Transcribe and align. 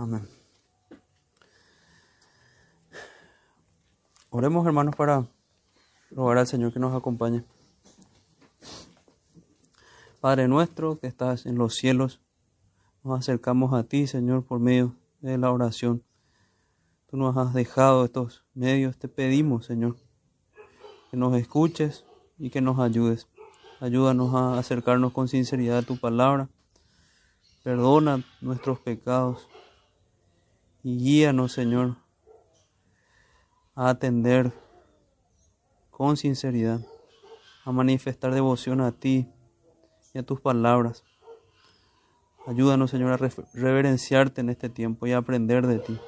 Amén. 0.00 0.26
Oremos 4.30 4.66
hermanos 4.66 4.96
para 4.96 5.26
rogar 6.10 6.38
al 6.38 6.46
Señor 6.46 6.72
que 6.72 6.78
nos 6.78 6.96
acompañe. 6.96 7.44
Padre 10.18 10.48
nuestro 10.48 10.98
que 10.98 11.06
estás 11.06 11.44
en 11.44 11.58
los 11.58 11.74
cielos, 11.74 12.18
nos 13.04 13.18
acercamos 13.18 13.74
a 13.74 13.82
ti, 13.82 14.06
Señor, 14.06 14.42
por 14.42 14.58
medio 14.58 14.96
de 15.20 15.36
la 15.36 15.52
oración. 15.52 16.02
Tú 17.10 17.18
nos 17.18 17.36
has 17.36 17.52
dejado 17.52 18.06
estos 18.06 18.42
medios, 18.54 18.96
te 18.96 19.06
pedimos, 19.06 19.66
Señor, 19.66 19.96
que 21.10 21.18
nos 21.18 21.36
escuches 21.36 22.06
y 22.38 22.48
que 22.48 22.62
nos 22.62 22.78
ayudes. 22.78 23.28
Ayúdanos 23.80 24.34
a 24.34 24.58
acercarnos 24.58 25.12
con 25.12 25.28
sinceridad 25.28 25.76
a 25.76 25.82
tu 25.82 25.98
palabra. 25.98 26.48
Perdona 27.62 28.24
nuestros 28.40 28.78
pecados 28.78 29.46
y 30.82 30.96
guíanos, 30.96 31.52
Señor, 31.52 31.96
a 33.74 33.90
atender 33.90 34.52
con 35.90 36.16
sinceridad, 36.16 36.80
a 37.64 37.72
manifestar 37.72 38.32
devoción 38.32 38.80
a 38.80 38.92
ti 38.92 39.28
y 40.14 40.18
a 40.18 40.22
tus 40.22 40.40
palabras. 40.40 41.04
Ayúdanos, 42.46 42.90
Señor, 42.90 43.12
a 43.12 43.30
reverenciarte 43.52 44.40
en 44.40 44.50
este 44.50 44.68
tiempo 44.68 45.06
y 45.06 45.12
a 45.12 45.18
aprender 45.18 45.66
de 45.66 45.78
ti. 45.78 45.98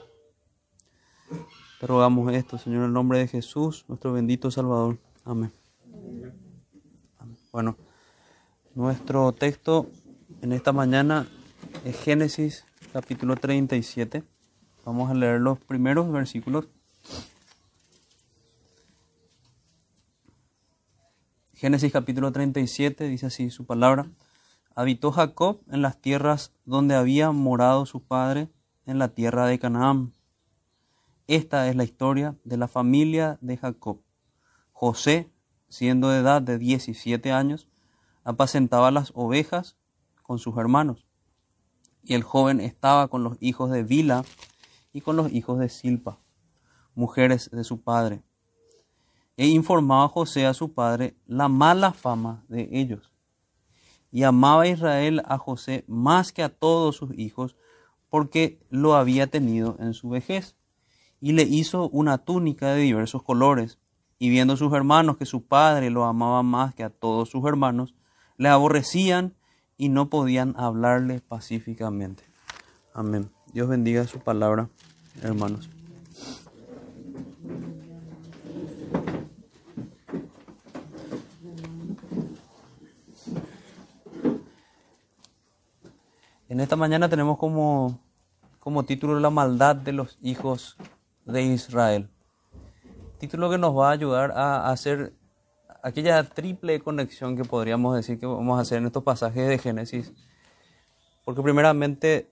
Te 1.79 1.87
rogamos 1.87 2.33
esto, 2.33 2.59
Señor, 2.59 2.81
en 2.81 2.87
el 2.87 2.93
nombre 2.93 3.19
de 3.19 3.29
Jesús, 3.29 3.85
nuestro 3.89 4.13
bendito 4.13 4.51
Salvador. 4.51 4.99
Amén. 5.25 5.53
Bueno, 7.53 7.77
nuestro 8.75 9.33
texto 9.33 9.91
en 10.41 10.53
esta 10.53 10.73
mañana 10.73 11.27
es 11.85 12.01
Génesis 12.01 12.65
capítulo 12.93 13.37
37. 13.37 14.32
Vamos 14.85 15.09
a 15.11 15.15
leer 15.15 15.41
los 15.41 15.61
primeros 15.61 16.11
versículos. 16.11 16.67
Génesis 21.55 21.93
capítulo 21.93 22.33
37 22.33 23.07
dice 23.07 23.27
así 23.27 23.51
su 23.51 23.65
palabra. 23.65 24.11
Habitó 24.75 25.13
Jacob 25.13 25.61
en 25.71 25.83
las 25.83 26.01
tierras 26.01 26.53
donde 26.65 26.97
había 26.97 27.31
morado 27.31 27.87
su 27.87 28.03
padre, 28.03 28.49
en 28.85 28.99
la 28.99 29.15
tierra 29.15 29.47
de 29.47 29.61
Canaán. 29.61 30.13
Esta 31.29 31.69
es 31.69 31.77
la 31.77 31.85
historia 31.85 32.35
de 32.43 32.57
la 32.57 32.67
familia 32.67 33.39
de 33.41 33.57
Jacob. 33.57 34.01
José, 34.73 35.31
siendo 35.69 36.09
de 36.09 36.19
edad 36.19 36.43
de 36.43 36.59
17 36.59 37.31
años, 37.31 37.69
apacentaba 38.25 38.91
las 38.91 39.13
ovejas 39.15 39.77
con 40.25 40.41
sus 40.41 40.57
hermanos. 40.57 41.07
Y 42.03 42.15
el 42.15 42.25
joven 42.25 42.59
estaba 42.59 43.07
con 43.07 43.23
los 43.23 43.37
hijos 43.39 43.71
de 43.71 43.85
Vila 43.85 44.25
y 44.93 45.01
con 45.01 45.17
los 45.17 45.33
hijos 45.33 45.59
de 45.59 45.69
Silpa, 45.69 46.19
mujeres 46.95 47.51
de 47.51 47.65
su 47.65 47.81
padre. 47.83 48.23
E 49.37 49.47
informaba 49.47 50.09
José 50.09 50.47
a 50.47 50.55
su 50.55 50.73
padre 50.75 51.17
la 51.27 51.49
mala 51.49 51.93
fama 51.93 52.45
de 52.49 52.69
ellos. 52.73 53.13
Y 54.11 54.25
amaba 54.25 54.67
Israel 54.67 55.23
a 55.27 55.39
José 55.39 55.85
más 55.89 56.33
que 56.33 56.43
a 56.43 56.51
todos 56.51 56.97
sus 56.97 57.17
hijos, 57.19 57.57
porque 58.11 58.61
lo 58.69 58.95
había 58.95 59.27
tenido 59.27 59.77
en 59.79 59.95
su 59.95 60.11
vejez. 60.11 60.55
Y 61.19 61.33
le 61.33 61.45
hizo 61.45 61.89
una 61.89 62.19
túnica 62.19 62.75
de 62.75 62.83
diversos 62.83 63.23
colores. 63.23 63.79
Y 64.19 64.29
viendo 64.29 64.57
sus 64.57 64.73
hermanos 64.75 65.17
que 65.17 65.25
su 65.25 65.47
padre 65.47 65.89
lo 65.89 66.05
amaba 66.05 66.43
más 66.43 66.75
que 66.75 66.85
a 66.85 66.91
todos 66.91 67.31
sus 67.31 67.45
hermanos, 67.47 67.95
le 68.37 68.49
aborrecían 68.49 69.35
y 69.79 69.89
no 69.89 70.11
podían 70.11 70.55
hablarle 70.59 71.21
pacíficamente. 71.21 72.25
Amén. 72.95 73.31
Dios 73.53 73.69
bendiga 73.69 74.07
su 74.07 74.19
palabra, 74.19 74.71
hermanos. 75.23 75.69
En 86.49 86.61
esta 86.61 86.77
mañana 86.77 87.11
tenemos 87.11 87.37
como, 87.37 88.01
como 88.59 88.85
título 88.85 89.21
La 89.21 89.29
maldad 89.29 89.77
de 89.77 89.93
los 89.93 90.19
hijos 90.23 90.79
de 91.27 91.43
Israel. 91.43 92.09
Título 93.19 93.51
que 93.51 93.59
nos 93.59 93.77
va 93.77 93.91
a 93.91 93.93
ayudar 93.93 94.33
a 94.33 94.71
hacer 94.71 95.13
aquella 95.83 96.25
triple 96.25 96.81
conexión 96.81 97.37
que 97.37 97.45
podríamos 97.45 97.97
decir 97.97 98.19
que 98.19 98.25
vamos 98.25 98.59
a 98.59 98.63
hacer 98.63 98.79
en 98.79 98.87
estos 98.87 99.03
pasajes 99.03 99.47
de 99.47 99.59
Génesis. 99.59 100.11
Porque 101.27 101.43
primeramente 101.43 102.32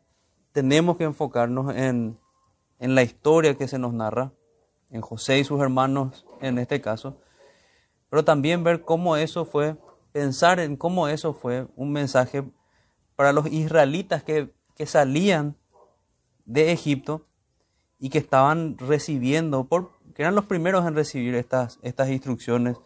tenemos 0.53 0.97
que 0.97 1.05
enfocarnos 1.05 1.75
en, 1.75 2.19
en 2.79 2.95
la 2.95 3.03
historia 3.03 3.57
que 3.57 3.69
se 3.69 3.79
nos 3.79 3.93
narra, 3.93 4.33
en 4.91 5.01
José 5.01 5.39
y 5.39 5.45
sus 5.45 5.61
hermanos 5.61 6.27
en 6.41 6.59
este 6.59 6.81
caso, 6.81 7.19
pero 8.09 8.25
también 8.25 8.65
ver 8.65 8.83
cómo 8.83 9.17
eso 9.17 9.45
fue, 9.45 9.77
pensar 10.13 10.59
en 10.59 10.77
cómo 10.77 11.09
eso 11.09 11.33
fue 11.33 11.69
un 11.77 11.93
mensaje 11.93 12.45
para 13.15 13.33
los 13.33 13.47
israelitas 13.47 14.25
que, 14.25 14.53
que 14.75 14.87
salían 14.87 15.57
de 16.45 16.73
Egipto 16.73 17.27
y 18.01 18.11
que 18.11 18.19
estaban 18.19 18.77
recibiendo, 18.79 19.65
por, 19.65 19.93
que 20.15 20.23
eran 20.23 20.35
los 20.35 20.47
primeros 20.47 20.87
en 20.87 20.95
recibir 20.95 21.35
estas, 21.35 21.79
estas 21.83 22.09
instrucciones, 22.09 22.79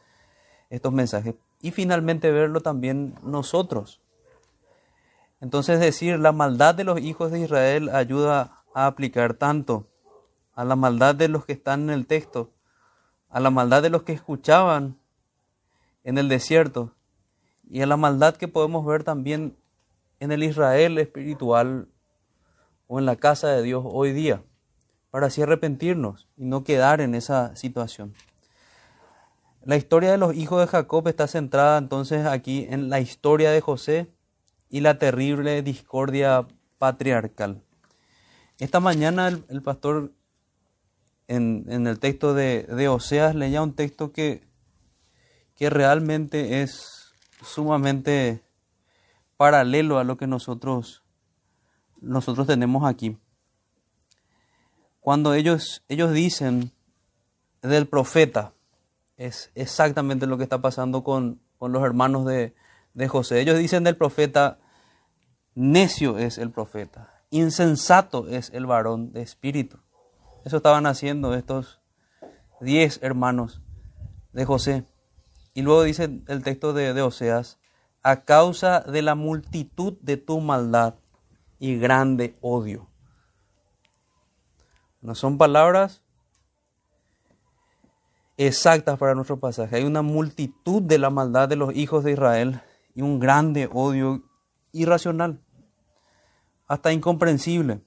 estos 0.68 0.92
mensajes. 0.92 1.36
Y 1.62 1.70
finalmente 1.70 2.30
verlo 2.30 2.60
también 2.60 3.14
nosotros. 3.22 4.02
Entonces 5.44 5.78
decir, 5.78 6.18
la 6.18 6.32
maldad 6.32 6.74
de 6.74 6.84
los 6.84 6.98
hijos 7.00 7.30
de 7.30 7.40
Israel 7.40 7.90
ayuda 7.90 8.62
a 8.72 8.86
aplicar 8.86 9.34
tanto 9.34 9.86
a 10.54 10.64
la 10.64 10.74
maldad 10.74 11.14
de 11.14 11.28
los 11.28 11.44
que 11.44 11.52
están 11.52 11.82
en 11.82 11.90
el 11.90 12.06
texto, 12.06 12.50
a 13.28 13.40
la 13.40 13.50
maldad 13.50 13.82
de 13.82 13.90
los 13.90 14.04
que 14.04 14.14
escuchaban 14.14 14.96
en 16.02 16.16
el 16.16 16.30
desierto 16.30 16.94
y 17.68 17.82
a 17.82 17.86
la 17.86 17.98
maldad 17.98 18.36
que 18.36 18.48
podemos 18.48 18.86
ver 18.86 19.04
también 19.04 19.54
en 20.18 20.32
el 20.32 20.42
Israel 20.42 20.96
espiritual 20.96 21.88
o 22.86 22.98
en 22.98 23.04
la 23.04 23.16
casa 23.16 23.48
de 23.48 23.62
Dios 23.62 23.84
hoy 23.86 24.14
día, 24.14 24.42
para 25.10 25.26
así 25.26 25.42
arrepentirnos 25.42 26.26
y 26.38 26.46
no 26.46 26.64
quedar 26.64 27.02
en 27.02 27.14
esa 27.14 27.54
situación. 27.54 28.14
La 29.62 29.76
historia 29.76 30.10
de 30.10 30.16
los 30.16 30.34
hijos 30.34 30.58
de 30.60 30.68
Jacob 30.68 31.06
está 31.06 31.28
centrada 31.28 31.76
entonces 31.76 32.24
aquí 32.24 32.66
en 32.70 32.88
la 32.88 33.00
historia 33.00 33.50
de 33.50 33.60
José 33.60 34.10
y 34.74 34.80
la 34.80 34.98
terrible 34.98 35.62
discordia 35.62 36.48
patriarcal. 36.78 37.62
Esta 38.58 38.80
mañana 38.80 39.28
el, 39.28 39.62
pastor 39.62 40.10
en, 41.28 41.64
el 41.68 42.00
texto 42.00 42.34
de, 42.34 42.64
de, 42.64 42.88
Oseas 42.88 43.36
leía 43.36 43.62
un 43.62 43.74
texto 43.74 44.10
que, 44.10 44.42
que 45.54 45.70
realmente 45.70 46.62
es 46.62 47.14
sumamente 47.40 48.42
paralelo 49.36 50.00
a 50.00 50.04
lo 50.04 50.16
que 50.16 50.26
nosotros, 50.26 51.04
nosotros 52.00 52.48
tenemos 52.48 52.84
aquí. 52.84 53.16
Cuando 54.98 55.34
ellos, 55.34 55.84
ellos 55.88 56.12
dicen 56.12 56.72
del 57.62 57.86
profeta, 57.86 58.54
es 59.18 59.52
exactamente 59.54 60.26
lo 60.26 60.36
que 60.36 60.42
está 60.42 60.60
pasando 60.60 61.04
con, 61.04 61.40
con 61.58 61.70
los 61.70 61.84
hermanos 61.84 62.26
de, 62.26 62.56
de 62.92 63.06
José. 63.06 63.40
Ellos 63.40 63.56
dicen 63.56 63.84
del 63.84 63.96
profeta, 63.96 64.58
necio 65.54 66.18
es 66.18 66.38
el 66.38 66.50
profeta, 66.50 67.22
insensato 67.30 68.28
es 68.28 68.50
el 68.50 68.66
varón 68.66 69.12
de 69.12 69.22
espíritu. 69.22 69.78
Eso 70.44 70.58
estaban 70.58 70.86
haciendo 70.86 71.34
estos 71.34 71.80
diez 72.60 72.98
hermanos 73.02 73.62
de 74.32 74.44
José. 74.44 74.84
Y 75.54 75.62
luego 75.62 75.84
dice 75.84 76.22
el 76.26 76.42
texto 76.42 76.72
de, 76.72 77.00
Oseas, 77.00 77.58
a 78.02 78.24
causa 78.24 78.80
de 78.80 79.02
la 79.02 79.14
multitud 79.14 79.94
de 80.02 80.16
tu 80.16 80.40
maldad 80.40 80.94
y 81.58 81.78
grande 81.78 82.36
odio. 82.40 82.88
No 85.00 85.14
son 85.14 85.38
palabras 85.38 86.02
exactas 88.36 88.98
para 88.98 89.14
nuestro 89.14 89.38
pasaje. 89.38 89.76
Hay 89.76 89.84
una 89.84 90.02
multitud 90.02 90.82
de 90.82 90.98
la 90.98 91.10
maldad 91.10 91.48
de 91.48 91.56
los 91.56 91.74
hijos 91.74 92.04
de 92.04 92.12
Israel 92.12 92.60
y 92.94 93.02
un 93.02 93.20
grande 93.20 93.68
odio 93.72 94.24
irracional, 94.72 95.40
hasta 96.74 96.92
incomprensible. 96.92 97.80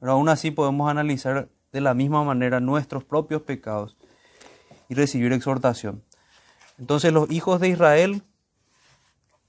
Pero 0.00 0.12
aún 0.12 0.28
así 0.28 0.50
podemos 0.50 0.90
analizar 0.90 1.48
de 1.72 1.80
la 1.80 1.94
misma 1.94 2.22
manera 2.24 2.60
nuestros 2.60 3.04
propios 3.04 3.42
pecados 3.42 3.96
y 4.88 4.94
recibir 4.94 5.32
exhortación. 5.32 6.02
Entonces 6.78 7.12
los 7.12 7.30
hijos 7.30 7.60
de 7.60 7.68
Israel, 7.68 8.22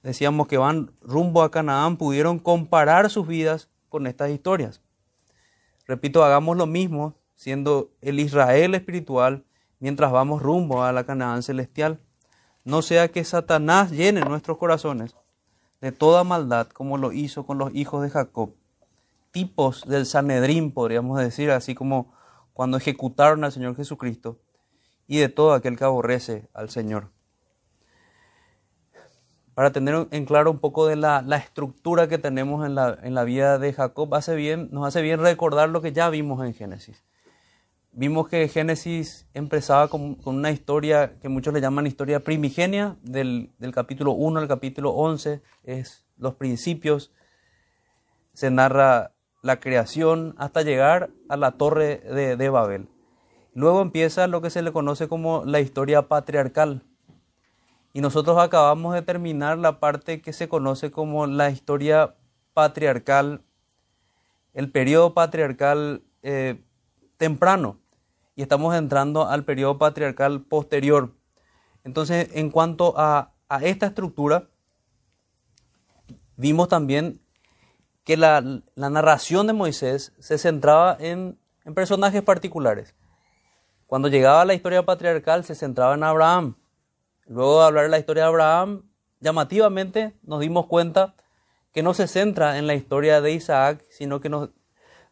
decíamos 0.02 0.48
que 0.48 0.58
van 0.58 0.92
rumbo 1.02 1.44
a 1.44 1.52
Canaán, 1.52 1.98
pudieron 1.98 2.40
comparar 2.40 3.10
sus 3.10 3.28
vidas 3.28 3.70
con 3.90 4.08
estas 4.08 4.32
historias. 4.32 4.82
Repito, 5.88 6.24
hagamos 6.24 6.58
lo 6.58 6.66
mismo 6.66 7.16
siendo 7.36 7.92
el 8.02 8.20
Israel 8.20 8.74
espiritual 8.74 9.46
mientras 9.80 10.12
vamos 10.12 10.42
rumbo 10.42 10.84
a 10.84 10.92
la 10.92 11.06
Canaán 11.06 11.44
celestial. 11.44 12.00
No 12.64 12.82
sea 12.82 13.10
que 13.10 13.24
Satanás 13.24 13.92
llene 13.92 14.22
nuestros 14.22 14.58
corazones 14.58 15.16
de 15.86 15.92
toda 15.92 16.24
maldad 16.24 16.66
como 16.70 16.98
lo 16.98 17.12
hizo 17.12 17.46
con 17.46 17.60
los 17.60 17.76
hijos 17.76 18.02
de 18.02 18.10
Jacob, 18.10 18.56
tipos 19.30 19.88
del 19.88 20.08
Sanedrín, 20.08 20.72
podríamos 20.72 21.20
decir, 21.20 21.52
así 21.52 21.76
como 21.76 22.12
cuando 22.54 22.78
ejecutaron 22.78 23.44
al 23.44 23.52
Señor 23.52 23.76
Jesucristo, 23.76 24.40
y 25.06 25.20
de 25.20 25.30
todo 25.30 25.54
aquel 25.54 25.78
que 25.78 25.84
aborrece 25.84 26.50
al 26.56 26.72
Señor. 26.72 27.12
Para 29.54 29.72
tener 29.72 30.08
en 30.10 30.26
claro 30.26 30.50
un 30.50 30.58
poco 30.58 30.88
de 30.88 30.96
la, 30.96 31.20
estructura 31.38 32.08
que 32.08 32.18
tenemos 32.18 32.66
en 32.66 32.74
la, 32.74 32.98
en 33.04 33.14
la, 33.14 33.24
vida 33.24 33.60
de 33.60 33.72
Jacob, 33.72 34.16
hace 34.16 34.34
bien, 34.34 34.70
nos 34.72 34.88
hace 34.88 35.04
bien 35.04 35.20
recordar 35.20 35.70
lo 35.70 35.84
que 35.84 35.94
ya 35.94 36.10
vimos 36.10 36.44
en 36.44 36.56
Génesis. 36.56 37.04
Vimos 37.98 38.28
que 38.28 38.50
Génesis 38.50 39.26
empezaba 39.34 39.88
con, 39.88 40.18
una 40.26 40.52
historia 40.52 41.18
que 41.22 41.30
muchos 41.30 41.54
le 41.54 41.62
llaman 41.62 41.88
historia 41.88 42.20
primigenia, 42.20 42.98
del, 43.04 43.54
del 43.58 43.72
capítulo 43.72 44.12
1 44.12 44.42
al 44.42 44.50
capítulo 44.50 44.90
11, 44.90 45.42
es 45.64 46.06
los 46.18 46.34
principios, 46.36 47.14
se 48.34 48.52
narra 48.52 49.14
la 49.42 49.62
creación 49.62 50.36
hasta 50.38 50.62
llegar 50.62 51.10
a 51.30 51.38
la 51.38 51.52
torre 51.52 52.00
de, 52.00 52.36
de 52.36 52.50
Babel. 52.50 52.90
Luego 53.54 53.82
empieza 53.82 54.28
lo 54.28 54.42
que 54.42 54.50
se 54.50 54.62
le 54.62 54.74
conoce 54.74 55.08
como 55.08 55.46
la 55.46 55.62
historia 55.62 56.10
patriarcal. 56.10 56.84
Y 57.94 58.02
nosotros 58.02 58.38
acabamos 58.40 58.94
de 58.94 59.04
terminar 59.04 59.58
la 59.58 59.80
parte 59.80 60.20
que 60.22 60.34
se 60.34 60.50
conoce 60.50 60.92
como 60.92 61.28
la 61.28 61.50
historia 61.50 62.14
patriarcal, 62.54 63.42
el 64.54 64.70
periodo 64.70 65.14
patriarcal 65.14 66.04
eh, 66.24 66.62
temprano. 67.16 67.80
Y 68.36 68.42
estamos 68.42 68.76
entrando 68.76 69.28
al 69.28 69.46
periodo 69.46 69.78
patriarcal 69.78 70.42
posterior. 70.42 71.14
Entonces, 71.84 72.30
en 72.34 72.52
cuanto 72.52 72.94
a, 72.98 73.34
esta 73.62 73.88
estructura, 73.88 74.50
vimos 76.36 76.68
también 76.68 77.22
que 78.04 78.18
la, 78.18 78.44
narración 78.76 79.48
de 79.48 79.54
Moisés 79.54 80.14
se 80.20 80.38
centraba 80.38 80.98
en 81.00 81.38
personajes 81.74 82.22
particulares. 82.22 82.96
Cuando 83.88 84.08
llegaba 84.08 84.46
la 84.46 84.54
historia 84.54 84.84
patriarcal 84.84 85.44
se 85.44 85.56
centraba 85.56 85.94
en 85.94 86.04
Abraham. 86.04 86.56
Luego 87.28 87.60
de 87.60 87.66
hablar 87.66 87.84
de 87.86 87.90
la 87.90 88.00
historia 88.00 88.24
de 88.24 88.30
Abraham, 88.30 88.90
llamativamente 89.20 90.18
nos 90.24 90.40
dimos 90.40 90.66
cuenta 90.66 91.16
que 91.72 91.84
no 91.84 91.94
se 91.94 92.08
centra 92.08 92.58
en 92.58 92.68
la 92.68 92.76
historia 92.76 93.22
de 93.22 93.32
Isaac, 93.34 93.86
sino 93.90 94.22
que 94.22 94.30
nos, 94.30 94.50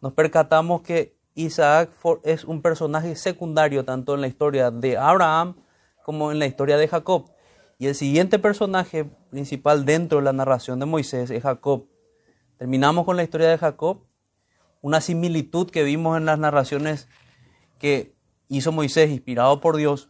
nos 0.02 0.14
percatamos 0.14 0.82
que 0.82 1.16
Isaac 1.36 1.90
es 2.24 2.44
un 2.44 2.62
personaje 2.62 3.16
secundario 3.16 3.86
tanto 3.86 4.14
en 4.14 4.22
la 4.22 4.28
historia 4.28 4.72
de 4.72 4.98
Abraham 4.98 5.56
como 6.04 6.32
en 6.32 6.40
la 6.40 6.46
historia 6.46 6.78
de 6.78 6.88
Jacob. 6.88 7.32
Y 7.80 7.88
el 7.88 7.96
siguiente 7.96 8.40
personaje 8.40 9.06
principal 9.30 9.86
dentro 9.86 10.20
de 10.20 10.26
la 10.26 10.34
narración 10.34 10.80
de 10.80 10.86
Moisés 10.86 11.32
es 11.32 11.44
Jacob. 11.44 11.88
Terminamos 12.58 13.06
con 13.06 13.18
la 13.18 13.24
historia 13.24 13.50
de 13.50 13.58
Jacob, 13.58 14.06
una 14.82 15.02
similitud 15.02 15.70
que 15.70 15.84
vimos 15.84 16.18
en 16.18 16.26
las 16.26 16.38
narraciones 16.38 17.08
que 17.80 18.16
hizo 18.48 18.72
Moisés, 18.72 19.10
inspirado 19.10 19.60
por 19.60 19.76
Dios, 19.76 20.10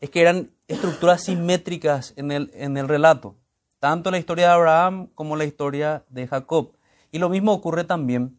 es 0.00 0.10
que 0.10 0.20
eran 0.20 0.50
estructuras 0.68 1.22
simétricas 1.22 2.12
en 2.16 2.32
el, 2.32 2.50
en 2.54 2.76
el 2.76 2.88
relato, 2.88 3.36
tanto 3.78 4.10
la 4.10 4.18
historia 4.18 4.48
de 4.48 4.52
Abraham 4.52 5.08
como 5.14 5.36
la 5.36 5.44
historia 5.44 6.04
de 6.08 6.26
Jacob. 6.26 6.72
Y 7.12 7.18
lo 7.18 7.28
mismo 7.28 7.52
ocurre 7.52 7.84
también 7.84 8.36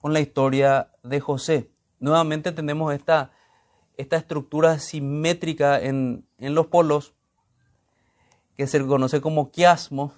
con 0.00 0.12
la 0.12 0.20
historia 0.20 0.92
de 1.02 1.20
José. 1.20 1.70
Nuevamente 2.00 2.52
tenemos 2.52 2.94
esta, 2.94 3.32
esta 3.96 4.16
estructura 4.16 4.78
simétrica 4.78 5.80
en, 5.80 6.26
en 6.38 6.54
los 6.54 6.66
polos, 6.66 7.14
que 8.56 8.66
se 8.66 8.84
conoce 8.84 9.20
como 9.20 9.50
quiasmo. 9.50 10.12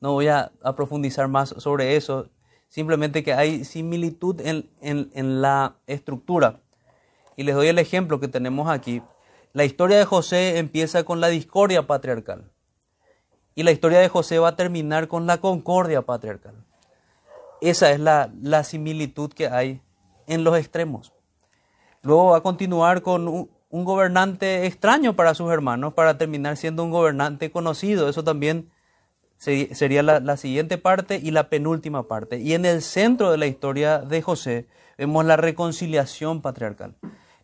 No 0.00 0.12
voy 0.12 0.28
a, 0.28 0.52
profundizar 0.76 1.28
más 1.28 1.50
sobre 1.58 1.96
eso, 1.96 2.30
simplemente 2.68 3.22
que 3.22 3.32
hay 3.32 3.64
similitud 3.64 4.40
en, 4.40 4.70
en, 4.80 5.10
en 5.14 5.42
la 5.42 5.76
estructura. 5.86 6.60
Y 7.36 7.42
les 7.42 7.54
doy 7.54 7.68
el 7.68 7.78
ejemplo 7.78 8.20
que 8.20 8.28
tenemos 8.28 8.68
aquí. 8.70 9.02
La 9.52 9.64
historia 9.64 9.98
de 9.98 10.04
José 10.04 10.58
empieza 10.58 11.04
con 11.04 11.20
la 11.20 11.28
discordia 11.28 11.86
patriarcal. 11.86 12.52
Y 13.54 13.64
la 13.64 13.72
historia 13.72 13.98
de 13.98 14.08
José 14.08 14.38
va 14.38 14.48
a 14.48 14.56
terminar 14.56 15.08
con 15.08 15.26
la 15.26 15.38
concordia 15.38 16.02
patriarcal. 16.02 16.64
Esa 17.60 17.90
es 17.90 18.00
la, 18.00 18.64
similitud 18.64 19.32
que 19.32 19.48
hay 19.48 19.80
en 20.26 20.44
los 20.44 20.56
extremos. 20.56 21.12
Luego 22.02 22.30
va 22.30 22.38
a 22.38 22.42
continuar 22.42 23.02
con 23.02 23.28
un, 23.28 23.50
gobernante 23.70 24.66
extraño 24.66 25.14
para 25.14 25.34
sus 25.34 25.50
hermanos 25.52 25.94
para 25.94 26.18
terminar 26.18 26.56
siendo 26.56 26.82
un 26.82 26.90
gobernante 26.90 27.50
conocido. 27.50 28.08
Eso 28.08 28.24
también 28.24 28.70
sería 29.36 30.02
la, 30.02 30.20
la, 30.20 30.36
siguiente 30.36 30.76
parte 30.78 31.20
y 31.22 31.30
la 31.30 31.48
penúltima 31.48 32.08
parte. 32.08 32.38
Y 32.38 32.54
en 32.54 32.64
el 32.64 32.82
centro 32.82 33.30
de 33.30 33.38
la 33.38 33.46
historia 33.46 33.98
de 33.98 34.22
José 34.22 34.66
vemos 34.98 35.24
la 35.24 35.36
reconciliación 35.36 36.42
patriarcal. 36.42 36.96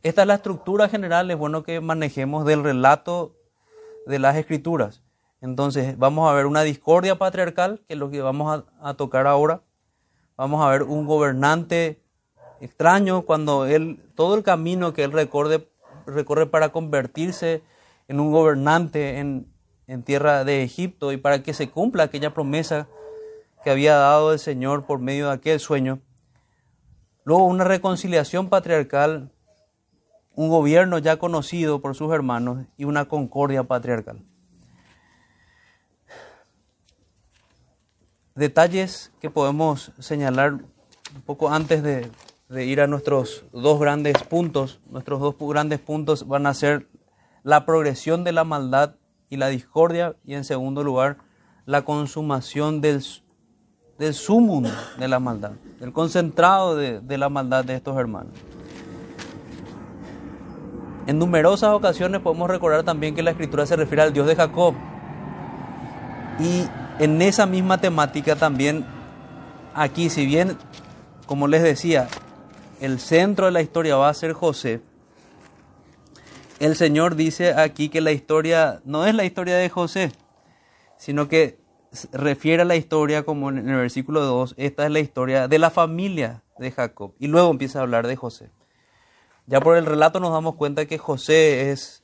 Esta 0.03 0.23
es 0.23 0.29
la 0.29 0.35
estructura 0.35 0.89
general, 0.89 1.31
es 1.31 1.37
bueno 1.37 1.63
que 1.63 1.81
manejemos 1.81 2.45
del 2.45 2.63
relato 2.63 3.35
de 4.07 4.19
las 4.19 4.37
escrituras. 4.37 5.03
Entonces 5.41 5.99
vamos 5.99 6.31
a 6.31 6.35
ver 6.35 6.47
una 6.47 6.63
discordia 6.63 7.19
patriarcal, 7.19 7.83
que 7.87 7.95
es 7.95 7.99
lo 7.99 8.11
que 8.11 8.23
vamos 8.23 8.65
a, 8.81 8.95
tocar 8.95 9.27
ahora. 9.27 9.63
Vamos 10.37 10.65
a 10.65 10.71
ver 10.71 10.83
un 10.83 11.07
gobernante 11.07 12.03
extraño 12.61 13.23
cuando 13.23 13.67
él, 13.67 14.03
todo 14.15 14.35
el 14.35 14.43
camino 14.43 14.93
que 14.93 15.05
él 15.05 15.13
recorre, 15.13 15.69
recorre 16.07 16.47
para 16.47 16.71
convertirse 16.71 17.63
en 18.09 18.21
un 18.21 18.33
gobernante 18.33 19.19
en, 19.19 19.53
en 19.87 20.03
tierra 20.03 20.45
de 20.45 20.63
Egipto 20.63 21.13
y 21.13 21.17
para 21.17 21.43
que 21.43 21.55
se 21.55 21.71
cumpla 21.71 22.05
aquella 22.05 22.35
promesa 22.35 22.89
que 23.65 23.71
había 23.71 23.97
dado 23.97 24.33
el 24.33 24.39
Señor 24.39 24.85
por 24.87 24.99
medio 24.99 25.29
de 25.29 25.35
aquel 25.35 25.59
sueño. 25.59 26.01
Luego 27.25 27.45
una 27.45 27.65
reconciliación 27.65 28.49
patriarcal 28.49 29.33
un 30.37 30.51
gobierno 30.51 30.99
ya 30.99 31.17
conocido 31.17 31.81
por 31.81 31.97
sus 31.97 32.13
hermanos 32.13 32.67
y 32.77 32.85
una 32.85 33.07
concordia 33.07 33.65
patriarcal. 33.65 34.23
Detalles 38.37 39.13
que 39.21 39.31
podemos 39.31 39.93
señalar 39.99 40.53
un 40.53 41.23
poco 41.25 41.51
antes 41.51 41.83
de, 41.83 42.11
ir 42.65 42.81
a 42.83 42.87
nuestros 42.87 43.45
dos 43.53 43.81
grandes 43.81 44.23
puntos. 44.23 44.79
Nuestros 44.91 45.21
dos 45.21 45.35
grandes 45.41 45.81
puntos 45.81 46.29
van 46.29 46.47
a 46.47 46.53
ser 46.53 46.87
la 47.43 47.65
progresión 47.65 48.25
de 48.25 48.33
la 48.33 48.45
maldad 48.45 48.97
y 49.31 49.39
la 49.39 49.49
discordia 49.49 50.17
y 50.25 50.35
en 50.35 50.45
segundo 50.45 50.85
lugar 50.85 51.17
la 51.65 51.87
consumación 51.87 52.81
del, 52.83 53.03
del 53.99 54.15
sumum 54.15 54.67
de 54.99 55.09
la 55.09 55.19
maldad, 55.19 55.53
del 55.81 55.93
concentrado 55.93 56.77
de 56.77 57.19
la 57.19 57.29
maldad 57.29 57.65
de 57.65 57.75
estos 57.75 57.97
hermanos. 57.97 58.35
En 61.07 61.21
numerosas 61.21 61.71
ocasiones 61.71 62.21
podemos 62.21 62.51
recordar 62.51 62.83
también 62.83 63.15
que 63.15 63.23
la 63.23 63.31
escritura 63.31 63.65
se 63.65 63.77
refiere 63.77 64.03
al 64.03 64.13
Dios 64.13 64.27
de 64.27 64.35
Jacob. 64.35 64.75
Y 66.41 66.67
en 66.99 67.21
esa 67.23 67.47
misma 67.47 67.79
temática 67.79 68.37
también, 68.37 68.85
aquí, 69.75 70.11
si 70.11 70.27
bien, 70.27 70.57
como 71.27 71.49
les 71.49 71.63
decía, 71.63 72.09
el 72.81 73.01
centro 73.01 73.47
de 73.47 73.53
la 73.53 73.63
historia 73.63 73.97
va 73.97 74.09
a 74.09 74.15
ser 74.15 74.33
José, 74.33 74.81
el 76.59 76.75
Señor 76.75 77.17
dice 77.17 77.53
aquí 77.53 77.91
que 77.91 78.01
la 78.01 78.13
historia 78.13 78.81
no 78.85 79.05
es 79.07 79.15
la 79.15 79.25
historia 79.25 79.57
de 79.57 79.69
José, 79.69 80.11
sino 80.97 81.29
que 81.29 81.59
refiere 82.13 82.63
a 82.63 82.67
la 82.67 82.77
historia 82.77 83.25
como 83.25 83.51
en 83.51 83.69
el 83.69 83.77
versículo 83.77 84.23
2, 84.23 84.55
esta 84.57 84.87
es 84.87 84.91
la 84.91 85.01
historia 85.01 85.49
de 85.49 85.59
la 85.59 85.71
familia 85.71 86.43
de 86.59 86.71
Jacob. 86.73 87.15
Y 87.19 87.27
luego 87.27 87.51
empieza 87.51 87.79
a 87.79 87.83
hablar 87.83 88.07
de 88.07 88.17
José. 88.17 88.51
Ya 89.47 89.61
por 89.61 89.77
el 89.77 89.87
relato 89.87 90.19
nos 90.19 90.33
damos 90.33 90.57
cuenta 90.57 90.87
que 90.87 90.99
José 90.99 91.71
es 91.71 92.03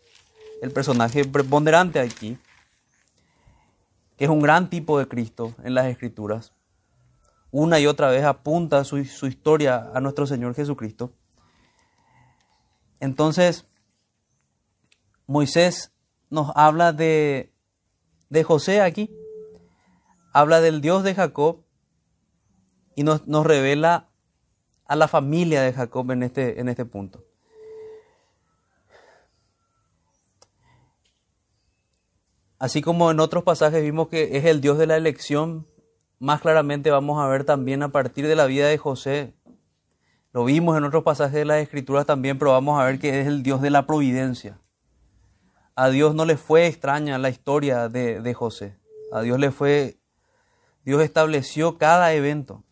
el 0.61 0.71
personaje 0.71 1.25
preponderante 1.25 1.99
aquí, 1.99 2.39
es 4.23 4.29
un 4.29 4.41
gran 4.41 4.71
tipo 4.71 5.01
de 5.01 5.09
Cristo 5.09 5.53
en 5.65 5.75
las 5.75 5.87
Escrituras. 5.87 6.53
Una 7.51 7.81
y 7.81 7.89
otra 7.89 8.09
vez 8.09 8.23
apunta 8.23 8.85
su, 8.85 8.99
historia 8.99 9.91
a 9.93 10.01
nuestro 10.01 10.29
Señor 10.29 10.55
Jesucristo. 10.55 11.13
Entonces, 13.01 13.67
Moisés 15.27 15.93
nos 16.31 16.53
habla 16.55 16.93
de, 16.93 17.53
de 18.31 18.45
José 18.45 18.81
aquí, 18.81 19.11
habla 20.33 20.61
del 20.61 20.81
Dios 20.81 21.03
de 21.03 21.17
Jacob 21.17 21.65
y 22.95 23.03
nos, 23.03 23.27
nos 23.27 23.45
revela 23.45 24.09
a 24.87 24.95
la 24.95 25.09
familia 25.09 25.63
de 25.63 25.73
Jacob 25.73 26.09
en 26.13 26.23
este, 26.23 26.61
en 26.61 26.69
este 26.69 26.85
punto. 26.85 27.25
Así 32.63 32.81
como 32.81 33.11
en 33.11 33.19
otros 33.19 33.43
pasajes 33.43 33.83
vimos 33.83 34.07
que 34.07 34.37
es 34.37 34.45
el 34.45 34.61
Dios 34.61 34.79
de 34.79 34.87
la 34.87 34.97
elección, 34.97 35.67
más 36.21 36.41
claramente 36.43 36.93
vamos 36.93 37.21
a 37.21 37.27
ver 37.27 37.43
también 37.43 37.83
a 37.83 37.89
partir 37.89 38.29
de 38.29 38.37
la 38.37 38.47
vida 38.47 38.69
de 38.69 38.79
José. 38.79 39.35
Lo 40.33 40.45
vimos 40.45 40.79
en 40.79 40.85
otros 40.85 41.03
pasajes 41.03 41.35
de 41.35 41.45
las 41.45 41.61
Escrituras 41.61 42.07
también, 42.07 42.39
pero 42.39 42.53
vamos 42.53 42.81
a 42.81 42.85
ver 42.85 43.01
que 43.01 43.21
es 43.21 43.27
el 43.27 43.43
Dios 43.43 43.63
de 43.63 43.71
la 43.71 43.85
providencia. 43.85 44.61
A 45.75 45.89
Dios 45.89 46.15
no 46.15 46.25
le 46.25 46.37
fue 46.37 46.69
extraña 46.69 47.19
la 47.19 47.31
historia 47.31 47.89
de, 47.89 48.21
de 48.21 48.33
José. 48.33 48.79
A 49.11 49.23
Dios 49.23 49.41
le 49.41 49.51
fue, 49.51 49.99
Dios 50.85 51.03
estableció 51.03 51.79
cada 51.79 52.13
evento. 52.13 52.63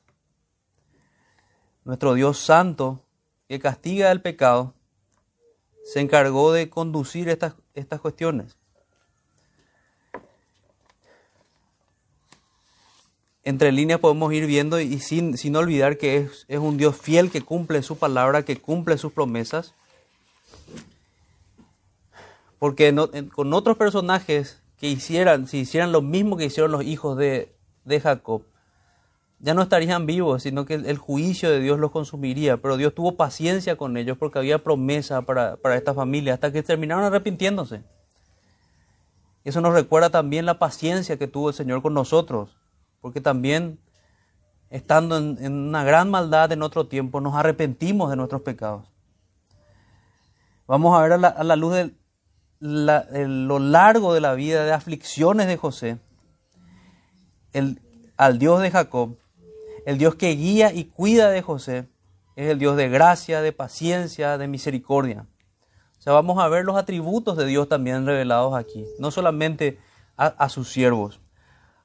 nuestro 1.83 2.15
Dios 2.15 2.39
santo, 2.39 3.03
que 3.49 3.59
castiga 3.59 4.13
el 4.13 4.23
pecado, 4.23 4.73
se 5.83 5.99
encargó 5.99 6.53
de 6.53 6.71
conducir 6.71 7.29
estas, 7.29 7.57
estas 7.75 8.01
cuestiones. 8.01 8.60
Entre 13.43 13.73
líneas 13.73 14.01
podemos 14.01 14.33
ir 14.33 14.47
viendo 14.47 14.79
y 14.81 14.99
sin, 14.99 15.39
sin 15.39 15.57
olvidar 15.57 15.97
que 15.97 16.19
es, 16.19 16.45
es 16.49 16.59
un 16.59 16.77
Dios 16.77 16.97
fiel 16.97 17.31
que 17.31 17.41
cumple 17.41 17.83
su 17.83 17.97
palabra, 17.97 18.45
que 18.45 18.57
cumple 18.61 18.99
sus 18.99 19.13
promesas. 19.13 19.75
Porque 22.59 22.95
con 23.35 23.55
otros 23.55 23.79
personajes 23.79 24.63
que 24.79 24.89
hicieran, 24.89 25.49
si 25.49 25.61
hicieran 25.61 25.93
lo 25.93 26.03
mismo 26.03 26.37
que 26.37 26.45
hicieron 26.45 26.71
los 26.71 26.85
hijos 26.85 27.17
de, 27.17 27.55
de 27.85 28.01
Jacob, 28.01 28.43
ya 29.39 29.55
no 29.55 29.63
estarían 29.63 30.05
vivos, 30.05 30.43
sino 30.43 30.67
que 30.67 30.75
el 30.75 30.99
juicio 30.99 31.51
de 31.51 31.61
Dios 31.61 31.79
los 31.79 31.91
consumiría. 31.91 32.59
Pero 32.59 32.77
Dios 32.77 32.95
tuvo 32.95 33.17
paciencia 33.17 33.77
con 33.77 33.97
ellos 33.97 34.19
porque 34.19 34.39
había 34.39 34.63
promesa 34.63 35.23
para, 35.23 35.57
para 35.57 35.77
esta 35.77 35.95
familia, 35.95 36.35
hasta 36.35 36.53
que 36.53 36.63
terminaron 36.63 37.05
arrepintiéndose. 37.05 37.83
Eso 39.45 39.63
nos 39.63 39.73
recuerda 39.73 40.11
también 40.11 40.45
la 40.45 40.59
paciencia 40.59 41.17
que 41.17 41.27
tuvo 41.27 41.49
el 41.49 41.55
Señor 41.55 41.81
con 41.81 41.95
nosotros, 41.95 42.60
porque 43.01 43.21
también, 43.21 43.79
estando 44.69 45.17
en, 45.17 45.53
una 45.53 45.85
gran 45.85 46.11
maldad 46.11 46.53
en 46.53 46.63
otro 46.63 46.87
tiempo, 46.87 47.21
nos 47.21 47.35
arrepentimos 47.35 48.11
de 48.11 48.17
nuestros 48.17 48.43
pecados. 48.43 48.87
Vamos 50.67 50.97
a 50.97 51.03
ver 51.03 51.13
a 51.13 51.19
la, 51.19 51.57
luz 51.57 51.75
de 51.75 51.95
lo 52.61 53.59
largo 53.59 54.15
de 54.15 54.21
la 54.21 54.35
vida 54.35 54.65
de 54.65 54.73
aflicciones 54.73 55.47
de 55.47 55.57
José, 55.57 55.99
el, 57.53 57.81
al 58.17 58.39
Dios 58.39 58.61
de 58.61 58.71
Jacob, 58.71 59.17
el 59.87 59.99
Dios 59.99 60.15
que 60.15 60.31
guía 60.35 60.73
y 60.73 60.85
cuida 60.85 61.31
de 61.31 61.43
José 61.43 61.89
es 62.37 62.49
el 62.49 62.59
Dios 62.59 62.77
de 62.77 62.89
gracia, 62.89 63.43
de 63.43 63.53
paciencia, 63.53 64.39
de 64.39 64.49
misericordia. 64.49 65.27
O 65.99 66.03
sea, 66.03 66.15
vamos 66.15 66.39
a 66.39 66.49
ver 66.49 66.65
los 66.65 66.77
atributos 66.77 67.37
de 67.37 67.45
Dios 67.45 67.69
también 67.69 68.07
revelados 68.07 68.55
aquí, 68.55 68.87
no 68.99 69.11
solamente 69.11 69.79
a, 70.17 70.49
sus 70.49 70.71
siervos. 70.71 71.20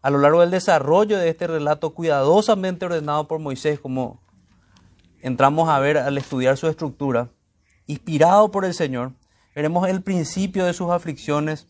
A 0.06 0.12
lo 0.12 0.20
largo 0.20 0.42
del 0.42 0.52
desarrollo 0.52 1.18
de 1.18 1.30
este 1.30 1.48
relato 1.48 1.96
cuidadosamente 1.96 2.86
ordenado 2.86 3.28
por 3.28 3.40
Moisés, 3.40 3.80
como 3.80 4.22
entramos 5.20 5.68
a 5.68 5.80
ver 5.80 5.98
al 5.98 6.16
estudiar 6.20 6.58
su 6.58 6.68
estructura, 6.68 7.32
inspirado 7.88 8.52
por 8.52 8.66
el 8.66 8.76
Señor, 8.76 9.14
veremos 9.56 9.90
el 9.90 10.04
principio 10.04 10.66
de 10.66 10.74
sus 10.74 10.92
aflicciones 10.92 11.68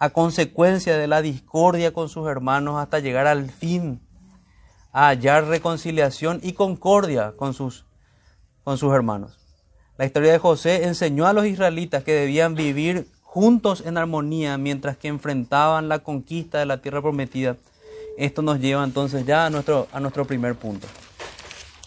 a 0.00 0.10
consecuencia 0.10 0.98
de 0.98 1.06
la 1.06 1.22
discordia 1.22 1.92
con 1.92 2.08
sus 2.08 2.26
hermanos 2.26 2.80
hasta 2.80 2.98
llegar 2.98 3.28
al 3.28 3.48
fin 3.48 4.00
a 4.90 5.10
hallar 5.10 5.44
reconciliación 5.44 6.40
y 6.42 6.54
concordia 6.54 7.36
con 7.36 7.54
sus, 7.54 7.86
con 8.64 8.76
sus 8.76 8.92
hermanos. 8.92 9.38
La 9.96 10.04
historia 10.04 10.32
de 10.32 10.38
José 10.38 10.82
enseñó 10.82 11.28
a 11.28 11.32
los 11.32 11.46
israelitas 11.46 12.02
que 12.02 12.14
debían 12.14 12.56
vivir 12.56 13.06
juntos 13.28 13.82
en 13.84 13.98
armonía 13.98 14.56
mientras 14.56 14.96
que 14.96 15.06
enfrentaban 15.06 15.90
la 15.90 15.98
conquista 15.98 16.58
de 16.58 16.64
la 16.64 16.80
tierra 16.80 17.02
prometida. 17.02 17.56
Esto 18.16 18.40
nos 18.40 18.58
lleva 18.58 18.82
entonces 18.82 19.26
ya 19.26 19.44
a 19.44 19.50
nuestro, 19.50 19.86
a 19.92 20.00
nuestro 20.00 20.24
primer 20.24 20.54
punto. 20.54 20.86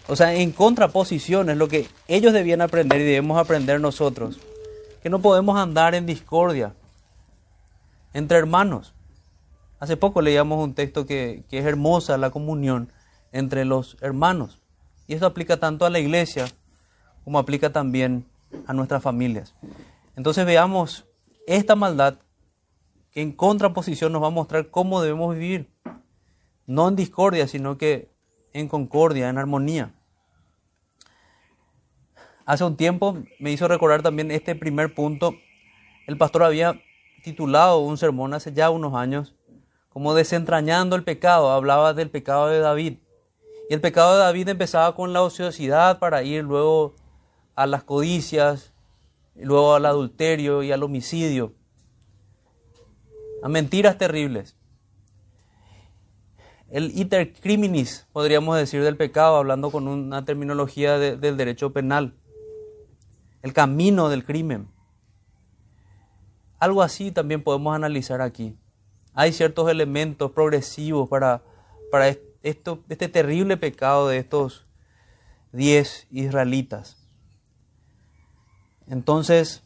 O 0.06 0.14
sea, 0.14 0.34
en 0.34 0.52
contraposición 0.52 1.50
es 1.50 1.56
lo 1.56 1.66
que 1.66 1.88
ellos 2.06 2.32
debían 2.32 2.60
aprender 2.60 3.00
y 3.00 3.04
debemos 3.04 3.38
aprender 3.38 3.80
nosotros. 3.80 4.38
Que 5.02 5.10
no 5.10 5.20
podemos 5.20 5.58
andar 5.58 5.96
en 5.96 6.06
discordia 6.06 6.74
entre 8.14 8.38
hermanos. 8.38 8.94
Hace 9.80 9.96
poco 9.96 10.22
leíamos 10.22 10.62
un 10.62 10.74
texto 10.74 11.06
que, 11.06 11.42
es 11.50 11.66
hermosa, 11.66 12.18
la 12.18 12.30
comunión 12.30 12.92
entre 13.32 13.64
los 13.64 13.96
hermanos. 14.00 14.60
Y 15.08 15.14
esto 15.14 15.26
aplica 15.26 15.56
tanto 15.56 15.86
a 15.86 15.90
la 15.90 15.98
iglesia 15.98 16.46
como 17.24 17.40
aplica 17.40 17.72
también 17.72 18.26
a 18.68 18.72
nuestras 18.74 19.02
familias. 19.02 19.56
Entonces 20.14 20.46
veamos 20.46 21.04
esta 21.46 21.76
maldad 21.76 22.18
que 23.10 23.22
en 23.22 23.32
contraposición 23.32 24.12
nos 24.12 24.22
va 24.22 24.28
a 24.28 24.30
mostrar 24.30 24.70
cómo 24.70 25.02
debemos 25.02 25.34
vivir. 25.34 25.70
No 26.66 26.88
en 26.88 26.96
discordia, 26.96 27.46
sino 27.46 27.76
que 27.76 28.10
en 28.52 28.68
concordia, 28.68 29.28
en 29.28 29.38
armonía. 29.38 29.94
Hace 32.44 32.64
un 32.64 32.76
tiempo 32.76 33.18
me 33.38 33.52
hizo 33.52 33.68
recordar 33.68 34.02
también 34.02 34.30
este 34.30 34.54
primer 34.54 34.94
punto. 34.94 35.34
El 36.06 36.16
pastor 36.16 36.42
había 36.42 36.80
titulado 37.22 37.78
un 37.78 37.98
sermón 37.98 38.34
hace 38.34 38.52
ya 38.52 38.70
unos 38.70 38.94
años 38.94 39.34
como 39.92 40.14
desentrañando 40.14 40.96
el 40.96 41.04
pecado, 41.04 41.50
hablaba 41.50 41.92
del 41.92 42.10
pecado 42.10 42.48
de 42.48 42.60
David. 42.60 42.98
Y 43.68 43.74
el 43.74 43.80
pecado 43.82 44.14
de 44.14 44.20
David 44.20 44.48
empezaba 44.48 44.94
con 44.94 45.12
la 45.12 45.22
ociosidad 45.22 45.98
para 45.98 46.22
ir 46.22 46.44
luego 46.44 46.94
a 47.54 47.66
las 47.66 47.84
codicias, 47.84 48.71
luego 49.34 49.74
al 49.74 49.86
adulterio 49.86 50.62
y 50.62 50.72
al 50.72 50.82
homicidio, 50.82 51.54
a 53.42 53.48
mentiras 53.48 53.98
terribles. 53.98 54.56
El 56.70 56.98
iter 56.98 57.32
criminis, 57.34 58.06
podríamos 58.12 58.56
decir, 58.56 58.82
del 58.82 58.96
pecado, 58.96 59.36
hablando 59.36 59.70
con 59.70 59.88
una 59.88 60.24
terminología 60.24 60.98
del 60.98 61.36
derecho 61.36 61.72
penal. 61.72 62.14
El 63.42 63.52
camino 63.52 64.08
del 64.08 64.24
crimen. 64.24 64.68
Algo 66.58 66.82
así 66.82 67.12
también 67.12 67.42
podemos 67.42 67.74
analizar 67.74 68.22
aquí 68.22 68.56
hay 69.14 69.32
ciertos 69.32 69.70
elementos 69.70 70.30
progresivos 70.32 71.08
para, 71.08 71.42
para 71.90 72.16
esto, 72.42 72.82
este 72.88 73.08
terrible 73.08 73.56
pecado 73.56 74.08
de 74.08 74.18
estos 74.18 74.66
diez 75.52 76.06
israelitas. 76.10 77.01
Entonces, 78.88 79.62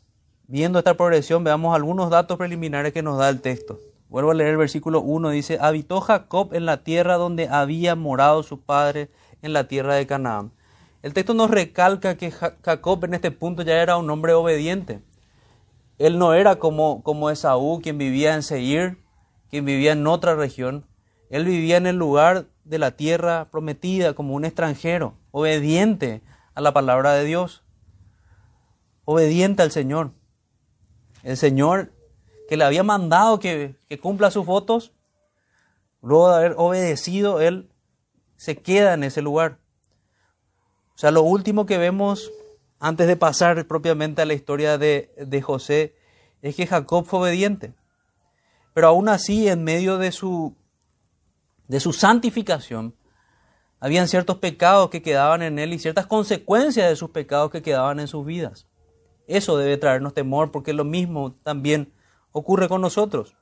viendo 0.46 0.78
esta 0.78 0.94
progresión, 0.94 1.44
veamos 1.44 1.75
algunos 1.75 2.11
datos 2.11 2.38
preliminares 2.38 2.92
que 2.92 3.02
nos 3.02 3.18
da 3.18 3.28
el 3.28 3.40
texto. 3.40 3.78
Vuelvo 4.08 4.30
a 4.30 4.35
leer 4.35 4.50
el 4.50 4.56
versículo 4.56 5.00
1, 5.00 5.30
dice, 5.30 5.58
habitó 5.61 6.00
Jacob 6.00 6.54
en 6.54 6.64
la 6.64 6.85
tierra 6.85 7.16
donde 7.16 7.49
había 7.49 7.96
morado 7.96 8.42
su 8.42 8.61
padre, 8.61 9.11
en 9.42 9.52
la 9.52 9.68
tierra 9.68 9.94
de 9.94 10.06
Canaán. 10.06 10.52
El 11.02 11.12
texto 11.12 11.35
nos 11.35 11.50
recalca 11.50 12.16
que 12.16 12.30
Jacob 12.30 13.04
en 13.04 13.14
este 13.14 13.30
punto 13.30 13.62
ya 13.62 13.82
era 13.82 13.96
un 13.96 14.11
hombre 14.11 14.32
obediente. 14.32 15.02
Él 15.99 16.18
no 16.18 16.35
era 16.35 16.56
como, 16.56 17.02
como 17.02 17.30
Esaú, 17.30 17.80
quien 17.82 17.99
vivía 17.99 18.35
en 18.35 18.42
Seir, 18.42 18.99
quien 19.50 19.64
vivía 19.64 19.92
en 19.92 20.06
otra 20.06 20.35
región. 20.35 20.87
Él 21.30 21.44
vivía 21.44 21.76
en 21.76 21.87
el 21.87 21.96
lugar 21.96 22.46
de 22.64 22.78
la 22.78 22.92
tierra 22.92 23.49
prometida 23.50 24.14
como 24.14 24.35
un 24.35 24.44
extranjero, 24.44 25.14
obediente 25.30 26.23
a 26.54 26.61
la 26.61 26.73
palabra 26.73 27.12
de 27.12 27.25
Dios, 27.25 27.62
obediente 29.06 29.62
al 29.62 29.70
Señor. 29.70 30.12
El 31.22 31.38
Señor 31.38 31.92
que 32.48 32.56
le 32.56 32.64
había 32.64 32.82
mandado 32.82 33.40
que, 33.40 33.76
cumpla 34.00 34.30
sus 34.30 34.44
votos, 34.44 34.92
luego 36.02 36.28
de 36.28 36.36
haber 36.36 36.54
obedecido, 36.58 37.40
Él 37.40 37.70
se 38.36 38.58
queda 38.58 38.94
en 38.94 39.04
ese 39.04 39.22
lugar. 39.22 39.58
O 40.94 40.98
sea, 40.98 41.10
lo 41.10 41.22
último 41.22 41.66
que 41.66 41.78
vemos 41.78 42.30
antes 42.78 43.06
de 43.06 43.16
pasar 43.16 43.66
propiamente 43.66 44.22
a 44.22 44.26
la 44.26 44.34
historia 44.34 44.78
de, 44.78 45.12
de 45.16 45.42
José 45.42 45.96
es 46.42 46.54
que 46.54 46.66
Jacob 46.66 47.06
fue 47.06 47.20
obediente. 47.20 47.75
Pero 48.75 48.88
aún 48.88 49.08
así, 49.08 49.48
en 49.48 49.64
medio 49.64 49.98
de 49.98 50.12
su, 50.12 50.54
de 51.66 51.80
su 51.80 51.92
santificación, 51.92 52.94
habían 53.80 54.08
ciertos 54.08 54.38
pecados 54.38 54.90
que 54.90 55.02
quedaban 55.02 55.42
en 55.42 55.58
él 55.58 55.72
y 55.72 55.78
ciertas 55.78 56.06
consecuencias 56.06 56.88
de 56.88 56.96
sus 56.96 57.10
pecados 57.10 57.50
que 57.50 57.62
quedaban 57.62 58.00
en 58.00 58.08
sus 58.08 58.25
vidas. 58.25 58.66
Eso 59.26 59.56
debe 59.56 59.76
traernos 59.76 60.14
temor 60.14 60.50
porque 60.50 60.73
lo 60.73 60.85
mismo 60.85 61.33
también 61.42 61.92
ocurre 62.33 62.68
con 62.68 62.80
nosotros. 62.80 63.37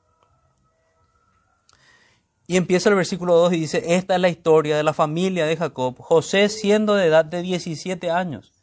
Y 2.47 2.57
empieza 2.57 2.89
el 2.89 2.95
versículo 2.95 3.35
2 3.35 3.53
y 3.53 3.59
dice, 3.61 3.95
esta 3.95 4.15
es 4.15 4.21
la 4.21 4.29
historia 4.29 4.77
de 4.77 4.83
la 4.83 4.93
familia 4.93 5.45
de 5.45 5.57
Jacob. 5.57 5.95
José 5.99 6.49
siendo 6.49 6.93
de 6.93 7.07
edad 7.07 7.25
de 7.25 7.41
17 7.41 8.11
años, 8.11 8.53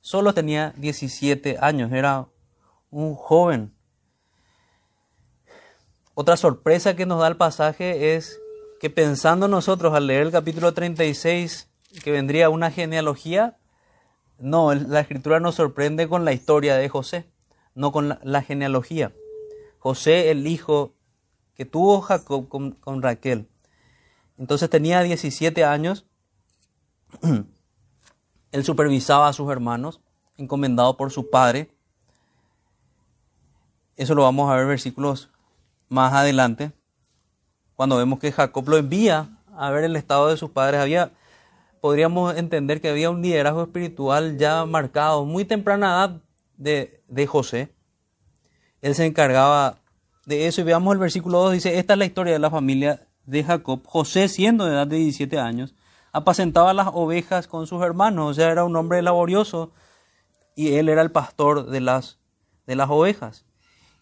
solo 0.00 0.34
tenía 0.34 0.74
17 0.76 1.58
años, 1.60 1.92
era 1.92 2.26
un 2.90 3.14
joven 3.14 3.72
otra 6.14 6.36
sorpresa 6.36 6.94
que 6.94 7.06
nos 7.06 7.20
da 7.20 7.28
el 7.28 7.36
pasaje 7.36 8.14
es 8.14 8.38
que 8.80 8.90
pensando 8.90 9.48
nosotros 9.48 9.94
al 9.94 10.06
leer 10.06 10.22
el 10.22 10.30
capítulo 10.30 10.74
36 10.74 11.70
que 12.04 12.10
vendría 12.10 12.50
una 12.50 12.70
genealogía, 12.70 13.56
no, 14.42 14.74
la 14.74 15.00
escritura 15.00 15.38
nos 15.38 15.54
sorprende 15.54 16.08
con 16.08 16.24
la 16.24 16.32
historia 16.32 16.76
de 16.76 16.88
José, 16.88 17.26
no 17.74 17.92
con 17.92 18.18
la, 18.22 18.42
genealogía. 18.42 19.14
José, 19.78 20.30
el 20.30 20.46
hijo 20.46 20.94
que 21.54 21.64
tuvo 21.64 22.00
Jacob 22.00 22.48
con, 22.48 22.72
con 22.72 23.02
Raquel. 23.02 23.48
Entonces 24.36 24.68
tenía 24.68 25.00
17 25.02 25.64
años, 25.64 26.06
él 28.52 28.64
supervisaba 28.64 29.28
a 29.28 29.32
sus 29.32 29.48
hermanos, 29.50 30.00
encomendado 30.36 30.96
por 30.96 31.12
su 31.12 31.30
padre. 31.30 31.70
Eso 33.96 34.14
lo 34.16 34.24
vamos 34.24 34.50
a 34.50 34.56
ver 34.56 34.66
versículos 34.66 35.30
más 35.88 36.12
adelante, 36.14 36.72
cuando 37.76 37.96
vemos 37.96 38.18
que 38.18 38.32
Jacob 38.32 38.68
lo 38.68 38.76
envía 38.76 39.38
a 39.56 39.70
ver 39.70 39.84
el 39.84 39.94
estado 39.94 40.28
de 40.28 40.36
sus 40.36 40.50
padres, 40.50 40.80
había 40.80 41.12
podríamos 41.82 42.36
entender 42.36 42.80
que 42.80 42.90
había 42.90 43.10
un 43.10 43.22
liderazgo 43.22 43.64
espiritual 43.64 44.38
ya 44.38 44.64
marcado 44.66 45.24
muy 45.24 45.44
temprana 45.44 45.88
edad 45.88 46.22
de, 46.56 47.26
José. 47.26 47.74
Él 48.82 48.94
se 48.94 49.04
encargaba 49.04 49.80
de 50.24 50.46
eso 50.46 50.60
y 50.60 50.64
veamos 50.64 50.92
el 50.92 51.00
versículo 51.00 51.40
2, 51.40 51.54
dice, 51.54 51.80
esta 51.80 51.94
es 51.94 51.98
la 51.98 52.04
historia 52.04 52.34
de 52.34 52.38
la 52.38 52.52
familia 52.52 53.08
de 53.26 53.42
Jacob. 53.42 53.82
José, 53.84 54.28
siendo 54.28 54.64
de 54.64 54.74
edad 54.74 54.86
de 54.86 54.94
17 54.94 55.40
años, 55.40 55.74
apacentaba 56.12 56.72
las 56.72 56.86
ovejas 56.92 57.48
con 57.48 57.66
sus 57.66 57.82
hermanos, 57.82 58.30
o 58.30 58.34
sea, 58.34 58.52
era 58.52 58.64
un 58.64 58.76
hombre 58.76 59.02
laborioso 59.02 59.72
y 60.54 60.74
él 60.74 60.88
era 60.88 61.02
el 61.02 61.10
pastor 61.10 61.66
de 61.66 61.80
las, 61.80 62.20
de 62.64 62.76
las 62.76 62.90
ovejas. 62.90 63.44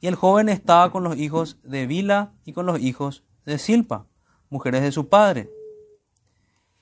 Y 0.03 0.09
el 0.09 0.17
joven 0.17 0.51
estaba 0.51 0.93
con 0.93 1.03
los 1.03 1.17
hijos 1.17 1.57
de 1.63 1.87
Bila 1.87 2.35
y 2.45 2.53
con 2.53 2.67
los 2.67 2.79
hijos 2.79 3.25
de 3.47 3.57
Silpa, 3.57 4.05
mujeres 4.51 4.83
de 4.83 4.93
su 4.93 5.09
padre. 5.09 5.49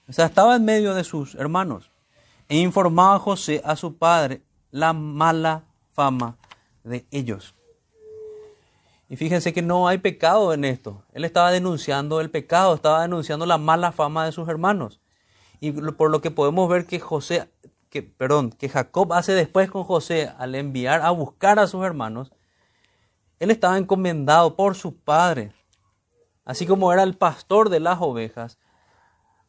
O 0.09 0.13
sea, 0.13 0.27
estaba 0.27 0.57
en 0.57 0.65
medio 0.65 0.95
de 0.95 1.05
sus 1.05 1.35
hermanos. 1.35 1.91
E 2.49 2.57
informaba 2.57 3.19
José 3.19 3.61
a 3.65 3.77
su 3.77 3.97
padre 3.99 4.43
la 4.71 4.93
mala 4.93 5.65
fama 5.93 6.39
de 6.83 7.07
ellos. 7.11 7.55
Y 9.11 9.17
fíjense 9.17 9.53
que 9.53 9.63
no 9.63 9.89
hay 9.89 9.99
pecado 9.99 10.53
en 10.53 10.65
esto. 10.65 11.03
Él 11.13 11.25
estaba 11.25 11.51
denunciando 11.51 12.21
el 12.21 12.31
pecado, 12.31 12.75
estaba 12.75 13.03
denunciando 13.03 13.47
la 13.47 13.59
mala 13.59 13.93
fama 13.93 14.25
de 14.25 14.33
sus 14.33 14.49
hermanos. 14.49 15.01
Y 15.61 15.73
por 15.73 16.11
lo 16.11 16.21
que 16.21 16.31
podemos 16.31 16.69
ver 16.69 16.87
que 16.87 17.01
José, 17.01 17.51
que, 17.91 18.03
perdón, 18.03 18.51
que 18.51 18.69
Jacob 18.69 19.13
hace 19.13 19.33
después 19.33 19.71
con 19.71 19.85
José 19.85 20.33
al 20.39 20.55
enviar 20.55 21.03
a 21.03 21.11
buscar 21.11 21.59
a 21.59 21.67
sus 21.67 21.85
hermanos, 21.85 22.33
él 23.41 23.51
estaba 23.51 23.79
encomendado 23.79 24.57
por 24.57 24.75
su 24.75 24.97
padre, 24.97 25.53
así 26.45 26.67
como 26.67 26.93
era 26.93 27.03
el 27.03 27.17
pastor 27.17 27.71
de 27.71 27.81
las 27.81 27.99
ovejas, 28.01 28.59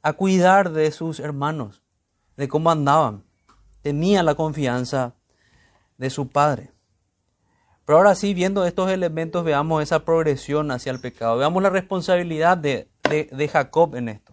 a 0.02 0.14
cuidar 0.14 0.72
de 0.72 0.92
sus 0.92 1.20
hermanos, 1.20 1.82
de 2.38 2.48
cómo 2.48 2.72
andaban. 2.72 3.24
Tenía 3.82 4.24
la 4.24 4.36
confianza 4.36 5.16
de 5.98 6.10
su 6.10 6.30
padre. 6.30 6.72
Pero 7.86 7.98
ahora 7.98 8.16
sí, 8.16 8.34
viendo 8.34 8.66
estos 8.66 8.92
elementos, 8.92 9.44
veamos 9.44 9.82
esa 9.82 10.06
progresión 10.06 10.72
hacia 10.72 10.92
el 10.92 11.02
pecado. 11.02 11.38
Veamos 11.38 11.64
la 11.64 11.70
responsabilidad 11.70 12.58
de, 12.58 12.88
de, 13.04 13.48
Jacob 13.48 13.96
en 13.96 14.10
esto. 14.10 14.32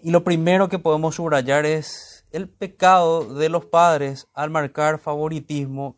Y 0.00 0.10
lo 0.10 0.24
primero 0.24 0.68
que 0.68 0.78
podemos 0.78 1.16
subrayar 1.16 1.66
es 1.66 2.24
el 2.30 2.48
pecado 2.48 3.34
de 3.34 3.48
los 3.48 3.64
padres 3.64 4.28
al 4.34 4.50
marcar 4.50 4.98
favoritismo 4.98 5.96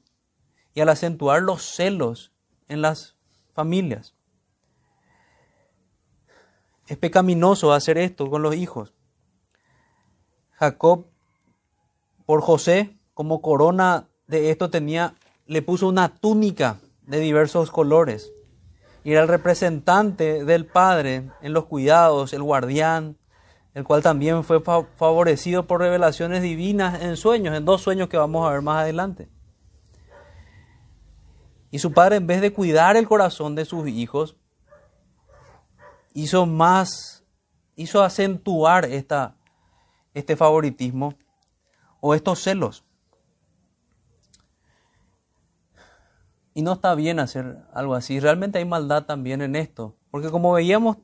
y 0.74 0.80
al 0.80 0.88
acentuar 0.88 1.42
los 1.42 1.62
celos 1.62 2.32
en 2.68 2.82
las 2.82 3.16
familias. 3.52 4.14
Es 6.86 6.96
pecaminoso 6.98 7.72
hacer 7.72 7.98
esto 7.98 8.28
con 8.28 8.42
los 8.42 8.54
hijos. 8.54 8.94
Jacob, 10.52 11.06
por 12.26 12.40
José, 12.40 12.96
como 13.14 13.40
corona 13.40 14.08
de 14.26 14.50
esto 14.50 14.70
tenía 14.70 15.14
le 15.46 15.62
puso 15.62 15.88
una 15.88 16.08
túnica 16.08 16.78
de 17.02 17.20
diversos 17.20 17.70
colores. 17.70 18.32
Y 19.02 19.12
era 19.12 19.22
el 19.22 19.28
representante 19.28 20.44
del 20.44 20.66
Padre 20.66 21.30
en 21.42 21.52
los 21.52 21.66
cuidados, 21.66 22.32
el 22.32 22.42
guardián, 22.42 23.18
el 23.74 23.84
cual 23.84 24.02
también 24.02 24.44
fue 24.44 24.62
favorecido 24.62 25.66
por 25.66 25.80
revelaciones 25.80 26.42
divinas 26.42 27.02
en 27.02 27.16
sueños, 27.16 27.56
en 27.56 27.64
dos 27.64 27.82
sueños 27.82 28.08
que 28.08 28.16
vamos 28.16 28.46
a 28.46 28.52
ver 28.52 28.62
más 28.62 28.82
adelante. 28.82 29.28
Y 31.70 31.80
su 31.80 31.92
padre, 31.92 32.16
en 32.16 32.26
vez 32.28 32.40
de 32.40 32.52
cuidar 32.52 32.96
el 32.96 33.08
corazón 33.08 33.56
de 33.56 33.64
sus 33.64 33.88
hijos, 33.88 34.36
hizo 36.14 36.46
más, 36.46 37.24
hizo 37.76 38.02
acentuar 38.02 38.86
esta, 38.86 39.36
este 40.14 40.36
favoritismo 40.36 41.14
o 42.00 42.14
estos 42.14 42.40
celos. 42.40 42.84
Y 46.54 46.62
no 46.62 46.74
está 46.74 46.94
bien 46.94 47.18
hacer 47.18 47.58
algo 47.74 47.94
así. 47.94 48.20
Realmente 48.20 48.58
hay 48.58 48.64
maldad 48.64 49.04
también 49.04 49.42
en 49.42 49.56
esto. 49.56 49.96
Porque 50.10 50.30
como 50.30 50.52
veíamos 50.52 50.98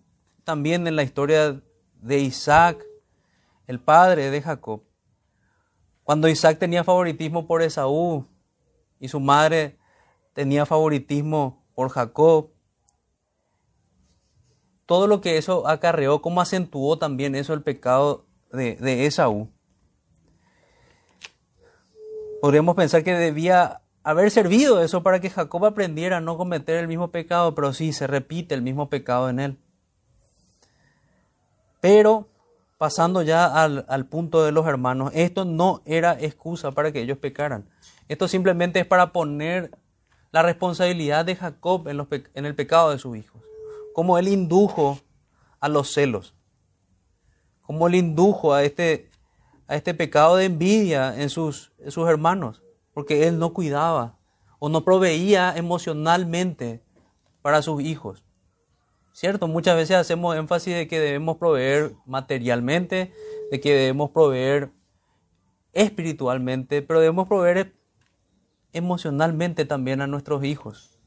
también 0.45 0.87
en 0.87 0.95
la 0.95 1.03
historia 1.03 1.61
de 2.01 2.19
Isaac, 2.21 2.85
el 3.67 3.81
padre 3.81 4.31
de 4.31 4.41
Jacob, 4.41 4.85
cuando 6.05 6.29
Isaac 6.29 6.59
tenía 6.59 6.85
favoritismo 6.85 7.47
por 7.47 7.63
Esaú 7.63 8.27
y 9.01 9.09
su 9.09 9.19
madre 9.19 9.79
tenía 10.33 10.67
favoritismo 10.67 11.65
por 11.75 11.89
Jacob, 11.91 12.51
todo 14.91 15.07
lo 15.07 15.21
que 15.21 15.39
eso 15.39 15.69
acarreó, 15.69 16.21
cómo 16.21 16.41
acentuó 16.41 16.99
también 16.99 17.37
eso 17.37 17.55
el 17.55 17.63
pecado 17.63 18.25
de, 18.51 18.75
de 18.75 19.07
Esaú. 19.07 19.49
Podríamos 22.41 22.75
pensar 22.75 23.05
que 23.05 23.15
debía 23.15 23.83
haber 24.03 24.33
servido 24.33 24.83
eso 24.83 25.05
para 25.05 25.21
que 25.21 25.31
Jacob 25.31 25.65
aprendiera 25.65 26.17
a 26.17 26.21
no 26.21 26.37
cometer 26.37 26.75
el 26.75 26.89
mismo 26.89 27.13
pecado, 27.13 27.55
pero 27.55 27.73
sí 27.73 27.93
se 27.93 28.09
repite 28.09 28.53
el 28.57 28.63
mismo 28.63 28.91
pecado 28.91 29.29
en 29.29 29.39
él. 29.39 29.59
Pero 31.81 32.27
pasando 32.77 33.23
ya 33.23 33.63
al, 33.63 34.07
punto 34.07 34.43
de 34.43 34.51
los 34.51 34.67
hermanos, 34.67 35.13
esto 35.15 35.45
no 35.45 35.83
era 35.85 36.21
excusa 36.21 36.73
para 36.73 36.91
que 36.91 37.01
ellos 37.01 37.19
pecaran. 37.19 37.71
Esto 38.09 38.27
simplemente 38.27 38.81
es 38.81 38.87
para 38.87 39.13
poner 39.13 39.71
la 40.33 40.43
responsabilidad 40.43 41.25
de 41.25 41.37
Jacob 41.37 41.87
en, 41.87 42.45
el 42.45 42.55
pecado 42.57 42.91
de 42.91 42.99
sus 42.99 43.17
hijos. 43.17 43.41
Como 43.95 44.19
él 44.19 44.29
indujo 44.29 44.99
a 45.61 45.69
los 45.69 45.93
celos. 45.93 46.35
Como 47.63 47.87
él 47.89 47.95
indujo 47.95 48.53
a 48.53 48.65
este, 48.65 49.11
a 49.67 49.77
este 49.77 49.95
pecado 49.95 50.37
de 50.37 50.47
envidia 50.47 51.21
en 51.21 51.31
sus, 51.31 51.73
en 51.79 51.91
sus 51.91 52.09
hermanos 52.09 52.63
porque 52.93 53.27
él 53.27 53.39
no 53.39 53.53
cuidaba 53.53 54.19
o 54.59 54.69
no 54.69 54.85
proveía 54.85 55.55
emocionalmente 55.57 56.83
para 57.43 57.63
sus 57.63 57.83
hijos. 57.83 58.25
¿Cierto? 59.13 59.49
Muchas 59.49 59.77
veces 59.77 59.97
hacemos 59.97 60.37
énfasis 60.37 60.75
de 60.75 60.87
que 60.87 61.01
debemos 61.01 61.37
proveer 61.39 61.95
materialmente, 62.07 63.13
de 63.51 63.61
que 63.61 63.75
debemos 63.75 64.11
proveer 64.11 64.71
espiritualmente, 65.73 66.83
pero 66.83 67.01
debemos 67.01 67.27
proveer 67.27 67.75
emocionalmente 68.73 69.65
también 69.65 70.01
a 70.01 70.07
nuestros 70.07 70.45
hijos. 70.45 71.00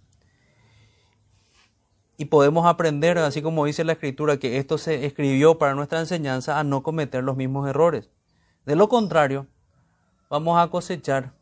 Y 2.23 2.25
podemos 2.25 2.65
aprender, 2.65 3.17
así 3.17 3.41
como 3.41 3.65
dice 3.65 3.83
la 3.83 3.91
escritura, 3.91 4.37
que 4.37 4.57
esto 4.57 4.77
se 4.77 5.05
escribió 5.05 5.57
para 5.57 5.75
nuestra 5.75 5.99
enseñanza 5.99 6.57
a 6.57 6.63
no 6.63 6.81
cometer 6.81 7.21
los 7.21 7.35
mismos 7.35 7.67
errores. 7.67 8.11
De 8.65 8.77
lo 8.77 8.87
contrario, 8.87 9.45
vamos 10.29 10.57
a 10.57 10.69
cosechar 10.69 11.33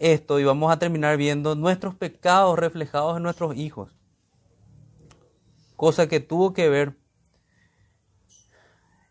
esto 0.00 0.40
y 0.40 0.44
vamos 0.44 0.72
a 0.72 0.78
terminar 0.78 1.18
viendo 1.18 1.54
nuestros 1.54 1.94
pecados 1.94 2.58
reflejados 2.58 3.18
en 3.18 3.24
nuestros 3.24 3.54
hijos. 3.56 3.94
Cosa 5.76 6.08
que 6.08 6.20
tuvo 6.20 6.54
que 6.54 6.70
ver 6.70 6.96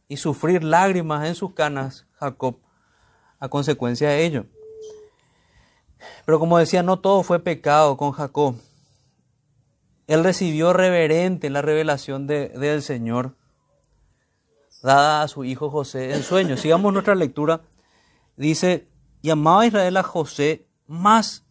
y 0.08 0.18
sufrir 0.18 0.64
lágrimas 0.64 1.28
en 1.28 1.36
sus 1.36 1.54
canas 1.54 2.08
Jacob 2.14 2.58
a 3.40 3.50
consecuencia 3.50 4.10
de 4.10 4.26
ello. 4.26 4.46
Pero 6.26 6.40
como 6.40 6.58
decía, 6.58 6.82
no 6.82 6.98
todo 6.98 7.22
fue 7.22 7.38
pecado 7.38 7.98
con 7.98 8.14
Jacob. 8.14 8.56
Él 10.08 10.24
recibió 10.24 10.74
reverente 10.74 11.50
la 11.50 11.62
revelación 11.62 12.28
de, 12.28 12.50
del 12.50 12.82
Señor 12.82 13.36
dada 14.86 15.24
a 15.24 15.28
su 15.28 15.44
hijo 15.44 15.70
José 15.70 16.14
en 16.14 16.22
sueños. 16.22 16.60
Sigamos 16.60 16.94
nuestra 16.94 17.16
lectura. 17.16 17.62
Dice, 18.38 18.88
y 19.22 19.32
amaba 19.32 19.66
Israel 19.66 19.98
a 19.98 20.04
José 20.04 20.68
más 20.86 21.46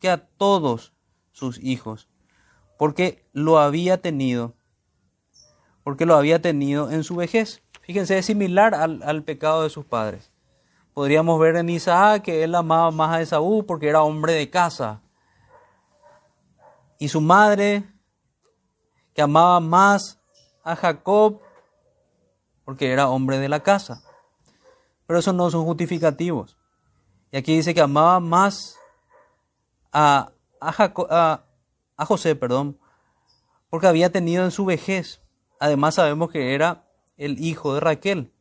que 0.00 0.10
a 0.10 0.26
todos 0.26 0.92
sus 1.32 1.58
hijos, 1.62 2.08
porque 2.78 3.26
lo 3.32 3.58
había 3.58 4.02
tenido, 4.02 4.54
porque 5.82 6.04
lo 6.04 6.14
había 6.14 6.42
tenido 6.42 6.90
en 6.90 7.02
su 7.02 7.16
vejez. 7.16 7.62
Fíjense, 7.80 8.18
es 8.18 8.26
similar 8.26 8.74
al, 8.74 9.22
pecado 9.22 9.62
de 9.62 9.70
sus 9.70 9.86
padres. 9.86 10.30
Podríamos 10.92 11.40
ver 11.40 11.56
en 11.56 11.70
Isaac 11.70 12.22
que 12.22 12.44
él 12.44 12.54
amaba 12.54 12.90
más 12.90 13.16
a 13.16 13.22
Esaú 13.22 13.64
porque 13.64 13.88
era 13.88 14.02
hombre 14.02 14.34
de 14.34 14.50
casa. 14.50 15.00
Y 16.98 17.08
su 17.08 17.20
madre, 17.20 17.84
que 19.14 19.22
amaba 19.22 19.60
más 19.60 20.18
a 20.64 20.76
Jacob 20.76 21.40
porque 22.64 22.90
era 22.90 23.08
hombre 23.08 23.38
de 23.38 23.48
la 23.48 23.60
casa. 23.60 24.02
Pero 25.06 25.18
esos 25.18 25.34
no 25.34 25.50
son 25.50 25.64
justificativos. 25.64 26.56
Y 27.30 27.36
aquí 27.36 27.54
dice 27.56 27.74
que 27.74 27.80
amaba 27.80 28.20
más 28.20 28.76
a, 29.92 30.32
a, 30.60 32.04
José, 32.06 32.34
perdón, 32.34 32.78
porque 33.70 33.86
había 33.86 34.10
tenido 34.10 34.44
en 34.44 34.50
su 34.50 34.64
vejez. 34.64 35.20
Además 35.60 35.96
sabemos 35.96 36.30
que 36.30 36.54
era 36.54 36.84
el 37.16 37.44
hijo 37.44 37.74
de 37.74 37.80
Raquel, 37.80 38.32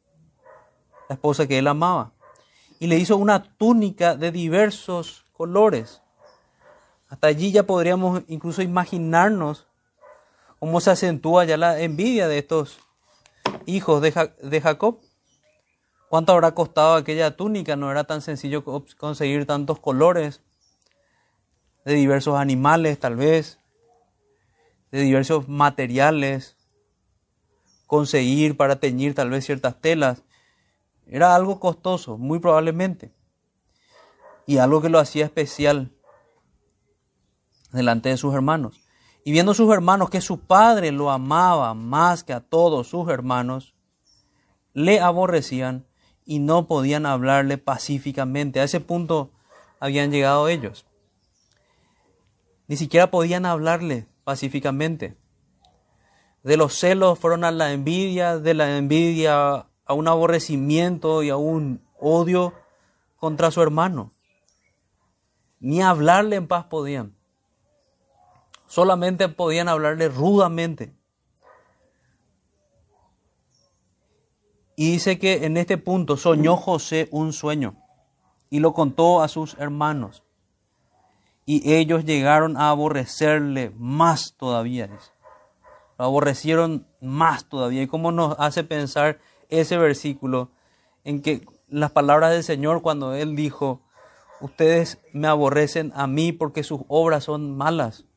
la 1.09 1.15
esposa 1.15 1.47
que 1.47 1.59
él 1.59 1.67
amaba. 1.67 2.13
Y 2.79 2.87
le 2.87 2.97
hizo 2.97 3.17
una 3.17 3.43
túnica 3.43 4.15
de 4.15 4.31
diversos 4.31 5.25
colores. 5.33 6.01
Hasta 7.09 7.27
allí 7.27 7.51
ya 7.51 7.63
podríamos 7.63 8.23
incluso 8.27 8.61
imaginarnos 8.61 9.67
cómo 10.63 10.79
se 10.79 10.91
acentúa 10.91 11.43
ya 11.43 11.57
la 11.57 11.81
envidia 11.81 12.29
de 12.29 12.37
estos, 12.37 12.79
hijos 13.65 14.01
de, 14.01 14.61
Jacob. 14.61 15.01
¿Cuánto 16.07 16.31
habrá 16.31 16.55
costado 16.55 16.95
aquella 16.95 17.35
túnica? 17.35 17.75
No 17.75 17.91
era 17.91 18.05
tan 18.05 18.21
sencillo 18.21 18.63
conseguir 18.97 19.45
tantos 19.45 19.81
colores 19.81 20.41
de 21.83 21.95
diversos 21.95 22.39
animales, 22.39 22.97
tal 22.97 23.17
vez, 23.17 23.59
de 24.89 25.01
diversos 25.01 25.49
materiales, 25.49 26.55
conseguir 27.85 28.55
para 28.55 28.77
teñir 28.77 29.15
tal 29.15 29.31
vez 29.31 29.45
ciertas 29.45 29.81
telas. 29.81 30.23
Era 31.07 31.35
algo 31.35 31.59
costoso, 31.59 32.17
muy 32.17 32.39
probablemente, 32.39 33.11
y 34.47 34.59
algo 34.59 34.81
que 34.81 34.87
lo 34.87 34.99
hacía 34.99 35.25
especial 35.25 35.91
delante 37.73 38.07
de 38.07 38.15
sus 38.15 38.33
hermanos. 38.33 38.82
Y 39.23 39.31
viendo 39.31 39.53
sus 39.53 39.71
hermanos 39.73 40.09
que 40.09 40.21
su 40.21 40.39
padre 40.39 40.91
lo 40.91 41.09
amaba 41.09 41.73
más 41.73 42.23
que 42.23 42.33
a 42.33 42.41
todos 42.41 42.87
sus 42.87 43.09
hermanos, 43.09 43.73
le 44.73 44.99
aborrecían 44.99 45.85
y 46.25 46.39
no 46.39 46.67
podían 46.67 47.05
hablarle 47.05 47.57
pacíficamente. 47.57 48.59
A 48.59 48.63
ese 48.63 48.79
punto 48.79 49.31
habían 49.79 50.11
llegado 50.11 50.47
ellos. 50.47 50.85
Ni 52.67 52.75
siquiera 52.77 53.11
podían 53.11 53.45
hablarle 53.45 54.07
pacíficamente. 54.23 55.17
De 56.43 56.57
los 56.57 56.77
celos 56.77 57.19
fueron 57.19 57.45
a 57.45 57.51
la 57.51 57.71
envidia, 57.71 58.37
de 58.39 58.53
la 58.53 58.77
envidia 58.77 59.67
a 59.85 59.93
un 59.93 60.07
aborrecimiento 60.07 61.23
y 61.23 61.29
a 61.29 61.37
un 61.37 61.81
odio 61.99 62.53
contra 63.17 63.51
su 63.51 63.61
hermano. 63.61 64.11
Ni 65.59 65.81
hablarle 65.81 66.35
en 66.35 66.47
paz 66.47 66.65
podían. 66.65 67.15
Solamente 68.73 69.29
podían 69.29 69.69
hablarle 69.69 70.09
rudamente. 70.09 70.95
Y 74.75 74.93
dice 74.93 75.19
que 75.19 75.45
en 75.45 75.57
este 75.57 75.77
punto 75.77 76.17
soñó 76.17 76.57
José 76.57 77.07
un 77.11 77.33
sueño 77.33 77.75
y 78.49 78.61
lo 78.61 78.73
contó 78.73 79.21
a 79.21 79.27
sus 79.27 79.53
hermanos. 79.59 80.23
Y 81.45 81.71
ellos 81.71 82.03
llegaron 82.03 82.57
a 82.57 82.71
aborrecerle 82.71 83.71
más 83.77 84.33
todavía. 84.37 84.89
Lo 85.99 86.05
aborrecieron 86.05 86.87
más 86.99 87.47
todavía. 87.47 87.83
¿Y 87.83 87.87
cómo 87.87 88.11
nos 88.11 88.35
hace 88.39 88.63
pensar 88.63 89.19
ese 89.49 89.77
versículo 89.77 90.49
en 91.03 91.21
que 91.21 91.45
las 91.67 91.91
palabras 91.91 92.31
del 92.31 92.43
Señor 92.43 92.81
cuando 92.81 93.13
Él 93.13 93.35
dijo, 93.35 93.83
ustedes 94.41 94.97
me 95.13 95.27
aborrecen 95.27 95.91
a 95.93 96.07
mí 96.07 96.31
porque 96.31 96.63
sus 96.63 96.81
obras 96.87 97.25
son 97.25 97.55
malas? 97.55 98.07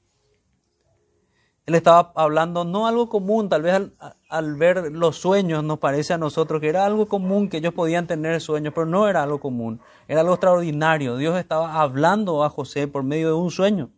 Él 1.67 1.75
estaba 1.75 2.13
hablando 2.15 2.65
no 2.65 2.87
algo 2.87 3.09
común, 3.09 3.49
tal 3.49 3.63
vez 3.63 3.91
al, 4.29 4.55
ver 4.55 4.93
los 4.93 5.17
sueños 5.17 5.65
nos 5.65 5.81
parece 5.81 6.15
a 6.15 6.19
nosotros 6.19 6.61
que 6.61 6.69
era 6.69 6.87
algo 6.87 7.09
común, 7.09 7.49
que 7.49 7.57
ellos 7.57 7.75
podían 7.75 8.07
tener 8.07 8.41
sueños, 8.41 8.73
pero 8.73 8.87
no 8.87 9.09
era 9.09 9.25
algo 9.25 9.41
común, 9.41 9.81
era 10.07 10.21
algo 10.21 10.35
extraordinario. 10.35 11.17
Dios 11.17 11.37
estaba 11.37 11.81
hablando 11.83 12.45
a 12.45 12.51
José 12.51 12.87
por 12.87 13.03
medio 13.03 13.29
de 13.29 13.35
un 13.35 13.51
sueño 13.51 13.91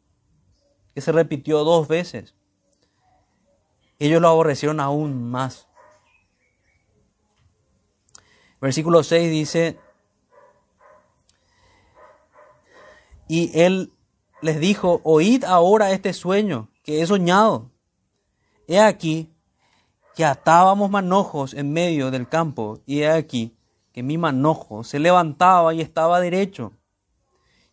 que 0.95 1.03
se 1.03 1.13
repitió 1.13 1.63
dos 1.63 1.89
veces. 1.89 2.35
Ellos 3.99 4.23
lo 4.23 4.29
aborrecieron 4.29 4.81
aún 4.81 5.31
más. 5.31 5.69
Versículo 8.63 9.03
6 9.03 9.31
dice, 9.31 9.79
y 13.29 13.61
él 13.61 13.93
les 14.41 14.59
dijo, 14.59 15.03
oíd 15.05 15.45
ahora 15.45 15.91
este 15.91 16.15
sueño 16.15 16.71
que 16.89 17.03
he 17.03 17.07
soñado. 17.07 17.71
He 18.67 18.81
aquí 18.81 19.31
que 20.17 20.25
atábamos 20.25 20.89
manojos 20.89 21.53
en 21.53 21.71
medio 21.71 22.11
del 22.11 22.27
campo, 22.27 22.81
y 22.87 23.01
he 23.01 23.11
aquí 23.11 23.55
que 23.93 24.03
mi 24.03 24.17
manojo 24.17 24.83
se 24.85 24.99
levantaba 24.99 25.75
y 25.75 25.83
estaba 25.83 26.19
derecho, 26.19 26.73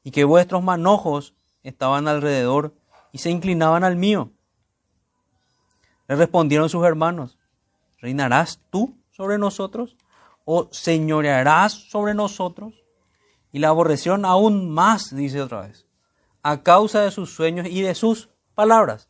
y 0.03 0.11
que 0.11 0.25
vuestros 0.25 0.63
manojos 0.63 1.33
estaban 1.63 2.09
alrededor 2.09 2.75
y 3.13 3.19
se 3.19 3.29
inclinaban 3.29 3.85
al 3.85 3.95
mío. 3.95 4.31
Le 6.09 6.17
respondieron 6.17 6.67
sus 6.67 6.85
hermanos, 6.85 7.37
¿reinarás 7.99 8.59
tú 8.69 8.97
sobre 9.11 9.37
nosotros? 9.37 9.95
¿O 10.43 10.67
señorearás 10.71 11.71
sobre 11.71 12.13
nosotros? 12.13 12.83
Y 13.53 13.59
la 13.59 13.69
aborrecieron 13.69 14.25
aún 14.25 14.69
más, 14.71 15.15
dice 15.15 15.41
otra 15.41 15.61
vez, 15.61 15.87
a 16.43 16.63
causa 16.63 16.99
de 16.99 17.11
sus 17.11 17.33
sueños 17.33 17.65
y 17.69 17.81
de 17.81 17.95
sus 17.95 18.34
palabras. 18.55 19.09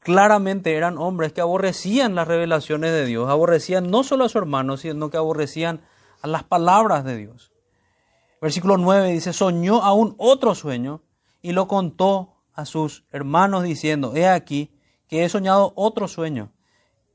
Claramente 0.00 0.74
eran 0.74 0.98
hombres 0.98 1.32
que 1.32 1.40
aborrecían 1.40 2.14
las 2.14 2.26
revelaciones 2.26 2.90
de 2.90 3.06
Dios, 3.06 3.30
aborrecían 3.30 3.90
no 3.90 4.02
solo 4.02 4.24
a 4.24 4.28
su 4.28 4.38
hermano, 4.38 4.76
sino 4.76 5.10
que 5.10 5.16
aborrecían 5.16 5.80
a 6.20 6.26
las 6.26 6.42
palabras 6.42 7.04
de 7.04 7.16
Dios. 7.16 7.52
Versículo 8.40 8.76
9 8.76 9.12
dice, 9.12 9.32
soñó 9.32 9.82
aún 9.82 10.16
otro 10.18 10.56
sueño 10.56 11.02
y 11.40 11.52
lo 11.52 11.68
contó 11.68 12.42
a 12.52 12.64
sus 12.64 13.04
hermanos 13.12 13.62
diciendo, 13.62 14.14
he 14.16 14.28
aquí 14.28 14.76
que 15.06 15.24
he 15.24 15.28
soñado 15.28 15.72
otro 15.76 16.08
sueño. 16.08 16.52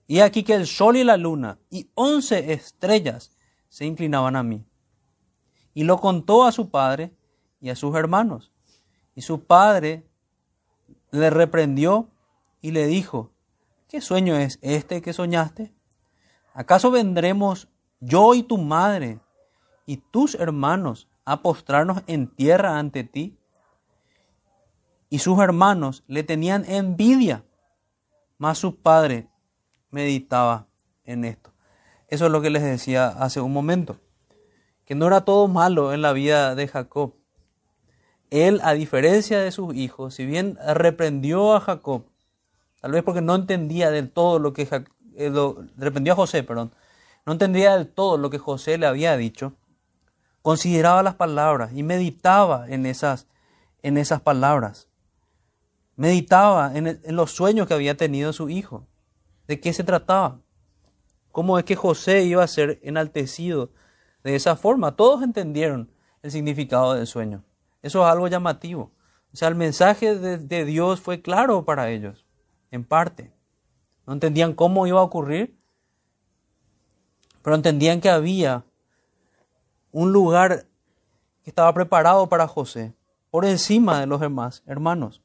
Y 0.07 0.19
he 0.19 0.23
aquí 0.23 0.43
que 0.43 0.53
el 0.53 0.67
sol 0.67 0.95
y 0.95 1.03
la 1.03 1.17
luna 1.17 1.59
y 1.69 1.89
once 1.95 2.53
estrellas 2.53 3.35
se 3.67 3.85
inclinaban 3.85 4.37
a 4.37 4.43
mí. 4.43 4.65
Y 5.73 5.83
lo 5.83 5.99
contó 5.99 6.45
a 6.45 6.53
su 6.53 6.69
padre 6.69 7.13
y 7.59 7.69
a 7.69 7.75
sus 7.75 7.93
hermanos. 7.95 8.53
Y 9.17 9.23
su 9.23 9.45
padre 9.45 10.05
le 11.09 11.31
reprendió 11.31 12.07
y 12.61 12.69
le 12.69 12.85
dijo, 12.85 13.31
¿qué 13.87 13.99
sueño 13.99 14.35
es 14.35 14.59
este 14.61 15.01
que 15.01 15.11
soñaste? 15.11 15.73
¿Acaso 16.53 16.91
vendremos 16.91 17.67
yo 17.99 18.35
y 18.35 18.43
tu 18.43 18.59
madre 18.59 19.19
y 19.87 19.97
tus 19.97 20.35
hermanos 20.35 21.07
a 21.25 21.41
postrarnos 21.41 22.03
en 22.05 22.27
tierra 22.27 22.77
ante 22.77 23.03
ti? 23.03 23.39
Y 25.09 25.17
sus 25.17 25.39
hermanos 25.39 26.03
le 26.05 26.21
tenían 26.21 26.63
envidia, 26.69 27.43
mas 28.37 28.59
su 28.59 28.75
padre 28.75 29.29
meditaba 29.89 30.67
en 31.05 31.25
esto. 31.25 31.51
Eso 32.07 32.27
es 32.27 32.31
lo 32.31 32.39
que 32.39 32.51
les 32.51 32.61
decía 32.61 33.07
hace 33.07 33.41
un 33.41 33.51
momento, 33.51 33.99
que 34.85 34.93
no 34.93 35.07
era 35.07 35.25
todo 35.25 35.47
malo 35.47 35.91
en 35.91 36.03
la 36.03 36.13
vida 36.13 36.53
de 36.53 36.67
Jacob, 36.67 37.16
él, 38.29 38.59
a 38.63 38.73
diferencia 38.73 39.39
de 39.39 39.51
sus 39.51 39.75
hijos, 39.75 40.15
si 40.15 40.25
bien 40.25 40.57
reprendió 40.65 41.55
a 41.55 41.61
Jacob, 41.61 42.05
tal 42.81 42.91
vez 42.91 43.03
porque 43.03 43.21
no 43.21 43.35
entendía 43.35 43.89
del 43.91 44.11
todo 44.11 44.39
lo 44.39 44.53
que 44.53 44.67
eh, 45.15 45.31
reprendió 45.77 46.13
a 46.13 46.17
José, 46.17 46.43
perdón, 46.43 46.71
no 47.25 47.33
entendía 47.33 47.75
del 47.75 47.87
todo 47.87 48.17
lo 48.17 48.29
que 48.29 48.37
José 48.37 48.77
le 48.77 48.85
había 48.85 49.15
dicho, 49.17 49.53
consideraba 50.41 51.03
las 51.03 51.15
palabras 51.15 51.71
y 51.73 51.83
meditaba 51.83 52.67
en 52.69 52.85
esas, 52.85 53.27
en 53.81 53.97
esas 53.97 54.21
palabras. 54.21 54.87
Meditaba 55.95 56.71
en, 56.75 56.87
en 56.87 57.15
los 57.15 57.31
sueños 57.31 57.67
que 57.67 57.73
había 57.73 57.97
tenido 57.97 58.31
su 58.31 58.49
hijo. 58.49 58.87
¿De 59.47 59.59
qué 59.59 59.73
se 59.73 59.83
trataba? 59.83 60.39
¿Cómo 61.31 61.57
es 61.57 61.65
que 61.65 61.75
José 61.75 62.23
iba 62.23 62.43
a 62.43 62.47
ser 62.47 62.79
enaltecido 62.83 63.71
de 64.23 64.35
esa 64.35 64.55
forma? 64.55 64.95
Todos 64.95 65.23
entendieron 65.23 65.91
el 66.21 66.31
significado 66.31 66.93
del 66.93 67.07
sueño. 67.07 67.43
Eso 67.81 68.05
es 68.05 68.11
algo 68.11 68.27
llamativo. 68.27 68.91
O 69.33 69.37
sea, 69.37 69.47
el 69.49 69.55
mensaje 69.55 70.15
de, 70.15 70.65
Dios 70.65 71.01
fue 71.01 71.21
claro 71.21 71.65
para 71.65 71.89
ellos, 71.89 72.25
en 72.71 72.83
parte. 72.83 73.31
No 74.05 74.13
entendían 74.13 74.53
cómo 74.53 74.87
iba 74.87 74.99
a 74.99 75.03
ocurrir, 75.03 75.55
pero 77.41 77.55
entendían 77.55 78.01
que 78.01 78.09
había 78.09 78.65
un 79.91 80.11
lugar 80.11 80.65
que 81.43 81.49
estaba 81.49 81.73
preparado 81.73 82.27
para 82.29 82.47
José, 82.47 82.93
por 83.29 83.45
encima 83.45 83.99
de 83.99 84.07
los 84.07 84.19
demás 84.19 84.63
hermanos. 84.65 85.21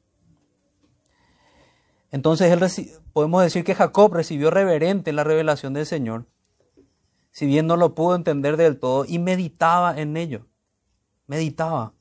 Entonces 2.11 2.51
él 2.51 2.99
podemos 3.13 3.41
decir 3.41 3.63
que 3.63 3.73
Jacob 3.73 4.13
recibió 4.13 4.51
reverente 4.51 5.11
la 5.13 5.23
revelación 5.23 5.73
del 5.73 5.85
Señor, 5.85 6.27
si 7.31 7.47
bien 7.47 7.65
no 7.65 7.77
lo 7.77 7.95
pudo 7.95 8.15
entender 8.15 8.57
del 8.57 8.79
todo, 8.79 9.05
y 9.05 9.17
meditaba 9.17 9.99
en 9.99 10.15
ello. 10.17 10.45
Meditaba 11.25 11.93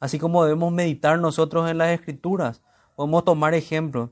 así 0.00 0.18
como 0.18 0.44
debemos 0.44 0.72
meditar 0.72 1.18
nosotros 1.18 1.70
en 1.70 1.78
las 1.78 1.90
escrituras. 1.90 2.62
Podemos 2.96 3.24
tomar 3.24 3.54
ejemplos. 3.54 4.10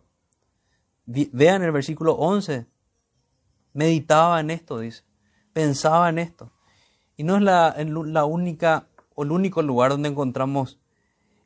Vean 1.05 1.63
el 1.63 1.73
versículo 1.73 2.15
11. 2.15 2.67
Meditaba 3.73 4.41
en 4.41 4.51
esto, 4.51 4.79
dice. 4.79 5.05
Pensaba 5.53 6.09
en 6.09 6.19
esto. 6.19 6.53
Y 7.17 7.25
no 7.25 7.37
es 7.37 7.43
la, 7.43 7.75
la 7.79 8.25
única 8.25 8.89
o 9.15 9.23
el 9.23 9.33
único 9.33 9.63
lugar 9.63 9.91
donde 9.91 10.09
encontramos 10.09 10.79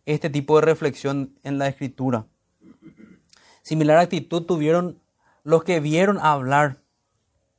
este 0.05 0.31
tipo 0.31 0.57
de 0.57 0.63
reflexión 0.63 1.39
en 1.43 1.59
la 1.59 1.69
escritura. 1.69 2.27
Similar 3.63 3.99
actitud 3.99 4.43
tuvieron 4.43 5.01
los 5.45 5.65
que 5.65 5.81
vieron 5.81 6.19
hablar 6.19 6.83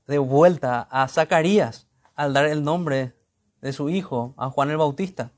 de 0.07 0.17
vuelta 0.17 0.81
a 0.91 1.07
Zacarías 1.07 1.87
al 2.15 2.33
dar 2.33 2.45
el 2.45 2.63
nombre 2.63 3.15
de 3.61 3.73
su 3.73 3.89
hijo 3.89 4.33
a 4.37 4.49
Juan 4.49 4.69
el 4.69 4.77
Bautista. 4.77 5.31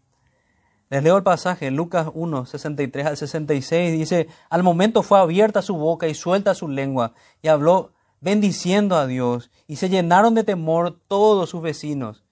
Les 0.93 1.01
leo 1.01 1.17
el 1.17 1.23
pasaje, 1.23 1.71
Lucas 1.71 2.07
1, 2.13 2.45
63 2.45 3.07
al 3.07 3.17
66, 3.17 3.93
dice, 3.93 4.27
al 4.51 4.61
momento 4.61 5.01
fue 5.01 5.17
abierta 5.17 5.63
su 5.63 5.75
boca 5.75 6.07
y 6.07 6.13
suelta 6.13 6.53
su 6.53 6.67
lengua, 6.67 7.13
y 7.41 7.47
habló 7.47 7.93
bendiciendo 8.21 8.95
a 8.95 9.07
Dios, 9.07 9.49
y 9.65 9.77
se 9.77 9.89
llenaron 9.89 10.35
de 10.35 10.43
temor 10.43 10.99
todos 11.07 11.49
sus 11.49 11.63
vecinos. 11.63 12.23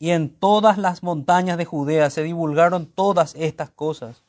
Y 0.00 0.10
en 0.10 0.34
todas 0.34 0.78
las 0.78 1.04
montañas 1.04 1.58
de 1.58 1.64
Judea 1.64 2.10
se 2.10 2.24
divulgaron 2.24 2.86
todas 2.86 3.36
estas 3.36 3.70
cosas. 3.70 4.24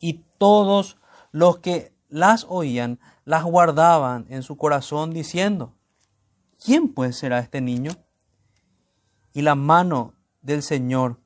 Y 0.00 0.24
todos 0.36 0.96
los 1.30 1.58
que 1.58 1.92
las 2.08 2.44
oían 2.48 2.98
las 3.24 3.44
guardaban 3.44 4.26
en 4.30 4.42
su 4.42 4.56
corazón 4.56 5.12
diciendo, 5.12 5.76
¿quién 6.60 6.88
pues 6.88 7.18
será 7.18 7.38
este 7.38 7.60
niño? 7.60 7.92
Y 9.32 9.42
la 9.42 9.54
mano 9.54 10.14
del 10.40 10.64
Señor 10.64 11.21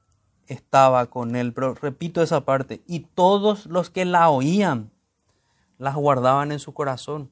estaba 0.46 1.06
con 1.06 1.36
él. 1.36 1.52
Pero 1.52 1.74
repito 1.74 2.22
esa 2.22 2.44
parte, 2.44 2.82
y 2.86 3.00
todos 3.00 3.66
los 3.66 3.90
que 3.90 4.04
la 4.04 4.30
oían 4.30 4.90
las 5.78 5.94
guardaban 5.94 6.52
en 6.52 6.58
su 6.58 6.74
corazón. 6.74 7.30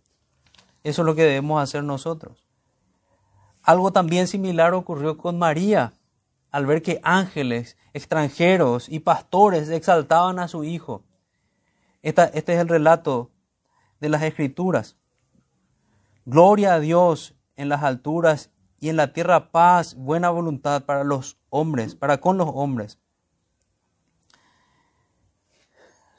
Eso 0.83 1.03
es 1.03 1.07
lo 1.07 1.15
que 1.15 1.25
debemos 1.25 1.63
hacer 1.63 1.83
nosotros. 1.83 2.47
Algo 3.63 3.93
también 3.93 4.29
similar 4.29 4.75
ocurrió 4.75 5.17
con 5.17 5.39
María, 5.39 5.95
al 6.51 6.67
ver 6.67 6.83
que 6.83 7.01
ángeles, 7.03 7.77
extranjeros 7.95 8.89
y 8.89 9.01
pastores 9.01 9.71
exaltaban 9.71 10.39
a 10.39 10.49
su 10.49 10.65
hijo. 10.65 11.03
este 12.03 12.31
es 12.35 12.61
el 12.61 12.69
relato 12.69 13.31
de 14.01 14.11
las 14.11 14.23
escrituras. 14.23 14.97
Gloria 16.27 16.75
a 16.75 16.81
Dios 16.81 17.35
en 17.57 17.71
las 17.71 17.83
alturas 17.83 18.51
y 18.79 18.91
en 18.91 18.97
la 18.97 19.15
tierra 19.15 19.51
paz, 19.51 19.95
buena 19.95 20.29
voluntad 20.29 20.85
para 20.85 21.05
los 21.05 21.39
hombres, 21.49 21.95
para 21.95 22.19
con 22.19 22.37
los 22.37 22.51
hombres. 22.53 22.99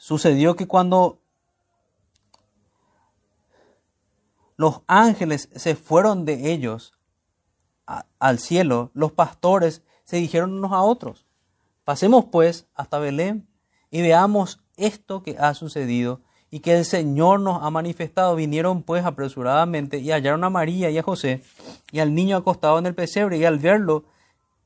Sucedió 0.06 0.56
que 0.56 0.68
cuando 0.68 1.18
los 4.56 4.82
ángeles 4.86 5.50
se 5.56 5.74
fueron 5.74 6.26
de 6.26 6.52
ellos 6.52 6.94
al 8.20 8.38
cielo, 8.38 8.92
los 8.94 9.14
pastores 9.14 9.82
se 10.04 10.18
dijeron 10.18 10.54
unos 10.54 10.74
a 10.74 10.84
otros, 10.84 11.26
pasemos 11.86 12.26
pues 12.26 12.68
hasta 12.76 13.00
Belén 13.00 13.48
y 13.90 14.04
veamos 14.04 14.62
esto 14.78 15.24
que 15.24 15.38
ha 15.40 15.56
sucedido 15.56 16.22
y 16.52 16.60
que 16.60 16.78
el 16.78 16.86
Señor 16.86 17.40
nos 17.40 17.64
ha 17.64 17.72
manifestado. 17.72 18.36
Vinieron 18.36 18.84
pues 18.84 19.06
apresuradamente 19.06 19.98
y 19.98 20.12
hallaron 20.12 20.44
a 20.44 20.52
María 20.52 20.92
y 20.92 21.00
a 21.00 21.02
José 21.02 21.42
y 21.92 21.98
al 21.98 22.14
niño 22.14 22.38
acostado 22.38 22.78
en 22.78 22.86
el 22.86 22.94
pesebre 22.94 23.40
y 23.40 23.46
al 23.46 23.58
verlo 23.58 24.06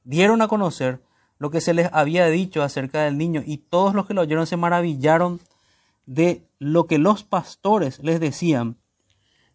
dieron 0.04 0.42
a 0.42 0.50
conocer 0.50 1.00
lo 1.40 1.50
que 1.50 1.62
se 1.62 1.74
les 1.74 1.90
había 1.94 2.28
dicho 2.28 2.62
acerca 2.62 3.02
del 3.04 3.18
niño 3.18 3.42
y 3.46 3.58
todos 3.58 3.96
los 3.96 4.06
que 4.06 4.14
lo 4.14 4.22
oyeron 4.22 4.46
se 4.46 4.58
maravillaron 4.58 5.40
de 6.06 6.46
lo 6.60 6.86
que 6.86 6.98
los 6.98 7.24
pastores 7.24 8.00
les 8.04 8.20
decían. 8.20 8.78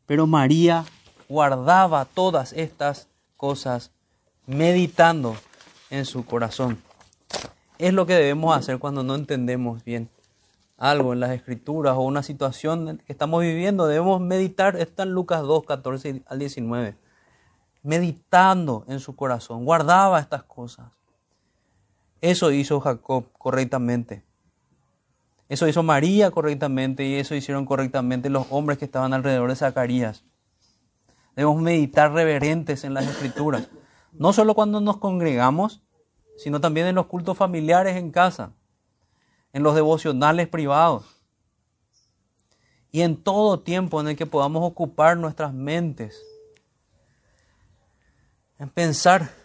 Pero 0.07 0.27
María 0.27 0.85
guardaba 1.29 2.07
todas 2.07 2.53
estas 2.55 3.09
cosas 3.37 3.93
meditando 4.47 5.37
en 5.91 6.05
su 6.07 6.25
corazón. 6.25 6.83
Es 7.79 7.93
lo 7.93 8.07
que 8.07 8.15
debemos 8.15 8.57
hacer 8.57 8.79
cuando 8.79 9.03
no 9.03 9.15
entendemos 9.15 9.85
bien 9.85 10.09
algo 10.77 11.13
en 11.13 11.21
las 11.21 11.31
escrituras 11.31 11.95
o 11.97 12.01
una 12.01 12.23
situación 12.23 13.03
que 13.07 13.13
estamos 13.13 13.43
viviendo. 13.43 13.87
Debemos 13.87 14.21
meditar. 14.21 14.77
Está 14.77 15.05
en 15.05 15.11
Lucas 15.11 15.43
2, 15.43 15.65
14 15.65 16.23
al 16.27 16.39
19. 16.39 16.97
Meditando 17.83 18.85
en 18.89 19.01
su 19.01 19.17
corazón. 19.17 19.65
Guardaba 19.65 20.21
estas 20.21 20.45
cosas. 20.45 20.87
Eso 22.25 22.51
hizo 22.53 22.81
Jacob 22.81 23.27
correctamente. 23.37 24.25
Eso 25.51 25.69
hizo 25.69 25.83
María 25.83 26.31
correctamente 26.31 27.05
y 27.05 27.17
eso 27.17 27.35
hicieron 27.35 27.67
correctamente 27.67 28.31
los 28.31 28.47
hombres 28.49 28.79
que 28.79 28.87
estaban 28.87 29.13
alrededor 29.13 29.51
de 29.51 29.57
Zacarías. 29.57 30.25
Debemos 31.37 31.61
meditar 31.61 32.15
reverentes 32.15 32.85
en 32.85 32.95
las 32.95 33.07
escrituras, 33.07 33.69
no 34.15 34.33
solo 34.33 34.55
cuando 34.55 34.81
nos 34.81 34.97
congregamos, 34.97 35.83
sino 36.39 36.63
también 36.63 36.87
en 36.87 36.95
los 36.95 37.09
cultos 37.09 37.37
familiares 37.37 37.95
en 37.97 38.11
casa, 38.11 38.55
en 39.53 39.63
los 39.63 39.75
devocionales 39.75 40.49
privados 40.49 41.05
y 42.91 43.03
en 43.03 43.23
todo 43.23 43.61
tiempo 43.61 44.01
en 44.01 44.09
el 44.09 44.17
que 44.17 44.25
podamos 44.25 44.63
ocupar 44.65 45.19
nuestras 45.19 45.53
mentes 45.53 46.25
en 48.59 48.71
pensar, 48.71 49.44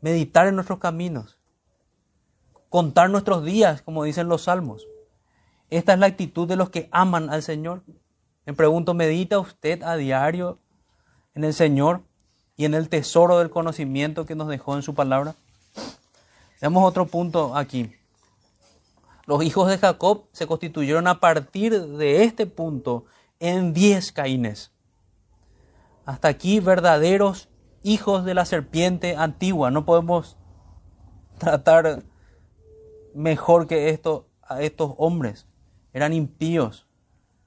meditar 0.00 0.46
en 0.46 0.54
nuestros 0.54 0.78
caminos 0.78 1.40
contar 2.70 3.10
nuestros 3.10 3.44
días, 3.44 3.82
como 3.82 4.04
dicen 4.04 4.28
los 4.28 4.44
salmos. 4.44 4.86
Esta 5.68 5.92
es 5.92 5.98
la 5.98 6.06
actitud 6.06 6.48
de 6.48 6.56
los 6.56 6.70
que 6.70 6.88
aman 6.92 7.28
al 7.28 7.42
Señor. 7.42 7.82
Me 8.46 8.54
pregunto, 8.54 8.94
¿medita 8.94 9.38
usted 9.38 9.82
a 9.82 9.96
diario 9.96 10.58
en 11.34 11.44
el 11.44 11.52
Señor 11.52 12.02
y 12.56 12.64
en 12.64 12.74
el 12.74 12.88
tesoro 12.88 13.38
del 13.38 13.50
conocimiento 13.50 14.24
que 14.24 14.36
nos 14.36 14.48
dejó 14.48 14.76
en 14.76 14.82
su 14.82 14.94
palabra? 14.94 15.34
Veamos 16.60 16.88
otro 16.88 17.06
punto 17.06 17.56
aquí. 17.56 17.92
Los 19.26 19.42
hijos 19.44 19.68
de 19.68 19.78
Jacob 19.78 20.24
se 20.32 20.46
constituyeron 20.46 21.06
a 21.06 21.20
partir 21.20 21.80
de 21.80 22.24
este 22.24 22.46
punto 22.46 23.04
en 23.38 23.72
diez 23.72 24.12
caínes. 24.12 24.70
Hasta 26.04 26.28
aquí 26.28 26.60
verdaderos 26.60 27.48
hijos 27.82 28.24
de 28.24 28.34
la 28.34 28.44
serpiente 28.44 29.16
antigua. 29.16 29.70
No 29.70 29.84
podemos 29.84 30.36
tratar 31.38 32.02
mejor 33.14 33.66
que 33.66 33.90
esto, 33.90 34.28
a 34.42 34.62
estos 34.62 34.94
hombres. 34.98 35.46
Eran 35.92 36.12
impíos, 36.12 36.86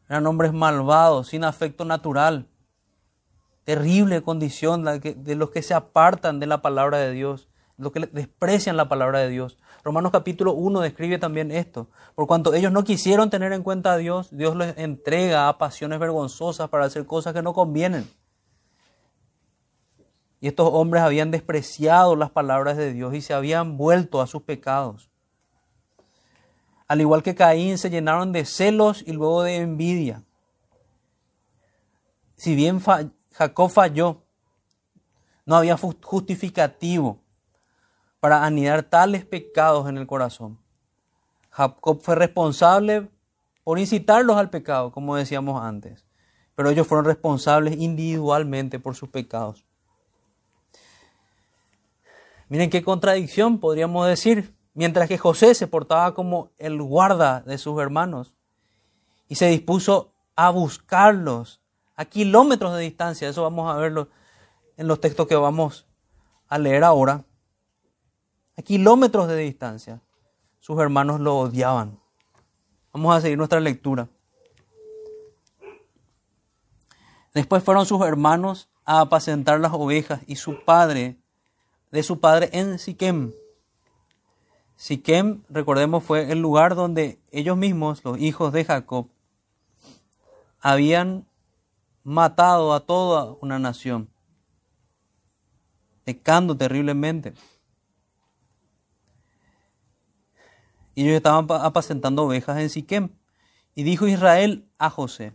eran 0.10 0.26
hombres 0.28 0.54
malvados, 0.54 1.30
sin 1.30 1.44
afecto 1.44 1.86
natural. 1.86 2.48
Terrible 3.64 4.22
condición 4.22 4.84
de 4.84 5.36
los 5.36 5.52
que 5.52 5.62
se 5.62 5.74
apartan 5.74 6.40
de 6.40 6.48
la 6.48 6.62
palabra 6.62 6.98
de 6.98 7.12
Dios, 7.12 7.48
los 7.78 7.94
que 7.94 8.02
desprecian 8.02 8.76
la 8.76 8.90
palabra 8.90 9.20
de 9.20 9.30
Dios. 9.30 9.58
Romanos 9.84 10.12
capítulo 10.12 10.54
1 10.54 10.82
describe 10.82 11.18
también 11.18 11.52
esto. 11.52 11.88
Por 12.16 12.28
cuanto 12.28 12.54
ellos 12.54 12.72
no 12.72 12.84
quisieron 12.84 13.30
tener 13.30 13.54
en 13.54 13.64
cuenta 13.64 13.94
a 13.94 13.98
Dios, 13.98 14.30
Dios 14.32 14.56
les 14.56 14.78
entrega 14.78 15.48
a 15.48 15.58
pasiones 15.58 16.00
vergonzosas 16.00 16.70
para 16.70 16.86
hacer 16.86 17.06
cosas 17.06 17.34
que 17.34 17.42
no 17.42 17.54
convienen. 17.54 18.10
Y 20.44 20.48
estos 20.50 20.70
hombres 20.74 21.02
habían 21.02 21.32
despreciado 21.32 22.18
las 22.18 22.30
palabras 22.30 22.76
de 22.76 22.92
Dios 22.92 23.14
y 23.14 23.22
se 23.22 23.34
habían 23.34 23.78
vuelto 23.78 24.20
a 24.20 24.28
sus 24.28 24.42
pecados. 24.42 25.10
Al 26.86 27.00
igual 27.00 27.24
que 27.24 27.34
Caín, 27.34 27.78
se 27.78 27.90
llenaron 27.90 28.34
de 28.34 28.44
celos 28.44 29.06
y 29.08 29.14
luego 29.14 29.44
de 29.44 29.56
envidia. 29.56 30.22
Si 32.36 32.56
bien 32.56 32.82
Jacob 33.32 33.70
falló, 33.70 34.24
no 35.46 35.56
había 35.56 35.78
justificativo 35.78 37.22
para 38.20 38.44
anidar 38.44 38.84
tales 38.84 39.24
pecados 39.24 39.88
en 39.88 39.98
el 39.98 40.08
corazón. 40.08 40.60
Jacob 41.52 42.02
fue 42.02 42.16
responsable 42.16 43.10
por 43.64 43.80
incitarlos 43.80 44.36
al 44.36 44.50
pecado, 44.50 44.92
como 44.92 45.16
decíamos 45.16 45.64
antes, 45.64 46.04
pero 46.54 46.70
ellos 46.70 46.86
fueron 46.86 47.06
responsables 47.06 47.78
individualmente 47.78 48.78
por 48.78 48.98
sus 48.98 49.08
pecados. 49.08 49.64
Miren 52.54 52.70
qué 52.70 52.84
contradicción 52.84 53.58
podríamos 53.58 54.06
decir. 54.06 54.56
Mientras 54.76 55.08
que 55.08 55.18
José 55.18 55.56
se 55.56 55.66
portaba 55.66 56.14
como 56.14 56.52
el 56.60 56.80
guarda 56.84 57.42
de 57.42 57.58
sus 57.58 57.82
hermanos 57.82 58.36
y 59.28 59.34
se 59.34 59.48
dispuso 59.48 60.14
a 60.36 60.52
buscarlos 60.52 61.64
a 61.96 62.06
kilómetros 62.06 62.76
de 62.76 62.82
distancia. 62.82 63.28
Eso 63.28 63.42
vamos 63.42 63.74
a 63.74 63.78
verlo 63.78 64.10
en 64.78 64.88
los 64.88 65.02
textos 65.02 65.26
que 65.26 65.36
vamos 65.36 65.88
a 66.48 66.60
leer 66.60 66.84
ahora. 66.84 67.26
A 68.56 68.62
kilómetros 68.62 69.28
de 69.28 69.38
distancia. 69.38 70.04
Sus 70.60 70.80
hermanos 70.80 71.22
lo 71.22 71.36
odiaban. 71.40 72.00
Vamos 72.94 73.18
a 73.18 73.22
seguir 73.22 73.40
nuestra 73.40 73.62
lectura. 73.62 74.10
Después 77.34 77.64
fueron 77.64 77.88
sus 77.88 78.06
hermanos 78.06 78.70
a 78.86 79.00
apacentar 79.00 79.60
las 79.60 79.74
ovejas 79.74 80.22
y 80.28 80.36
su 80.36 80.64
padre, 80.64 81.18
de 81.94 82.04
su 82.04 82.20
padre 82.20 82.50
en 82.52 82.80
Siquem 82.80 83.32
Siquem, 84.76 85.44
recordemos, 85.48 86.04
fue 86.04 86.32
el 86.32 86.40
lugar 86.40 86.76
donde 86.76 87.22
ellos 87.32 87.56
mismos, 87.56 88.04
los 88.04 88.20
hijos 88.20 88.52
de 88.52 88.66
Jacob, 88.66 89.08
habían 90.60 91.28
matado 92.04 92.74
a 92.74 92.82
toda 92.82 93.38
una 93.42 93.60
nación, 93.60 94.10
pecando 96.04 96.58
terriblemente. 96.58 97.34
Ellos 100.96 101.14
estaban 101.14 101.46
apacentando 101.50 102.24
ovejas 102.24 102.58
en 102.58 102.70
Siquem. 102.70 103.10
Y 103.76 103.84
dijo 103.84 104.08
Israel 104.08 104.68
a 104.80 104.90
José, 104.90 105.34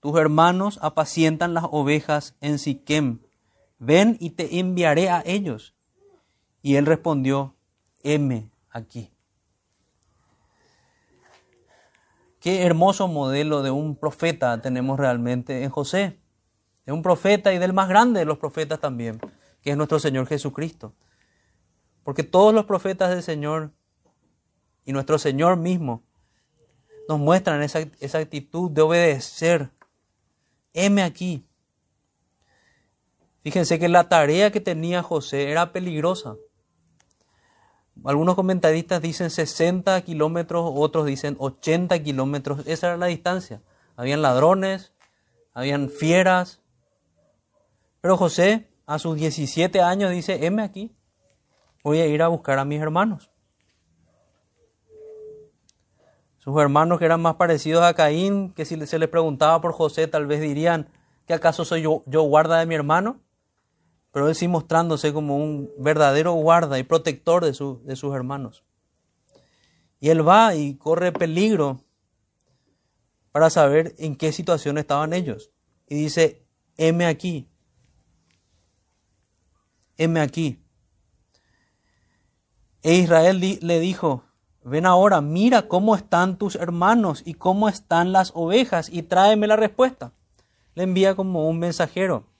tus 0.00 0.18
hermanos 0.18 0.78
apacientan 0.82 1.54
las 1.54 1.64
ovejas 1.70 2.34
en 2.40 2.58
Siquem, 2.58 3.20
ven 3.78 4.16
y 4.20 4.30
te 4.30 4.58
enviaré 4.58 5.10
a 5.10 5.22
ellos. 5.24 5.74
Y 6.62 6.76
él 6.76 6.86
respondió, 6.86 7.56
heme 8.02 8.50
aquí. 8.70 9.12
Qué 12.40 12.62
hermoso 12.62 13.06
modelo 13.08 13.62
de 13.62 13.70
un 13.70 13.96
profeta 13.96 14.60
tenemos 14.60 14.98
realmente 14.98 15.62
en 15.62 15.70
José. 15.70 16.18
de 16.84 16.92
un 16.92 17.02
profeta 17.02 17.52
y 17.52 17.58
del 17.58 17.72
más 17.72 17.88
grande 17.88 18.18
de 18.18 18.26
los 18.26 18.38
profetas 18.38 18.80
también, 18.80 19.20
que 19.60 19.70
es 19.70 19.76
nuestro 19.76 20.00
Señor 20.00 20.26
Jesucristo. 20.26 20.92
Porque 22.02 22.24
todos 22.24 22.52
los 22.52 22.64
profetas 22.64 23.10
del 23.10 23.22
Señor 23.22 23.70
y 24.84 24.92
nuestro 24.92 25.18
Señor 25.18 25.56
mismo 25.56 26.02
nos 27.08 27.20
muestran 27.20 27.62
esa, 27.62 27.80
esa 28.00 28.18
actitud 28.18 28.70
de 28.70 28.82
obedecer. 28.82 29.70
Heme 30.72 31.04
aquí. 31.04 31.46
Fíjense 33.42 33.78
que 33.78 33.88
la 33.88 34.08
tarea 34.08 34.50
que 34.50 34.60
tenía 34.60 35.04
José 35.04 35.50
era 35.50 35.72
peligrosa. 35.72 36.34
Algunos 38.04 38.34
comentaristas 38.34 39.00
dicen 39.00 39.30
60 39.30 40.00
kilómetros, 40.02 40.70
otros 40.74 41.06
dicen 41.06 41.36
80 41.38 42.02
kilómetros. 42.02 42.66
Esa 42.66 42.88
era 42.88 42.96
la 42.96 43.06
distancia. 43.06 43.62
Habían 43.96 44.22
ladrones, 44.22 44.92
habían 45.54 45.88
fieras. 45.88 46.60
Pero 48.00 48.16
José, 48.16 48.68
a 48.86 48.98
sus 48.98 49.16
17 49.16 49.80
años, 49.80 50.10
dice, 50.10 50.44
heme 50.44 50.62
aquí, 50.62 50.96
voy 51.84 52.00
a 52.00 52.06
ir 52.06 52.22
a 52.22 52.28
buscar 52.28 52.58
a 52.58 52.64
mis 52.64 52.80
hermanos. 52.80 53.30
Sus 56.38 56.60
hermanos 56.60 56.98
que 56.98 57.04
eran 57.04 57.22
más 57.22 57.36
parecidos 57.36 57.84
a 57.84 57.94
Caín, 57.94 58.52
que 58.52 58.64
si 58.64 58.84
se 58.86 58.98
les 58.98 59.08
preguntaba 59.08 59.60
por 59.60 59.72
José, 59.72 60.08
tal 60.08 60.26
vez 60.26 60.40
dirían, 60.40 60.88
¿que 61.24 61.34
acaso 61.34 61.64
soy 61.64 61.82
yo, 61.82 62.02
yo 62.06 62.22
guarda 62.22 62.58
de 62.58 62.66
mi 62.66 62.74
hermano? 62.74 63.20
Pero 64.12 64.28
él 64.28 64.34
sí 64.34 64.46
mostrándose 64.46 65.12
como 65.12 65.36
un 65.36 65.70
verdadero 65.78 66.32
guarda 66.34 66.78
y 66.78 66.82
protector 66.82 67.44
de, 67.44 67.50
de 67.50 67.96
sus 67.96 68.14
hermanos. 68.14 68.64
Y 70.00 70.10
él 70.10 70.26
va 70.26 70.54
y 70.54 70.74
corre 70.76 71.12
peligro 71.12 71.80
para 73.32 73.48
saber 73.50 73.94
en 73.98 74.14
qué 74.16 74.32
situación 74.32 74.78
estaban 74.78 75.12
ellos. 75.12 75.50
Y 75.88 75.94
dice, 75.96 76.44
heme 76.76 77.06
aquí, 77.06 77.48
heme 79.96 80.20
aquí. 80.20 80.62
E 82.82 82.94
Israel 82.96 83.40
le 83.40 83.80
dijo, 83.80 84.24
ven 84.64 84.86
ahora, 84.86 85.20
mira 85.20 85.68
cómo 85.68 85.94
están 85.94 86.36
tus 86.36 86.56
hermanos 86.56 87.22
y 87.24 87.34
cómo 87.34 87.68
están 87.68 88.12
las 88.12 88.32
ovejas 88.34 88.88
y 88.90 89.02
tráeme 89.02 89.46
la 89.46 89.56
respuesta. 89.56 90.12
Le 90.74 90.84
envía 90.84 91.14
como 91.14 91.48
un 91.48 91.58
mensajero. 91.58 92.31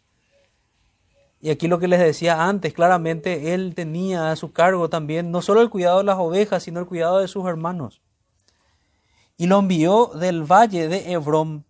Y 1.45 1.51
aquí 1.51 1.67
lo 1.67 1.81
que 1.81 1.89
les 1.89 1.99
decía 1.99 2.45
antes, 2.45 2.73
claramente 2.73 3.53
él 3.53 3.75
tenía 3.75 4.31
a 4.31 4.37
su 4.37 4.53
cargo 4.53 4.89
también 4.89 5.33
no 5.33 5.43
solo 5.43 5.61
el 5.61 5.71
cuidado 5.71 5.99
de 5.99 6.05
las 6.05 6.19
ovejas, 6.19 6.63
sino 6.63 6.79
el 6.79 6.87
cuidado 6.87 7.19
de 7.19 7.27
sus 7.27 7.45
hermanos. 7.47 8.01
Y 9.37 9.49
lo 9.49 9.59
envió 9.59 10.13
del 10.15 10.45
valle 10.45 10.87
de 10.87 11.11
Hebrón 11.11 11.65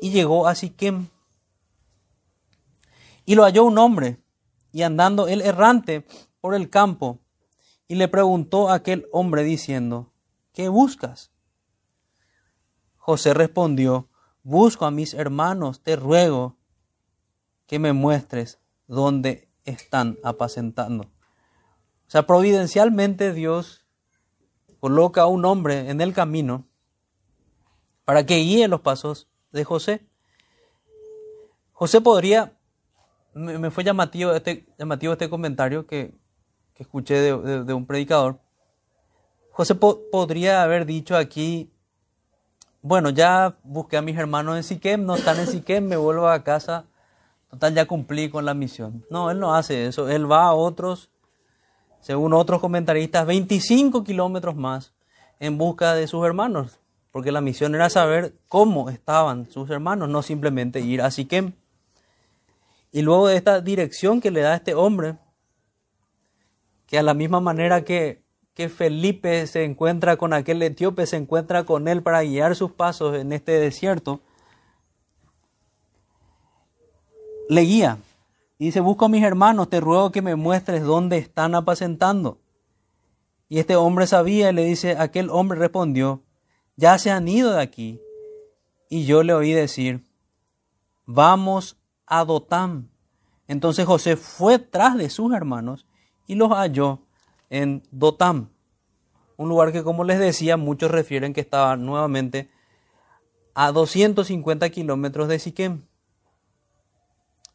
y 0.00 0.10
llegó 0.10 0.46
a 0.46 0.54
Siquem. 0.54 1.08
Y 3.24 3.34
lo 3.34 3.42
halló 3.42 3.64
un 3.64 3.78
hombre, 3.78 4.22
y 4.70 4.82
andando 4.82 5.26
él 5.26 5.40
errante 5.40 6.06
por 6.40 6.54
el 6.54 6.70
campo, 6.70 7.18
y 7.88 7.96
le 7.96 8.06
preguntó 8.06 8.68
a 8.68 8.74
aquel 8.74 9.08
hombre 9.10 9.42
diciendo, 9.42 10.12
¿qué 10.52 10.68
buscas? 10.68 11.32
José 12.96 13.34
respondió, 13.34 14.08
busco 14.44 14.86
a 14.86 14.92
mis 14.92 15.14
hermanos, 15.14 15.82
te 15.82 15.96
ruego 15.96 16.54
que 17.66 17.80
me 17.80 17.92
muestres 17.92 18.60
dónde 18.88 19.48
están 19.64 20.18
apacentando. 20.24 21.04
O 21.04 22.10
sea, 22.10 22.26
providencialmente 22.26 23.32
Dios 23.32 23.86
coloca 24.80 25.22
a 25.22 25.26
un 25.26 25.44
hombre 25.44 25.90
en 25.90 26.00
el 26.00 26.12
camino 26.12 26.66
para 28.04 28.24
que 28.24 28.36
guíe 28.36 28.66
los 28.66 28.80
pasos 28.80 29.28
de 29.52 29.64
José. 29.64 30.08
José 31.72 32.00
podría, 32.00 32.56
me, 33.34 33.70
fue 33.70 33.84
llamativo 33.84 34.32
este, 34.32 34.66
llamativo 34.78 35.12
este 35.12 35.28
comentario 35.28 35.86
que, 35.86 36.18
escuché 36.76 37.20
de, 37.20 37.74
un 37.74 37.86
predicador. 37.86 38.40
José 39.50 39.74
podría 39.74 40.62
haber 40.62 40.86
dicho 40.86 41.16
aquí, 41.16 41.72
bueno, 42.80 43.10
ya 43.10 43.58
busqué 43.64 43.96
a 43.96 44.02
mis 44.02 44.16
hermanos 44.16 44.56
en 44.56 44.62
Siquem, 44.62 45.04
no 45.04 45.16
están 45.16 45.40
en 45.40 45.48
Siquem, 45.48 45.84
me 45.84 45.96
vuelvo 45.96 46.28
a 46.28 46.44
casa 46.44 46.86
Total, 47.50 47.74
ya 47.74 47.86
cumplí 47.86 48.28
con 48.28 48.44
la 48.44 48.54
misión. 48.54 49.04
No, 49.10 49.30
él 49.30 49.40
no 49.40 49.54
hace 49.54 49.86
eso. 49.86 50.08
Él 50.08 50.30
va 50.30 50.44
a 50.44 50.54
otros, 50.54 51.10
según 52.00 52.34
otros 52.34 52.60
comentaristas, 52.60 53.26
25 53.26 54.04
kilómetros 54.04 54.54
más 54.54 54.92
en 55.40 55.56
busca 55.56 55.94
de 55.94 56.06
sus 56.06 56.24
hermanos. 56.24 56.78
Porque 57.10 57.32
la 57.32 57.40
misión 57.40 57.74
era 57.74 57.88
saber 57.88 58.34
cómo 58.48 58.90
estaban 58.90 59.50
sus 59.50 59.70
hermanos, 59.70 60.08
no 60.08 60.22
simplemente 60.22 60.80
ir 60.80 61.00
a 61.00 61.10
Siquem. 61.10 61.52
Y 62.92 63.02
luego 63.02 63.28
de 63.28 63.36
esta 63.36 63.60
dirección 63.60 64.20
que 64.20 64.30
le 64.30 64.40
da 64.40 64.54
este 64.54 64.74
hombre, 64.74 65.16
que 66.86 66.98
a 66.98 67.02
la 67.02 67.14
misma 67.14 67.40
manera 67.40 67.82
que, 67.82 68.22
que 68.54 68.68
Felipe 68.68 69.46
se 69.46 69.64
encuentra 69.64 70.16
con 70.16 70.32
aquel 70.32 70.62
etíope, 70.62 71.06
se 71.06 71.16
encuentra 71.16 71.64
con 71.64 71.88
él 71.88 72.02
para 72.02 72.22
guiar 72.22 72.56
sus 72.56 72.72
pasos 72.72 73.16
en 73.16 73.32
este 73.32 73.52
desierto, 73.52 74.20
le 77.48 77.62
guía. 77.62 77.98
Y 78.58 78.66
dice, 78.66 78.80
busco 78.80 79.04
a 79.04 79.08
mis 79.08 79.22
hermanos, 79.22 79.70
te 79.70 79.80
ruego 79.80 80.10
que 80.10 80.22
me 80.22 80.34
muestres 80.34 80.82
dónde 80.82 81.18
están 81.18 81.54
apacentando. 81.54 82.38
Y 83.48 83.58
este 83.58 83.76
hombre 83.76 84.06
sabía 84.06 84.50
y 84.50 84.52
le 84.52 84.64
dice, 84.64 84.96
aquel 84.98 85.30
hombre 85.30 85.58
respondió, 85.58 86.22
ya 86.76 86.98
se 86.98 87.10
han 87.10 87.28
ido 87.28 87.52
de 87.52 87.62
aquí. 87.62 88.00
Y 88.90 89.04
yo 89.04 89.22
le 89.22 89.34
oí 89.34 89.52
decir, 89.52 90.04
vamos 91.06 91.76
a 92.06 92.24
Dotam. 92.24 92.88
Entonces 93.46 93.86
José 93.86 94.16
fue 94.16 94.58
tras 94.58 94.96
de 94.96 95.08
sus 95.08 95.32
hermanos 95.32 95.86
y 96.26 96.34
los 96.34 96.50
halló 96.50 97.00
en 97.50 97.82
Dotam, 97.90 98.50
un 99.38 99.48
lugar 99.48 99.72
que 99.72 99.82
como 99.82 100.04
les 100.04 100.18
decía 100.18 100.56
muchos 100.56 100.90
refieren 100.90 101.32
que 101.32 101.40
estaba 101.40 101.76
nuevamente 101.76 102.50
a 103.54 103.72
250 103.72 104.68
kilómetros 104.70 105.28
de 105.28 105.38
Siquem. 105.38 105.87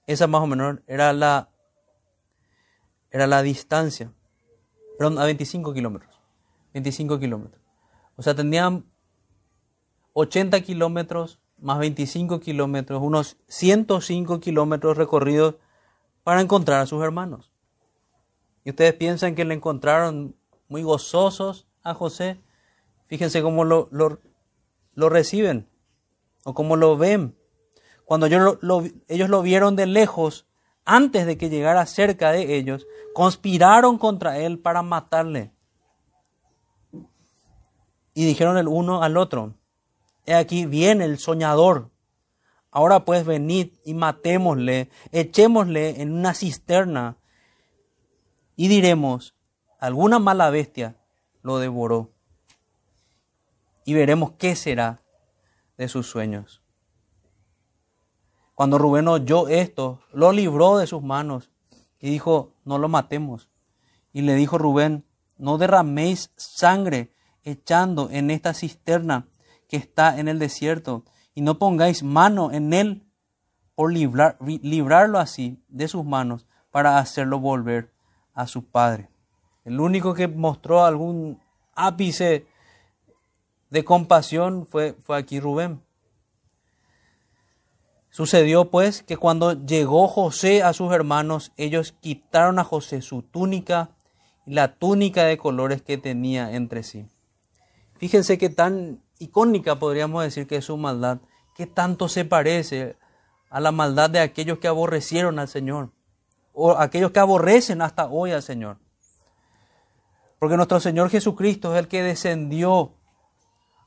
Esa 0.08 0.28
más 0.28 0.42
o 0.42 0.48
menos 0.48 0.80
era 0.88 1.14
la, 1.14 1.50
era 3.12 3.28
la 3.28 3.42
distancia. 3.42 4.12
Perdón, 4.98 5.20
a 5.20 5.26
25 5.26 5.74
kilómetros. 5.74 6.20
25 6.74 7.20
kilómetros. 7.20 7.62
O 8.16 8.24
sea, 8.24 8.36
tenían 8.36 8.86
80 10.14 10.62
kilómetros 10.62 11.40
más 11.64 11.80
25 11.80 12.42
kilómetros, 12.42 13.02
unos 13.02 13.38
105 13.48 14.42
kilómetros 14.42 14.98
recorridos 14.98 15.56
para 16.24 16.42
encontrar 16.42 16.82
a 16.82 16.86
sus 16.86 17.02
hermanos. 17.02 17.52
Y 18.66 18.72
ustedes 18.72 18.94
piensan 18.94 19.34
que 19.34 19.46
le 19.46 19.54
encontraron 19.54 20.36
muy 20.68 20.84
gozosos 20.84 21.68
a 21.82 21.94
José. 21.94 22.42
Fíjense 23.08 23.42
cómo 23.42 23.64
lo, 23.64 23.88
lo, 23.92 24.20
lo 24.94 25.10
reciben 25.10 25.70
o 26.44 26.54
cómo 26.54 26.76
lo 26.76 26.98
ven. 26.98 27.36
Cuando 28.06 28.26
ellos 28.26 28.58
lo, 28.62 29.42
vieron 29.42 29.76
de 29.76 29.86
lejos, 29.86 30.46
antes 30.86 31.26
de 31.26 31.38
que 31.38 31.50
llegara 31.50 31.86
cerca 31.86 32.32
de 32.32 32.56
ellos, 32.56 32.86
conspiraron 33.14 33.98
contra 33.98 34.38
él 34.40 34.60
para 34.60 34.82
matarle. 34.82 35.52
Y 38.14 38.26
dijeron 38.26 38.58
el 38.58 38.68
uno 38.68 39.02
al 39.02 39.18
otro, 39.18 39.56
he 40.26 40.36
aquí 40.36 40.66
viene 40.66 41.06
el 41.06 41.18
soñador. 41.18 41.90
Ahora 42.70 43.06
pues 43.06 43.26
venid 43.26 43.74
y 43.86 43.94
matémosle, 43.94 44.90
echémosle 45.12 46.02
en 46.02 46.12
una 46.12 46.34
cisterna 46.34 47.18
y 48.56 48.68
diremos, 48.68 49.36
alguna 49.80 50.20
mala 50.20 50.50
bestia 50.50 50.96
lo 51.42 51.60
devoró. 51.60 52.12
Y 53.86 53.94
veremos 53.94 54.34
qué 54.38 54.56
será 54.56 55.02
de 55.78 55.88
sus 55.88 56.08
sueños. 56.08 56.63
Cuando 58.56 58.78
Rubén 58.78 59.08
oyó 59.08 59.48
esto, 59.48 60.00
lo 60.12 60.32
libró 60.32 60.78
de 60.78 60.88
sus 60.88 61.02
manos 61.02 61.50
y 62.00 62.10
dijo, 62.10 62.54
no 62.66 62.78
lo 62.78 62.88
matemos. 62.88 63.50
Y 64.12 64.22
le 64.22 64.36
dijo 64.36 64.58
Rubén, 64.58 65.06
no 65.38 65.58
derraméis 65.58 66.32
sangre 66.36 67.14
echando 67.44 68.10
en 68.12 68.30
esta 68.30 68.54
cisterna 68.54 69.28
que 69.68 69.78
está 69.78 70.20
en 70.20 70.28
el 70.28 70.38
desierto, 70.38 71.04
y 71.34 71.42
no 71.42 71.58
pongáis 71.58 72.04
mano 72.04 72.52
en 72.52 72.74
él 72.74 73.04
por 73.74 73.92
librarlo 73.92 75.18
así 75.18 75.60
de 75.68 75.88
sus 75.88 76.06
manos 76.06 76.46
para 76.70 77.00
hacerlo 77.00 77.40
volver 77.40 77.92
a 78.34 78.46
su 78.46 78.66
padre. 78.66 79.10
El 79.66 79.80
único 79.80 80.14
que 80.14 80.28
mostró 80.28 80.86
algún 80.86 81.40
ápice 81.74 82.46
de 83.72 83.84
compasión 83.84 84.68
fue, 84.68 84.94
fue 84.94 85.18
aquí 85.18 85.40
Rubén. 85.40 85.82
Sucedió 88.14 88.70
pues 88.70 89.02
que 89.02 89.18
cuando 89.18 89.54
llegó 89.66 90.08
José 90.08 90.62
a 90.62 90.74
sus 90.74 90.94
hermanos, 90.94 91.52
ellos 91.58 91.96
quitaron 92.00 92.60
a 92.60 92.64
José 92.64 93.02
su 93.02 93.24
túnica 93.24 93.90
y 94.46 94.54
la 94.54 94.76
túnica 94.76 95.24
de 95.24 95.40
colores 95.40 95.82
que 95.82 95.98
tenía 95.98 96.54
entre 96.54 96.84
sí. 96.84 97.08
Fíjense 97.98 98.38
qué 98.38 98.50
tan 98.50 99.02
icónica 99.18 99.80
podríamos 99.80 100.24
decir 100.24 100.46
que 100.46 100.58
es 100.58 100.66
su 100.66 100.78
maldad, 100.78 101.22
que 101.56 101.66
tanto 101.66 102.08
se 102.08 102.24
parece 102.24 102.98
a 103.50 103.60
la 103.60 103.72
maldad 103.72 104.12
de 104.12 104.20
aquellos 104.20 104.60
que 104.60 104.68
aborrecieron 104.68 105.40
al 105.40 105.48
Señor, 105.48 105.90
o 106.54 106.70
aquellos 106.78 107.10
que 107.10 107.20
aborrecen 107.20 107.82
hasta 107.82 108.06
hoy 108.06 108.32
al 108.32 108.44
Señor. 108.44 108.78
Porque 110.38 110.56
nuestro 110.56 110.80
Señor 110.80 111.10
Jesucristo 111.10 111.74
es 111.74 111.80
el 111.80 111.88
que 111.88 112.04
descendió 112.04 112.94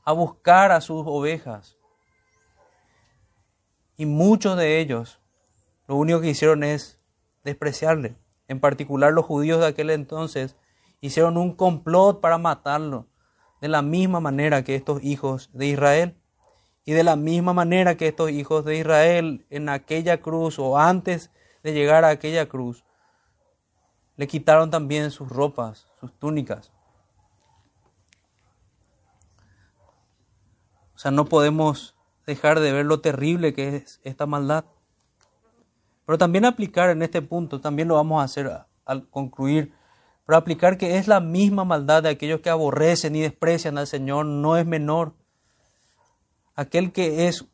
a 0.03 0.11
buscar 0.11 0.73
a 0.73 0.81
sus 0.81 1.03
ovejas. 1.05 1.76
Y 3.97 4.05
muchos 4.05 4.55
de 4.57 4.79
ellos 4.79 5.19
lo 5.87 5.95
único 5.95 6.21
que 6.21 6.29
hicieron 6.29 6.63
es 6.63 6.99
despreciarle. 7.43 8.15
En 8.47 8.59
particular 8.59 9.11
los 9.11 9.25
judíos 9.25 9.59
de 9.59 9.67
aquel 9.67 9.89
entonces 9.89 10.55
hicieron 11.01 11.37
un 11.37 11.55
complot 11.55 12.21
para 12.21 12.37
matarlo, 12.37 13.07
de 13.61 13.67
la 13.69 13.81
misma 13.81 14.19
manera 14.19 14.63
que 14.63 14.75
estos 14.75 15.03
hijos 15.03 15.49
de 15.53 15.67
Israel. 15.67 16.17
Y 16.85 16.93
de 16.93 17.03
la 17.03 17.15
misma 17.15 17.53
manera 17.53 17.97
que 17.97 18.07
estos 18.07 18.29
hijos 18.29 18.63
de 18.63 18.77
Israel 18.77 19.45
en 19.49 19.67
aquella 19.67 20.21
cruz 20.21 20.57
o 20.59 20.77
antes 20.77 21.31
de 21.63 21.73
llegar 21.73 22.05
a 22.05 22.09
aquella 22.09 22.47
cruz, 22.47 22.85
le 24.15 24.27
quitaron 24.27 24.71
también 24.71 25.11
sus 25.11 25.27
ropas, 25.27 25.87
sus 25.99 26.17
túnicas. 26.17 26.71
O 30.95 30.99
sea, 30.99 31.11
no 31.11 31.25
podemos 31.25 31.96
dejar 32.27 32.59
de 32.59 32.71
ver 32.71 32.85
lo 32.85 32.99
terrible 32.99 33.53
que 33.53 33.77
es 33.77 33.99
esta 34.03 34.27
maldad. 34.27 34.65
Pero 36.05 36.17
también 36.17 36.45
aplicar 36.45 36.91
en 36.91 37.01
este 37.01 37.21
punto, 37.21 37.59
también 37.59 37.87
lo 37.87 37.95
vamos 37.95 38.21
a 38.21 38.25
hacer 38.25 38.51
al 38.85 39.09
concluir, 39.09 39.73
pero 40.25 40.37
aplicar 40.37 40.77
que 40.77 40.97
es 40.97 41.07
la 41.07 41.21
misma 41.21 41.63
maldad 41.63 42.03
de 42.03 42.09
aquellos 42.09 42.41
que 42.41 42.49
aborrecen 42.49 43.15
y 43.15 43.21
desprecian 43.21 43.77
al 43.77 43.87
Señor, 43.87 44.25
no 44.25 44.57
es 44.57 44.65
menor. 44.65 45.13
Aquel 46.53 46.91
que 46.91 47.27
es 47.27 47.45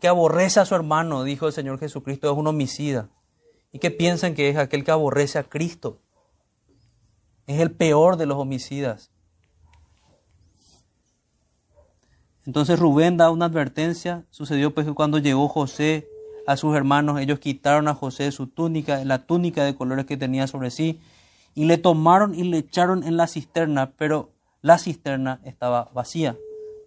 que 0.00 0.08
aborrece 0.08 0.60
a 0.60 0.64
su 0.64 0.74
hermano, 0.74 1.24
dijo 1.24 1.46
el 1.46 1.52
Señor 1.52 1.78
Jesucristo, 1.78 2.30
es 2.30 2.38
un 2.38 2.46
homicida. 2.46 3.10
¿Y 3.72 3.78
que 3.78 3.90
piensan 3.90 4.34
que 4.34 4.48
es 4.48 4.56
aquel 4.56 4.84
que 4.84 4.90
aborrece 4.90 5.38
a 5.38 5.44
Cristo? 5.44 6.00
Es 7.46 7.60
el 7.60 7.72
peor 7.72 8.16
de 8.16 8.26
los 8.26 8.38
homicidas. 8.38 9.10
Entonces 12.46 12.78
Rubén 12.78 13.16
da 13.16 13.30
una 13.30 13.46
advertencia. 13.46 14.24
Sucedió 14.30 14.74
pues 14.74 14.86
que 14.86 14.94
cuando 14.94 15.18
llegó 15.18 15.48
José 15.48 16.08
a 16.46 16.56
sus 16.56 16.74
hermanos, 16.74 17.20
ellos 17.20 17.38
quitaron 17.38 17.88
a 17.88 17.94
José 17.94 18.32
su 18.32 18.46
túnica, 18.46 19.04
la 19.04 19.26
túnica 19.26 19.64
de 19.64 19.74
colores 19.74 20.06
que 20.06 20.16
tenía 20.16 20.46
sobre 20.46 20.70
sí, 20.70 21.00
y 21.54 21.64
le 21.64 21.78
tomaron 21.78 22.34
y 22.34 22.44
le 22.44 22.58
echaron 22.58 23.02
en 23.04 23.16
la 23.16 23.26
cisterna, 23.26 23.92
pero 23.96 24.32
la 24.62 24.78
cisterna 24.78 25.40
estaba 25.44 25.90
vacía, 25.94 26.36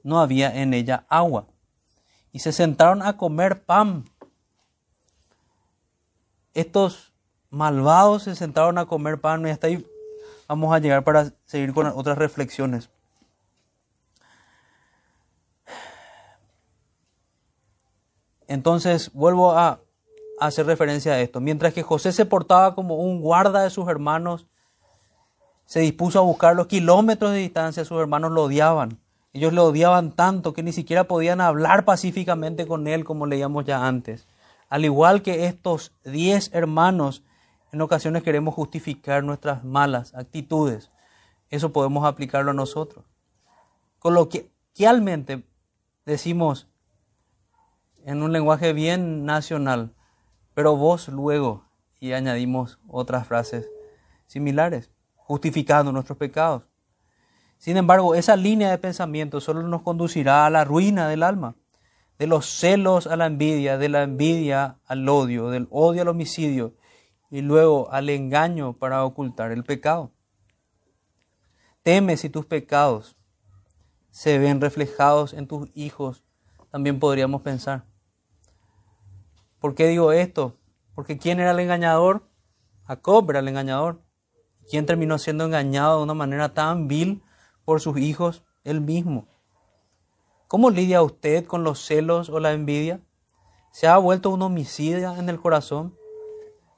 no 0.03 0.19
había 0.19 0.61
en 0.61 0.73
ella 0.73 1.05
agua. 1.09 1.47
Y 2.31 2.39
se 2.39 2.51
sentaron 2.51 3.01
a 3.01 3.17
comer 3.17 3.63
pan. 3.63 4.05
Estos 6.53 7.13
malvados 7.49 8.23
se 8.23 8.35
sentaron 8.35 8.77
a 8.77 8.85
comer 8.85 9.21
pan 9.21 9.45
y 9.45 9.51
hasta 9.51 9.67
ahí 9.67 9.85
vamos 10.47 10.73
a 10.73 10.79
llegar 10.79 11.03
para 11.03 11.31
seguir 11.45 11.73
con 11.73 11.87
otras 11.87 12.17
reflexiones. 12.17 12.89
Entonces 18.47 19.11
vuelvo 19.13 19.51
a, 19.51 19.79
hacer 20.39 20.65
referencia 20.65 21.13
a 21.13 21.19
esto. 21.19 21.39
Mientras 21.39 21.73
que 21.73 21.83
José 21.83 22.11
se 22.11 22.25
portaba 22.25 22.75
como 22.75 22.95
un 22.95 23.21
guarda 23.21 23.61
de 23.63 23.69
sus 23.69 23.87
hermanos, 23.87 24.47
se 25.65 25.79
dispuso 25.79 26.19
a 26.19 26.23
buscar 26.23 26.55
los 26.55 26.67
kilómetros 26.67 27.31
de 27.31 27.37
distancia, 27.37 27.85
sus 27.85 27.99
hermanos 27.99 28.31
lo 28.31 28.43
odiaban. 28.43 28.99
Ellos 29.31 29.53
lo 29.53 29.65
odiaban 29.65 30.11
tanto 30.11 30.53
que 30.53 30.61
ni 30.61 30.73
siquiera 30.73 31.05
podían 31.05 31.41
hablar 31.41 31.85
pacíficamente 31.85 32.67
con 32.67 32.87
él 32.87 33.03
como 33.05 33.25
leíamos 33.25 33.65
ya 33.65 33.87
antes. 33.87 34.27
Al 34.69 34.85
igual 34.85 35.21
que 35.21 35.45
estos 35.45 35.93
diez 36.03 36.49
hermanos, 36.53 37.23
en 37.71 37.81
ocasiones 37.81 38.23
queremos 38.23 38.53
justificar 38.53 39.23
nuestras 39.23 39.63
malas 39.63 40.13
actitudes. 40.13 40.91
Eso 41.49 41.71
podemos 41.71 42.05
aplicarlo 42.05 42.51
a 42.51 42.55
nosotros. 42.55 43.05
Coloquialmente 43.99 45.43
decimos, 46.05 46.67
en 48.05 48.21
un 48.21 48.31
lenguaje 48.31 48.73
bien 48.73 49.25
nacional, 49.25 49.93
pero 50.53 50.75
vos 50.75 51.07
luego, 51.07 51.65
y 51.99 52.13
añadimos 52.13 52.79
otras 52.87 53.27
frases 53.27 53.69
similares, 54.27 54.91
justificando 55.15 55.91
nuestros 55.91 56.17
pecados. 56.17 56.63
Sin 57.57 57.77
embargo, 57.77 58.13
esa 58.15 58.35
línea 58.35 58.69
de 58.69 58.77
pensamiento 58.77 59.39
solo 59.39 59.63
nos 59.63 59.83
conducirá 59.83 60.45
a 60.45 60.49
la 60.49 60.65
ruina 60.65 61.07
del 61.07 61.23
alma, 61.23 61.55
de 62.19 62.27
los 62.27 62.45
celos 62.45 63.07
a 63.07 63.15
la 63.15 63.25
envidia, 63.25 63.77
de 63.77 63.89
la 63.89 64.03
envidia 64.03 64.79
al 64.85 65.07
odio, 65.07 65.49
del 65.49 65.67
odio 65.71 66.01
al 66.01 66.09
homicidio 66.09 66.75
y 67.31 67.41
luego 67.41 67.91
al 67.91 68.09
engaño 68.09 68.73
para 68.73 69.03
ocultar 69.05 69.51
el 69.51 69.63
pecado. 69.63 70.11
Teme 71.83 72.17
si 72.17 72.29
tus 72.29 72.45
pecados 72.45 73.17
se 74.11 74.37
ven 74.39 74.61
reflejados 74.61 75.33
en 75.33 75.47
tus 75.47 75.69
hijos, 75.73 76.23
también 76.69 76.99
podríamos 76.99 77.41
pensar. 77.41 77.92
¿Por 79.63 79.75
qué 79.75 79.87
digo 79.87 80.11
esto? 80.11 80.57
Porque 80.93 81.17
¿quién 81.17 81.39
era 81.39 81.51
el 81.51 81.59
engañador? 81.61 82.27
Jacob 82.83 83.29
era 83.29 83.39
el 83.39 83.47
engañador. 83.47 84.01
¿Quién 84.69 84.85
terminó 84.85 85.17
siendo 85.17 85.45
engañado 85.45 85.99
de 85.99 86.03
una 86.03 86.13
manera 86.13 86.53
tan 86.53 86.89
vil 86.89 87.23
por 87.63 87.79
sus 87.79 87.97
hijos? 87.97 88.43
Él 88.65 88.81
mismo. 88.81 89.25
¿Cómo 90.49 90.69
lidia 90.69 91.01
usted 91.01 91.45
con 91.45 91.63
los 91.63 91.79
celos 91.79 92.27
o 92.27 92.41
la 92.41 92.51
envidia? 92.51 92.99
¿Se 93.71 93.87
ha 93.87 93.97
vuelto 93.99 94.31
un 94.31 94.41
homicida 94.41 95.17
en 95.17 95.29
el 95.29 95.39
corazón? 95.39 95.97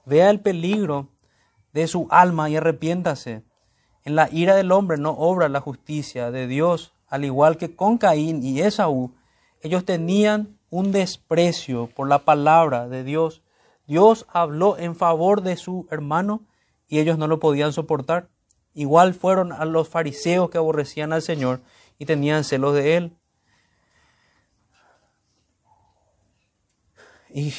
Vea 0.06 0.30
el 0.30 0.40
peligro 0.42 1.10
de 1.74 1.88
su 1.88 2.06
alma 2.12 2.52
y 2.52 2.58
arrepiéntase. 2.58 3.44
En 4.04 4.16
la 4.16 4.30
ira 4.32 4.54
del 4.54 4.72
hombre 4.72 5.00
no 5.00 5.10
obra 5.10 5.50
la 5.50 5.60
justicia 5.60 6.30
de 6.30 6.46
Dios, 6.46 6.94
al 7.08 7.26
igual 7.26 7.58
que 7.58 7.76
con 7.76 7.98
Caín 7.98 8.44
y 8.44 8.62
Esaú. 8.62 9.16
Ellos 9.62 9.86
tenían 9.86 10.55
un 10.70 10.92
desprecio 10.92 11.88
por 11.88 12.08
la 12.08 12.20
palabra 12.20 12.88
de 12.88 13.04
Dios. 13.04 13.42
Dios 13.88 14.26
habló 14.30 14.78
en 14.78 14.96
favor 14.96 15.42
de 15.42 15.58
su 15.58 15.88
hermano 15.92 16.44
y 16.88 17.00
ellos 17.00 17.18
no 17.18 17.28
lo 17.28 17.40
podían 17.40 17.74
soportar. 17.74 18.30
Igual 18.74 19.14
fueron 19.14 19.52
a 19.52 19.66
los 19.66 19.88
fariseos 19.88 20.50
que 20.50 20.58
aborrecían 20.58 21.14
al 21.14 21.22
Señor 21.22 21.62
y 21.98 22.06
tenían 22.06 22.44
celos 22.44 22.74
de 22.76 22.98
él. 22.98 23.18
Y 27.30 27.54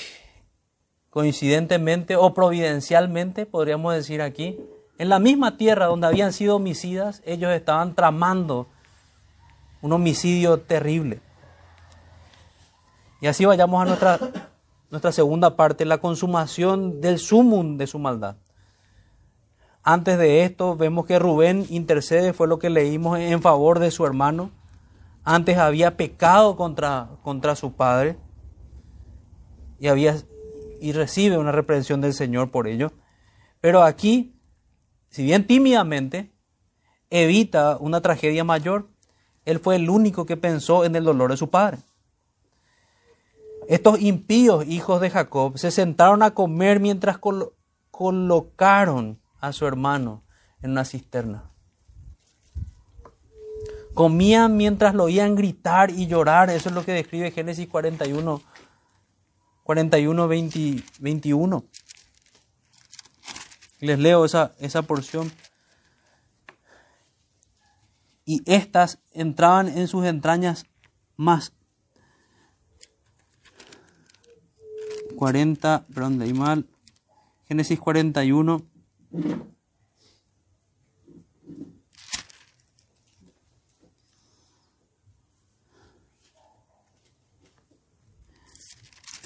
coincidentemente 1.10 2.16
o 2.16 2.34
providencialmente, 2.34 3.46
podríamos 3.46 3.94
decir 3.94 4.22
aquí, 4.22 4.58
en 4.98 5.08
la 5.08 5.18
misma 5.18 5.56
tierra 5.56 5.86
donde 5.86 6.06
habían 6.06 6.32
sido 6.32 6.56
homicidas, 6.56 7.22
ellos 7.26 7.52
estaban 7.52 7.94
tramando 7.94 8.68
un 9.82 9.92
homicidio 9.92 10.60
terrible. 10.60 11.20
Y 13.20 13.26
así 13.26 13.44
vayamos 13.44 13.82
a 13.82 13.86
nuestra, 13.86 14.18
nuestra 14.90 15.12
segunda 15.12 15.56
parte, 15.56 15.84
la 15.84 15.98
consumación 15.98 17.00
del 17.00 17.18
sumum 17.18 17.78
de 17.78 17.86
su 17.86 17.98
maldad. 17.98 18.36
Antes 19.82 20.18
de 20.18 20.42
esto 20.42 20.76
vemos 20.76 21.06
que 21.06 21.18
Rubén 21.18 21.64
intercede, 21.70 22.32
fue 22.32 22.48
lo 22.48 22.58
que 22.58 22.70
leímos 22.70 23.18
en 23.18 23.40
favor 23.40 23.78
de 23.78 23.90
su 23.90 24.04
hermano. 24.04 24.50
Antes 25.22 25.58
había 25.58 25.96
pecado 25.96 26.56
contra, 26.56 27.08
contra 27.22 27.54
su 27.54 27.72
padre 27.72 28.18
y, 29.78 29.88
había, 29.88 30.16
y 30.80 30.92
recibe 30.92 31.38
una 31.38 31.52
reprensión 31.52 32.00
del 32.00 32.14
Señor 32.14 32.50
por 32.50 32.66
ello. 32.66 32.92
Pero 33.60 33.82
aquí, 33.82 34.34
si 35.08 35.24
bien 35.24 35.46
tímidamente, 35.46 36.32
evita 37.10 37.76
una 37.78 38.00
tragedia 38.00 38.44
mayor. 38.44 38.88
Él 39.44 39.60
fue 39.60 39.76
el 39.76 39.88
único 39.88 40.26
que 40.26 40.36
pensó 40.36 40.84
en 40.84 40.96
el 40.96 41.04
dolor 41.04 41.30
de 41.30 41.36
su 41.36 41.48
padre. 41.48 41.78
Estos 43.68 44.00
impíos 44.00 44.64
hijos 44.66 45.00
de 45.00 45.10
Jacob 45.10 45.58
se 45.58 45.70
sentaron 45.70 46.22
a 46.22 46.32
comer 46.32 46.78
mientras 46.78 47.18
colocaron 47.90 49.20
a 49.40 49.52
su 49.52 49.66
hermano 49.66 50.22
en 50.62 50.70
una 50.72 50.84
cisterna. 50.84 51.50
Comían 53.94 54.56
mientras 54.56 54.94
lo 54.94 55.04
oían 55.04 55.34
gritar 55.34 55.90
y 55.90 56.06
llorar. 56.06 56.50
Eso 56.50 56.68
es 56.68 56.74
lo 56.74 56.84
que 56.84 56.92
describe 56.92 57.30
Génesis 57.30 57.66
41, 57.66 58.42
41 59.64 60.28
21. 60.28 61.64
Les 63.80 63.98
leo 63.98 64.24
esa, 64.24 64.54
esa 64.58 64.82
porción. 64.82 65.32
Y 68.26 68.42
estas 68.44 68.98
entraban 69.12 69.68
en 69.68 69.88
sus 69.88 70.04
entrañas 70.04 70.66
más 71.16 71.55
40, 75.16 75.86
perdón, 75.92 76.18
leí 76.18 76.32
mal. 76.32 76.66
Génesis 77.48 77.78
41. 77.80 78.62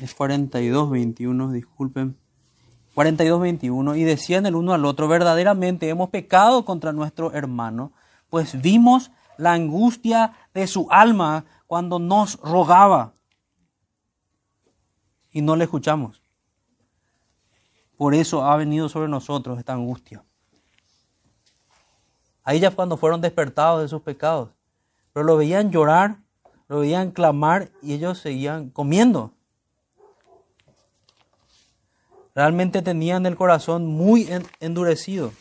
Es 0.00 0.14
42, 0.14 0.90
21, 0.90 1.52
disculpen. 1.52 2.16
42, 2.94 3.40
21. 3.40 3.96
Y 3.96 4.04
decían 4.04 4.46
el 4.46 4.54
uno 4.54 4.72
al 4.72 4.84
otro, 4.84 5.08
verdaderamente 5.08 5.88
hemos 5.88 6.08
pecado 6.08 6.64
contra 6.64 6.92
nuestro 6.92 7.32
hermano, 7.32 7.92
pues 8.30 8.60
vimos 8.62 9.10
la 9.36 9.52
angustia 9.52 10.32
de 10.54 10.66
su 10.66 10.86
alma 10.90 11.44
cuando 11.66 11.98
nos 11.98 12.38
rogaba 12.40 13.14
y 15.32 15.42
no 15.42 15.56
le 15.56 15.64
escuchamos. 15.64 16.22
Por 17.96 18.14
eso 18.14 18.44
ha 18.44 18.56
venido 18.56 18.88
sobre 18.88 19.08
nosotros 19.08 19.58
esta 19.58 19.74
angustia. 19.74 20.24
Ahí 22.42 22.58
ya 22.58 22.70
cuando 22.70 22.96
fueron 22.96 23.20
despertados 23.20 23.82
de 23.82 23.88
sus 23.88 24.02
pecados. 24.02 24.50
Pero 25.12 25.24
lo 25.24 25.36
veían 25.36 25.70
llorar, 25.70 26.16
lo 26.68 26.80
veían 26.80 27.10
clamar 27.10 27.70
y 27.82 27.94
ellos 27.94 28.18
seguían 28.18 28.70
comiendo. 28.70 29.34
Realmente 32.34 32.80
tenían 32.80 33.26
el 33.26 33.36
corazón 33.36 33.86
muy 33.86 34.28
endurecido. 34.60 35.32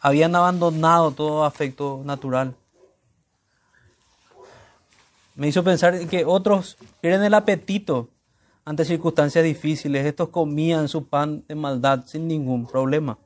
Habían 0.00 0.34
abandonado 0.34 1.12
todo 1.12 1.44
afecto 1.44 2.02
natural. 2.04 2.54
Me 5.38 5.46
hizo 5.46 5.62
pensar 5.62 6.08
que 6.08 6.24
otros 6.24 6.76
pierden 7.00 7.22
el 7.22 7.32
apetito 7.32 8.10
ante 8.64 8.84
circunstancias 8.84 9.44
difíciles. 9.44 10.04
Estos 10.04 10.30
comían 10.30 10.88
su 10.88 11.06
pan 11.06 11.44
de 11.46 11.54
maldad 11.54 12.06
sin 12.06 12.26
ningún 12.26 12.66
problema. 12.66 13.20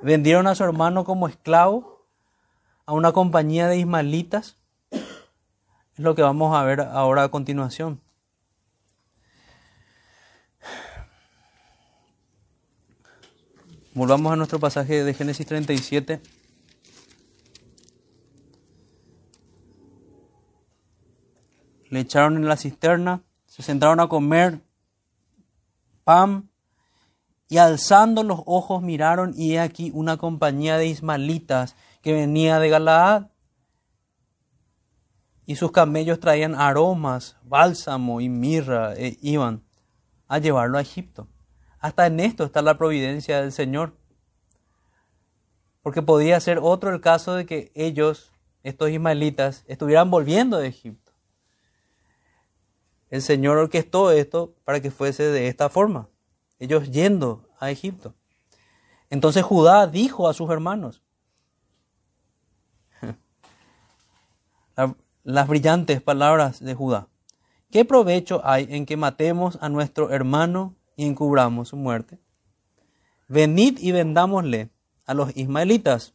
Vendieron 0.00 0.46
a 0.46 0.54
su 0.54 0.62
hermano 0.62 1.02
como 1.02 1.26
esclavo 1.26 2.06
a 2.86 2.92
una 2.92 3.10
compañía 3.10 3.66
de 3.66 3.78
ismaelitas. 3.78 4.58
Es 4.92 5.00
lo 5.96 6.14
que 6.14 6.22
vamos 6.22 6.56
a 6.56 6.62
ver 6.62 6.82
ahora 6.82 7.24
a 7.24 7.30
continuación. 7.32 8.00
Volvamos 13.92 14.32
a 14.32 14.36
nuestro 14.36 14.60
pasaje 14.60 15.02
de 15.02 15.14
Génesis 15.14 15.46
37. 15.46 16.22
Le 21.90 22.00
echaron 22.00 22.36
en 22.36 22.48
la 22.48 22.56
cisterna, 22.56 23.22
se 23.46 23.62
sentaron 23.62 24.00
a 24.00 24.08
comer 24.08 24.62
pan 26.04 26.48
y 27.48 27.58
alzando 27.58 28.22
los 28.22 28.40
ojos 28.46 28.80
miraron 28.80 29.34
y 29.36 29.54
he 29.54 29.60
aquí 29.60 29.90
una 29.92 30.16
compañía 30.16 30.78
de 30.78 30.86
ismalitas 30.86 31.74
que 32.00 32.12
venía 32.12 32.60
de 32.60 32.68
Galaad. 32.68 33.26
Y 35.46 35.56
sus 35.56 35.72
camellos 35.72 36.20
traían 36.20 36.54
aromas, 36.54 37.36
bálsamo 37.42 38.20
y 38.20 38.28
mirra 38.28 38.94
e 38.94 39.18
iban 39.20 39.64
a 40.28 40.38
llevarlo 40.38 40.78
a 40.78 40.80
Egipto. 40.80 41.26
Hasta 41.80 42.06
en 42.06 42.20
esto 42.20 42.44
está 42.44 42.62
la 42.62 42.78
providencia 42.78 43.40
del 43.40 43.50
Señor. 43.50 43.96
Porque 45.82 46.02
podría 46.02 46.38
ser 46.38 46.60
otro 46.62 46.94
el 46.94 47.00
caso 47.00 47.34
de 47.34 47.46
que 47.46 47.72
ellos, 47.74 48.30
estos 48.62 48.90
ismaelitas, 48.90 49.64
estuvieran 49.66 50.08
volviendo 50.08 50.58
de 50.58 50.68
Egipto. 50.68 51.09
El 53.10 53.22
Señor 53.22 53.58
orquestó 53.58 54.10
esto 54.10 54.54
para 54.64 54.80
que 54.80 54.90
fuese 54.90 55.24
de 55.24 55.48
esta 55.48 55.68
forma. 55.68 56.08
Ellos 56.58 56.90
yendo 56.90 57.46
a 57.58 57.70
Egipto. 57.70 58.14
Entonces 59.10 59.42
Judá 59.42 59.86
dijo 59.86 60.28
a 60.28 60.34
sus 60.34 60.50
hermanos, 60.50 61.02
las 65.24 65.48
brillantes 65.48 66.00
palabras 66.00 66.60
de 66.60 66.74
Judá, 66.74 67.08
¿qué 67.70 67.84
provecho 67.84 68.40
hay 68.44 68.68
en 68.70 68.86
que 68.86 68.96
matemos 68.96 69.58
a 69.60 69.68
nuestro 69.68 70.10
hermano 70.10 70.76
y 71.00 71.06
encubramos 71.06 71.70
su 71.70 71.76
muerte. 71.76 72.18
Venid 73.26 73.78
y 73.78 73.90
vendámosle 73.90 74.68
a 75.06 75.14
los 75.14 75.34
ismaelitas, 75.34 76.12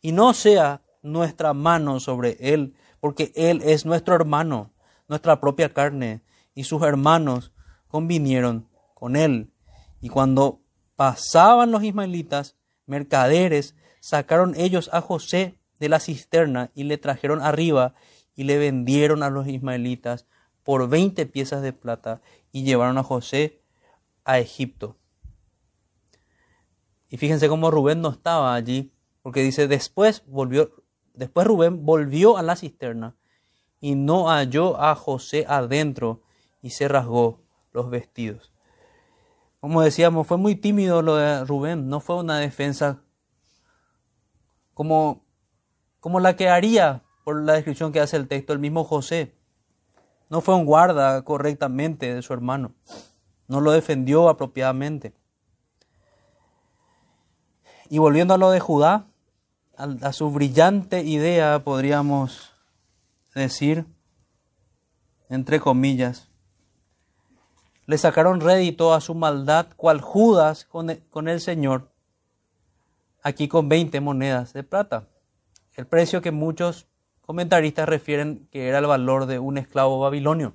y 0.00 0.12
no 0.12 0.34
sea 0.34 0.82
nuestra 1.02 1.52
mano 1.52 1.98
sobre 1.98 2.36
él, 2.38 2.76
porque 3.00 3.32
él 3.34 3.60
es 3.64 3.84
nuestro 3.84 4.14
hermano, 4.14 4.70
nuestra 5.08 5.40
propia 5.40 5.74
carne, 5.74 6.22
y 6.60 6.64
sus 6.64 6.82
hermanos 6.82 7.54
convinieron 7.88 8.68
con 8.92 9.16
él. 9.16 9.50
Y 10.02 10.10
cuando 10.10 10.60
pasaban 10.94 11.70
los 11.70 11.82
ismaelitas, 11.82 12.54
mercaderes, 12.84 13.74
sacaron 14.00 14.54
ellos 14.54 14.90
a 14.92 15.00
José 15.00 15.58
de 15.78 15.88
la 15.88 16.00
cisterna 16.00 16.70
y 16.74 16.84
le 16.84 16.98
trajeron 16.98 17.40
arriba 17.40 17.94
y 18.36 18.44
le 18.44 18.58
vendieron 18.58 19.22
a 19.22 19.30
los 19.30 19.48
ismaelitas 19.48 20.26
por 20.62 20.86
veinte 20.90 21.24
piezas 21.24 21.62
de 21.62 21.72
plata 21.72 22.20
y 22.52 22.64
llevaron 22.64 22.98
a 22.98 23.04
José 23.04 23.62
a 24.24 24.38
Egipto. 24.38 24.98
Y 27.08 27.16
fíjense 27.16 27.48
cómo 27.48 27.70
Rubén 27.70 28.02
no 28.02 28.10
estaba 28.10 28.54
allí, 28.54 28.92
porque 29.22 29.42
dice, 29.42 29.66
después 29.66 30.24
volvió, 30.26 30.84
después 31.14 31.46
Rubén 31.46 31.86
volvió 31.86 32.36
a 32.36 32.42
la 32.42 32.54
cisterna 32.54 33.16
y 33.80 33.94
no 33.94 34.28
halló 34.28 34.78
a 34.78 34.94
José 34.94 35.46
adentro 35.48 36.20
y 36.62 36.70
se 36.70 36.88
rasgó 36.88 37.40
los 37.72 37.90
vestidos. 37.90 38.52
Como 39.60 39.82
decíamos, 39.82 40.26
fue 40.26 40.38
muy 40.38 40.56
tímido 40.56 41.02
lo 41.02 41.16
de 41.16 41.44
Rubén, 41.44 41.88
no 41.88 42.00
fue 42.00 42.16
una 42.16 42.38
defensa 42.38 43.02
como, 44.74 45.24
como 46.00 46.20
la 46.20 46.36
que 46.36 46.48
haría 46.48 47.02
por 47.24 47.42
la 47.42 47.54
descripción 47.54 47.92
que 47.92 48.00
hace 48.00 48.16
el 48.16 48.28
texto 48.28 48.52
el 48.52 48.58
mismo 48.58 48.84
José. 48.84 49.34
No 50.28 50.40
fue 50.40 50.54
un 50.54 50.64
guarda 50.64 51.22
correctamente 51.22 52.14
de 52.14 52.22
su 52.22 52.32
hermano 52.32 52.74
no 53.50 53.60
lo 53.60 53.72
defendió 53.72 54.28
apropiadamente. 54.28 55.12
Y 57.88 57.98
volviendo 57.98 58.32
a 58.32 58.38
lo 58.38 58.52
de 58.52 58.60
Judá, 58.60 59.08
a, 59.76 60.12
su 60.12 60.30
brillante 60.30 61.02
idea, 61.02 61.64
podríamos 61.64 62.52
decir, 63.34 63.86
entre 65.28 65.58
comillas, 65.58 66.29
le 67.90 67.98
sacaron 67.98 68.40
rédito 68.40 68.94
a 68.94 69.00
su 69.00 69.16
maldad, 69.16 69.66
cual 69.76 70.00
Judas 70.00 70.64
con 70.64 70.90
el, 70.90 71.04
con 71.08 71.26
el 71.26 71.40
Señor, 71.40 71.90
aquí 73.20 73.48
con 73.48 73.68
20 73.68 73.98
monedas 74.00 74.52
de 74.52 74.62
plata. 74.62 75.08
El 75.74 75.88
precio 75.88 76.22
que 76.22 76.30
muchos 76.30 76.86
comentaristas 77.20 77.88
refieren 77.88 78.46
que 78.52 78.68
era 78.68 78.78
el 78.78 78.86
valor 78.86 79.26
de 79.26 79.40
un 79.40 79.58
esclavo 79.58 79.98
babilonio. 79.98 80.54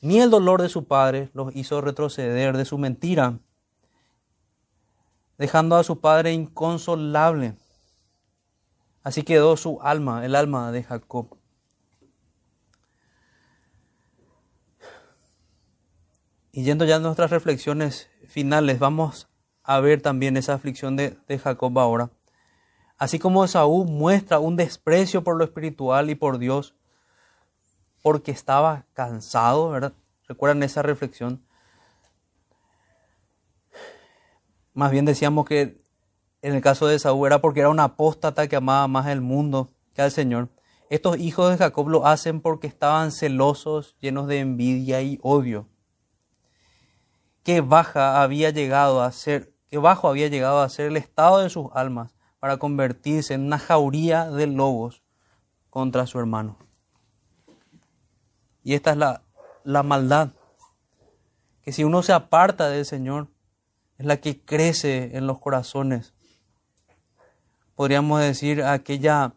Ni 0.00 0.20
el 0.20 0.30
dolor 0.30 0.62
de 0.62 0.70
su 0.70 0.86
padre 0.86 1.28
los 1.34 1.54
hizo 1.54 1.82
retroceder 1.82 2.56
de 2.56 2.64
su 2.64 2.78
mentira, 2.78 3.40
dejando 5.36 5.76
a 5.76 5.84
su 5.84 6.00
padre 6.00 6.32
inconsolable. 6.32 7.58
Así 9.02 9.22
quedó 9.22 9.54
su 9.58 9.82
alma, 9.82 10.24
el 10.24 10.34
alma 10.34 10.72
de 10.72 10.82
Jacob. 10.82 11.36
Y 16.56 16.62
yendo 16.62 16.86
ya 16.86 16.96
a 16.96 17.00
nuestras 17.00 17.30
reflexiones 17.30 18.08
finales, 18.28 18.78
vamos 18.78 19.28
a 19.62 19.78
ver 19.78 20.00
también 20.00 20.38
esa 20.38 20.54
aflicción 20.54 20.96
de, 20.96 21.18
Jacob 21.38 21.78
ahora. 21.78 22.10
Así 22.96 23.18
como 23.18 23.46
Saúl 23.46 23.86
muestra 23.86 24.38
un 24.38 24.56
desprecio 24.56 25.22
por 25.22 25.36
lo 25.36 25.44
espiritual 25.44 26.08
y 26.08 26.14
por 26.14 26.38
Dios, 26.38 26.74
porque 28.00 28.30
estaba 28.30 28.86
cansado, 28.94 29.68
¿verdad? 29.68 29.92
¿Recuerdan 30.26 30.62
esa 30.62 30.80
reflexión? 30.80 31.44
Más 34.72 34.90
bien 34.90 35.04
decíamos 35.04 35.44
que 35.44 35.84
en 36.40 36.54
el 36.54 36.62
caso 36.62 36.86
de 36.86 36.98
Saúl 36.98 37.26
era 37.26 37.42
porque 37.42 37.60
era 37.60 37.68
un 37.68 37.80
apóstata 37.80 38.48
que 38.48 38.56
amaba 38.56 38.88
más 38.88 39.08
el 39.08 39.20
mundo 39.20 39.68
que 39.92 40.00
al 40.00 40.10
Señor. 40.10 40.48
Estos 40.88 41.18
hijos 41.18 41.50
de 41.50 41.58
Jacob 41.58 41.90
lo 41.90 42.06
hacen 42.06 42.40
porque 42.40 42.66
estaban 42.66 43.12
celosos, 43.12 43.94
llenos 44.00 44.26
de 44.26 44.38
envidia 44.38 45.02
y 45.02 45.18
odio. 45.20 45.68
Qué 47.46 47.60
baja 47.60 48.24
había 48.24 48.50
llegado 48.50 49.02
a 49.02 49.12
ser, 49.12 49.54
qué 49.70 49.78
bajo 49.78 50.08
había 50.08 50.26
llegado 50.26 50.62
a 50.62 50.68
ser 50.68 50.86
el 50.86 50.96
estado 50.96 51.38
de 51.38 51.48
sus 51.48 51.68
almas 51.74 52.16
para 52.40 52.56
convertirse 52.56 53.34
en 53.34 53.42
una 53.42 53.60
jauría 53.60 54.28
de 54.28 54.48
lobos 54.48 55.04
contra 55.70 56.08
su 56.08 56.18
hermano. 56.18 56.56
Y 58.64 58.74
esta 58.74 58.90
es 58.90 58.96
la, 58.96 59.22
la 59.62 59.84
maldad, 59.84 60.30
que 61.62 61.70
si 61.70 61.84
uno 61.84 62.02
se 62.02 62.12
aparta 62.12 62.68
del 62.68 62.84
Señor, 62.84 63.28
es 63.96 64.06
la 64.06 64.16
que 64.16 64.40
crece 64.44 65.16
en 65.16 65.28
los 65.28 65.38
corazones. 65.38 66.14
Podríamos 67.76 68.22
decir 68.22 68.64
aquella, 68.64 69.34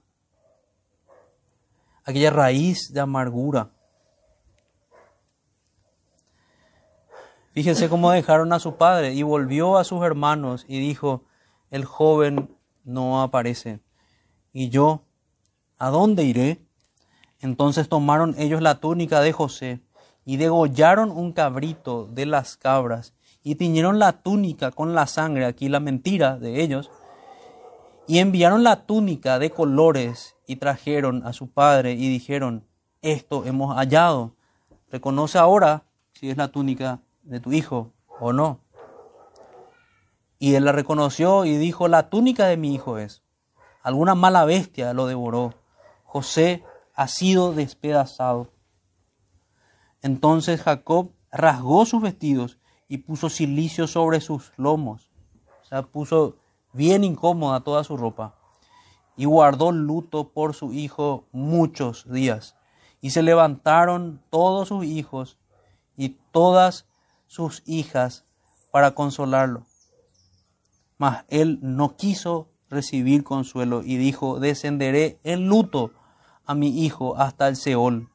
aquella 2.05 2.31
raíz 2.31 2.91
de 2.91 3.01
amargura. 3.01 3.69
Fíjense 7.59 7.89
cómo 7.89 8.09
dejaron 8.11 8.53
a 8.53 8.59
su 8.59 8.77
padre 8.77 9.13
y 9.13 9.21
volvió 9.21 9.77
a 9.77 9.83
sus 9.83 10.01
hermanos 10.01 10.63
y 10.69 10.79
dijo, 10.79 11.25
el 11.71 11.83
joven 11.83 12.55
no 12.85 13.21
aparece. 13.21 13.81
¿Y 14.53 14.69
yo 14.69 15.01
a 15.77 15.89
dónde 15.89 16.23
iré? 16.23 16.61
Entonces 17.41 17.89
tomaron 17.89 18.33
ellos 18.37 18.61
la 18.61 18.79
túnica 18.79 19.19
de 19.19 19.33
José 19.33 19.81
y 20.23 20.37
degollaron 20.37 21.11
un 21.11 21.33
cabrito 21.33 22.05
de 22.05 22.25
las 22.25 22.55
cabras 22.55 23.13
y 23.43 23.55
tiñeron 23.55 23.99
la 23.99 24.13
túnica 24.23 24.71
con 24.71 24.95
la 24.95 25.05
sangre, 25.05 25.43
aquí 25.43 25.67
la 25.67 25.81
mentira 25.81 26.39
de 26.39 26.61
ellos, 26.61 26.89
y 28.07 28.19
enviaron 28.19 28.63
la 28.63 28.85
túnica 28.85 29.37
de 29.37 29.49
colores 29.49 30.37
y 30.47 30.55
trajeron 30.55 31.27
a 31.27 31.33
su 31.33 31.49
padre 31.49 31.91
y 31.91 32.07
dijeron, 32.07 32.65
esto 33.01 33.43
hemos 33.45 33.75
hallado, 33.75 34.37
reconoce 34.89 35.37
ahora 35.37 35.83
si 36.13 36.29
es 36.29 36.37
la 36.37 36.47
túnica 36.47 37.01
de 37.29 37.39
tu 37.39 37.51
hijo 37.53 37.93
o 38.19 38.33
no. 38.33 38.59
Y 40.39 40.55
él 40.55 40.65
la 40.65 40.71
reconoció 40.71 41.45
y 41.45 41.57
dijo, 41.57 41.87
la 41.87 42.09
túnica 42.09 42.47
de 42.47 42.57
mi 42.57 42.73
hijo 42.73 42.97
es. 42.97 43.21
Alguna 43.83 44.15
mala 44.15 44.45
bestia 44.45 44.93
lo 44.93 45.05
devoró. 45.05 45.53
José 46.03 46.63
ha 46.95 47.07
sido 47.07 47.53
despedazado. 47.53 48.51
Entonces 50.01 50.61
Jacob 50.61 51.11
rasgó 51.31 51.85
sus 51.85 52.01
vestidos 52.01 52.57
y 52.87 52.99
puso 52.99 53.29
silicio 53.29 53.87
sobre 53.87 54.21
sus 54.21 54.51
lomos. 54.57 55.11
O 55.61 55.65
sea, 55.65 55.83
puso 55.83 56.37
bien 56.73 57.03
incómoda 57.03 57.59
toda 57.59 57.83
su 57.83 57.95
ropa. 57.95 58.35
Y 59.15 59.25
guardó 59.25 59.71
luto 59.71 60.29
por 60.29 60.55
su 60.55 60.73
hijo 60.73 61.27
muchos 61.31 62.09
días. 62.11 62.55
Y 63.01 63.11
se 63.11 63.21
levantaron 63.21 64.21
todos 64.29 64.69
sus 64.69 64.85
hijos 64.85 65.37
y 65.95 66.17
todas 66.31 66.88
sus 67.29 67.61
hijas 67.67 68.25
para 68.71 68.95
consolarlo. 68.95 69.67
Mas 70.97 71.25
él 71.29 71.59
no 71.61 71.95
quiso 71.95 72.49
recibir 72.69 73.23
consuelo 73.23 73.83
y 73.83 73.97
dijo, 73.97 74.39
descenderé 74.39 75.19
en 75.23 75.47
luto 75.47 75.91
a 76.45 76.55
mi 76.55 76.83
hijo 76.83 77.17
hasta 77.17 77.47
el 77.47 77.55
Seol. 77.55 78.09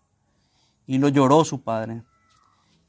Y 0.87 0.99
lo 0.99 1.09
lloró 1.09 1.45
su 1.45 1.63
padre. 1.63 2.03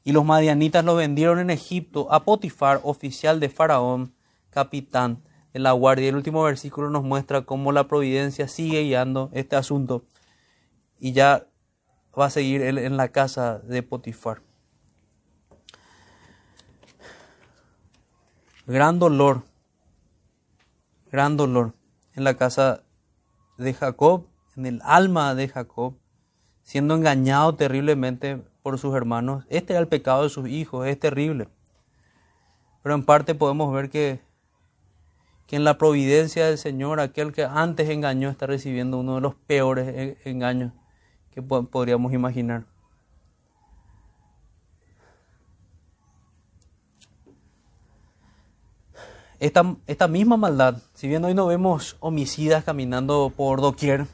Y 0.02 0.12
los 0.12 0.24
madianitas 0.24 0.84
lo 0.84 0.96
vendieron 0.96 1.38
en 1.38 1.50
Egipto 1.50 2.12
a 2.12 2.24
Potifar, 2.24 2.80
oficial 2.82 3.38
de 3.38 3.48
Faraón, 3.48 4.12
capitán 4.50 5.22
de 5.52 5.60
la 5.60 5.72
guardia. 5.72 6.08
El 6.08 6.16
último 6.16 6.42
versículo 6.42 6.90
nos 6.90 7.04
muestra 7.04 7.42
cómo 7.42 7.70
la 7.70 7.86
providencia 7.86 8.48
sigue 8.48 8.82
guiando 8.82 9.30
este 9.32 9.54
asunto. 9.54 10.04
Y 10.98 11.12
ya 11.12 11.46
va 12.18 12.26
a 12.26 12.30
seguir 12.30 12.62
él 12.62 12.78
en 12.78 12.96
la 12.96 13.08
casa 13.08 13.60
de 13.60 13.84
Potifar. 13.84 14.42
Gran 18.66 18.98
dolor, 18.98 19.44
gran 21.12 21.36
dolor 21.36 21.74
en 22.14 22.24
la 22.24 22.34
casa 22.34 22.82
de 23.58 23.72
Jacob 23.72 24.26
en 24.56 24.66
el 24.66 24.80
alma 24.82 25.34
de 25.34 25.48
Jacob, 25.48 25.94
siendo 26.62 26.94
engañado 26.94 27.54
terriblemente 27.54 28.42
por 28.62 28.78
sus 28.78 28.94
hermanos. 28.94 29.44
Este 29.48 29.74
era 29.74 29.80
el 29.80 29.88
pecado 29.88 30.24
de 30.24 30.30
sus 30.30 30.48
hijos, 30.48 30.86
es 30.86 30.98
terrible. 30.98 31.48
Pero 32.82 32.94
en 32.94 33.04
parte 33.04 33.34
podemos 33.34 33.72
ver 33.72 33.90
que, 33.90 34.20
que 35.46 35.56
en 35.56 35.64
la 35.64 35.78
providencia 35.78 36.46
del 36.46 36.58
Señor, 36.58 37.00
aquel 37.00 37.32
que 37.32 37.44
antes 37.44 37.88
engañó 37.88 38.30
está 38.30 38.46
recibiendo 38.46 38.98
uno 38.98 39.16
de 39.16 39.20
los 39.20 39.34
peores 39.34 40.16
engaños 40.24 40.72
que 41.30 41.42
podríamos 41.42 42.12
imaginar. 42.12 42.64
Esta, 49.38 49.76
esta, 49.86 50.08
misma 50.08 50.38
maldad, 50.38 50.78
si 50.94 51.08
bien 51.08 51.24
hoy 51.24 51.34
no 51.34 51.46
vemos 51.46 51.96
homicidas 52.00 52.64
caminando 52.64 53.30
por 53.36 53.60
doquier, 53.60 54.06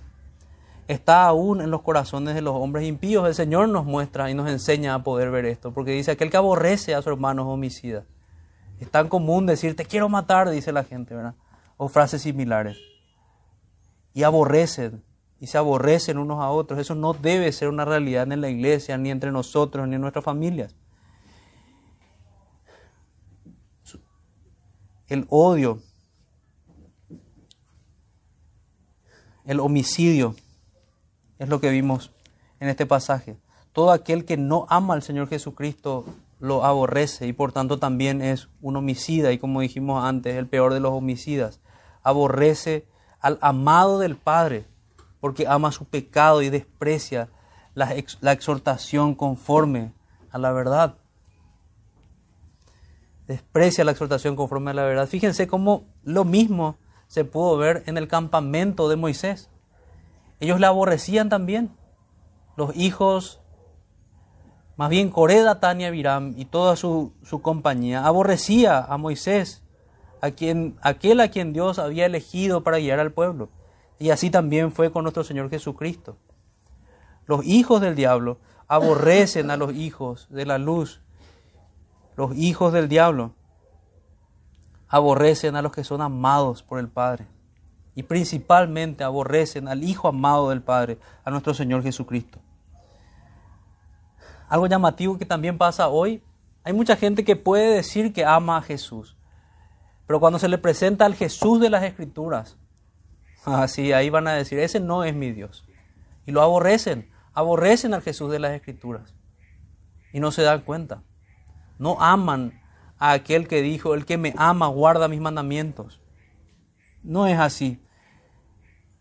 está 0.89 1.27
aún 1.27 1.61
en 1.61 1.71
los 1.71 1.83
corazones 1.83 2.35
de 2.35 2.43
los 2.43 2.57
hombres 2.57 2.89
impíos. 2.89 3.27
El 3.29 3.35
Señor 3.35 3.69
nos 3.69 3.85
muestra 3.85 4.31
y 4.31 4.35
nos 4.35 4.51
enseña 4.51 4.95
a 4.95 5.05
poder 5.05 5.31
ver 5.31 5.45
esto, 5.47 5.73
porque 5.73 5.93
dice 5.93 6.11
aquel 6.11 6.31
que 6.31 6.37
aborrece 6.37 6.95
a 6.95 7.03
su 7.03 7.11
hermano 7.11 7.43
es 7.43 7.49
homicida. 7.49 8.05
Es 8.81 8.91
tan 8.91 9.09
común 9.09 9.47
decir 9.47 9.77
te 9.77 9.85
quiero 9.85 10.09
matar, 10.09 10.51
dice 10.51 10.73
la 10.73 10.83
gente, 10.83 11.15
¿verdad? 11.15 11.35
O 11.77 11.89
frases 11.89 12.23
similares. 12.23 12.79
Y 14.15 14.25
aborrecen, 14.25 15.05
y 15.39 15.47
se 15.47 15.57
aborrecen 15.57 16.19
unos 16.19 16.41
a 16.41 16.51
otros. 16.51 16.81
Eso 16.81 16.97
no 16.97 17.15
debe 17.15 17.53
ser 17.53 17.69
una 17.69 17.85
realidad 17.85 18.31
en 18.33 18.41
la 18.41 18.49
iglesia, 18.49 18.99
ni 18.99 19.11
entre 19.11 19.31
nosotros, 19.31 19.87
ni 19.87 19.95
en 19.95 20.01
nuestras 20.01 20.25
familias. 20.25 20.75
El 25.13 25.27
odio, 25.29 25.83
el 29.45 29.61
homicidio, 29.61 30.35
es 31.39 31.51
lo 31.51 31.61
que 31.61 31.69
vimos 31.69 32.13
en 32.61 32.71
este 32.71 32.87
pasaje. 32.87 33.37
Todo 33.75 33.91
aquel 33.91 34.25
que 34.25 34.39
no 34.39 34.65
ama 34.71 34.95
al 34.95 35.03
Señor 35.03 35.29
Jesucristo 35.29 36.07
lo 36.41 36.65
aborrece 36.65 37.27
y 37.27 37.35
por 37.35 37.53
tanto 37.53 37.79
también 37.79 38.23
es 38.23 38.49
un 38.63 38.75
homicida 38.77 39.33
y 39.33 39.39
como 39.39 39.61
dijimos 39.61 40.03
antes, 40.03 40.35
el 40.35 40.47
peor 40.47 40.73
de 40.73 40.81
los 40.81 40.93
homicidas. 40.93 41.61
Aborrece 42.03 42.87
al 43.21 43.37
amado 43.43 43.99
del 43.99 44.17
Padre 44.17 44.65
porque 45.21 45.47
ama 45.47 45.73
su 45.73 45.85
pecado 45.85 46.41
y 46.41 46.49
desprecia 46.49 47.29
la, 47.75 47.93
exhortación 47.93 49.15
conforme 49.15 49.93
a 50.31 50.39
la 50.39 50.53
verdad. 50.53 50.97
Desprecia 53.33 53.83
la 53.83 53.93
exhortación 53.93 54.37
conforme 54.37 54.73
a 54.73 54.75
la 54.75 54.83
verdad. 54.83 55.09
Fíjense 55.09 55.47
cómo 55.47 55.87
lo 56.05 56.27
mismo 56.27 56.77
se 57.07 57.25
pudo 57.25 57.57
ver 57.57 57.83
en 57.87 57.97
el 57.97 58.07
campamento 58.07 58.91
de 58.91 58.97
Moisés. 58.97 59.49
Ellos 60.39 60.61
la 60.61 60.69
aborrecían 60.69 61.31
también. 61.31 61.71
Los 62.59 62.77
hijos, 62.77 63.41
más 64.77 64.91
bien 64.91 65.09
Coreda, 65.09 65.61
Tania, 65.61 65.91
Biram 65.91 66.35
y 66.37 66.45
toda 66.45 66.77
su, 66.77 67.15
su 67.23 67.41
compañía, 67.41 68.05
aborrecía 68.05 68.85
a 68.85 68.99
Moisés, 68.99 69.63
a 70.21 70.33
quien, 70.33 70.77
aquel 70.83 71.19
a 71.21 71.31
quien 71.31 71.55
Dios 71.55 71.79
había 71.79 72.05
elegido 72.05 72.63
para 72.63 72.81
guiar 72.81 73.01
al 73.01 73.13
pueblo. 73.13 73.49
Y 73.99 74.11
así 74.11 74.29
también 74.29 74.73
fue 74.73 74.93
con 74.93 75.05
nuestro 75.05 75.25
Señor 75.25 75.49
Jesucristo. 75.49 76.19
Los 77.25 77.47
hijos 77.47 77.81
del 77.81 77.95
diablo 77.95 78.41
aborrecen 78.69 79.51
a 79.51 79.57
los 79.57 79.73
hijos 79.73 80.27
de 80.29 80.45
la 80.45 80.59
luz. 80.59 81.01
Los 82.17 82.37
hijos 82.37 82.73
del 82.73 82.89
diablo 82.89 83.35
aborrecen 84.89 85.57
a 85.57 85.63
los 85.63 85.73
que 85.73 85.85
son 85.85 86.03
amados 86.03 86.63
por 86.63 86.79
el 86.79 86.89
Padre 86.89 87.27
y 87.95 88.03
principalmente 88.03 89.05
aborrecen 89.05 89.69
al 89.69 89.85
Hijo 89.85 90.09
amado 90.09 90.51
del 90.51 90.63
Padre, 90.63 90.99
a 91.25 91.31
nuestro 91.31 91.55
Señor 91.55 91.83
Jesucristo. 91.83 92.41
Algo 94.49 94.67
llamativo 94.67 95.19
que 95.19 95.27
también 95.27 95.59
pasa 95.59 95.89
hoy, 95.89 96.23
hay 96.65 96.73
mucha 96.73 96.97
gente 96.97 97.25
que 97.25 97.37
puede 97.37 97.75
decir 97.75 98.13
que 98.13 98.25
ama 98.25 98.59
a 98.59 98.63
Jesús, 98.63 99.17
pero 100.07 100.21
cuando 100.21 100.39
se 100.39 100.49
le 100.49 100.59
presenta 100.59 101.07
al 101.07 101.15
Jesús 101.15 101.61
de 101.61 101.71
las 101.71 101.83
Escrituras, 101.83 102.57
así 103.45 103.93
ahí 103.93 104.11
van 104.11 104.29
a 104.29 104.33
decir, 104.33 104.59
ese 104.59 104.81
no 104.81 105.05
es 105.05 105.15
mi 105.15 105.33
Dios. 105.33 105.65
Y 106.27 106.33
lo 106.33 106.43
aborrecen, 106.43 107.11
aborrecen 107.33 107.95
al 107.95 108.03
Jesús 108.03 108.31
de 108.31 108.39
las 108.39 108.53
Escrituras. 108.53 109.15
Y 110.13 110.21
no 110.21 110.31
se 110.31 110.43
dan 110.43 110.61
cuenta. 110.61 111.03
No 111.79 112.01
aman 112.01 112.61
a 112.99 113.13
aquel 113.13 113.49
que 113.49 113.63
dijo, 113.63 113.95
el 113.95 114.07
que 114.07 114.19
me 114.19 114.35
ama 114.37 114.67
guarda 114.69 115.09
mis 115.09 115.21
mandamientos. 115.21 116.01
No 117.03 117.27
es 117.27 117.39
así 117.39 117.83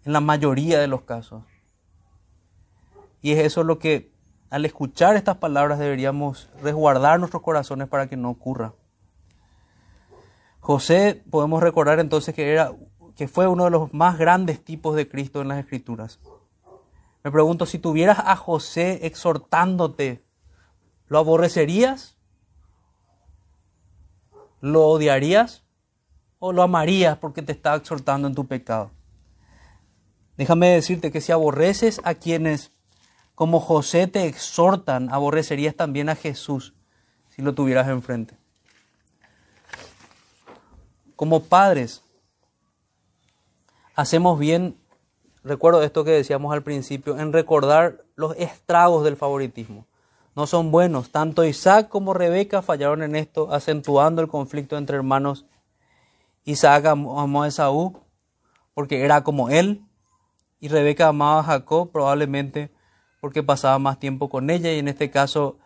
en 0.06 0.14
la 0.14 0.20
mayoría 0.20 0.80
de 0.80 0.88
los 0.88 1.04
casos. 1.04 1.44
Y 3.22 3.34
es 3.34 3.40
eso 3.40 3.64
lo 3.64 3.78
que 3.78 4.12
al 4.50 4.66
escuchar 4.66 5.16
estas 5.16 5.38
palabras 5.38 5.80
deberíamos 5.80 6.50
resguardar 6.62 7.20
nuestros 7.20 7.44
corazones 7.44 7.88
para 7.88 8.08
que 8.08 8.18
no 8.18 8.30
ocurra. 8.30 8.74
José 10.60 11.24
podemos 11.30 11.62
recordar 11.64 12.00
entonces 12.00 12.36
que 12.36 12.52
era 12.52 12.74
que 13.16 13.28
fue 13.28 13.48
uno 13.48 13.66
de 13.66 13.72
los 13.72 13.94
más 13.94 14.18
grandes 14.18 14.64
tipos 14.64 14.96
de 14.96 15.08
Cristo 15.08 15.42
en 15.42 15.48
las 15.48 15.60
escrituras. 15.60 16.20
Me 17.24 17.32
pregunto 17.32 17.66
si 17.66 17.78
tuvieras 17.78 18.20
a 18.20 18.36
José 18.36 19.06
exhortándote, 19.06 20.26
¿lo 21.08 21.20
aborrecerías? 21.20 22.18
¿Lo 24.62 24.88
odiarías? 24.88 25.64
¿O 26.40 26.54
lo 26.54 26.64
amarías 26.64 27.18
porque 27.18 27.42
te 27.42 27.52
está 27.52 27.76
exhortando 27.76 28.28
en 28.28 28.36
tu 28.36 28.48
pecado? 28.48 28.92
Déjame 30.38 30.70
decirte 30.70 31.12
que 31.12 31.22
si 31.22 31.32
aborreces 31.32 32.02
a 32.04 32.16
quienes 32.16 32.72
como 33.36 33.60
José 33.60 34.08
te 34.08 34.26
exhortan, 34.26 35.12
aborrecerías 35.12 35.76
también 35.76 36.10
a 36.10 36.16
Jesús 36.16 36.74
si 37.30 37.42
lo 37.42 37.54
tuvieras 37.54 37.88
enfrente. 37.88 38.36
Como 41.16 41.44
padres, 41.44 42.04
hacemos 43.96 44.38
bien, 44.38 44.78
recuerdo 45.44 45.84
esto 45.84 46.04
que 46.04 46.12
decíamos 46.12 46.54
al 46.54 46.64
principio, 46.64 47.20
en 47.20 47.34
recordar 47.34 48.04
los 48.16 48.36
estragos 48.38 49.04
del 49.04 49.18
favoritismo. 49.18 49.86
No 50.36 50.48
son 50.48 50.72
buenos. 50.72 51.12
Tanto 51.12 51.44
Isaac 51.44 51.90
como 51.90 52.14
Rebeca 52.14 52.62
fallaron 52.62 53.04
en 53.04 53.16
esto, 53.16 53.54
acentuando 53.54 54.22
el 54.22 54.28
conflicto 54.28 54.78
entre 54.78 54.98
hermanos. 54.98 55.46
Isaac 56.46 56.86
amó 56.86 57.44
a 57.44 57.92
porque 58.74 59.04
era 59.04 59.24
como 59.24 59.50
él, 59.50 59.86
y 60.62 60.70
Rebeca 60.70 61.08
amaba 61.08 61.40
a 61.42 61.44
Jacob 61.44 61.92
probablemente 61.92 62.72
porque 63.20 63.44
pasaba 63.44 63.80
más 63.80 64.00
tiempo 64.00 64.30
con 64.30 64.50
ella 64.50 64.72
y 64.72 64.80
en 64.80 64.88
este 64.88 65.10
caso 65.10 65.58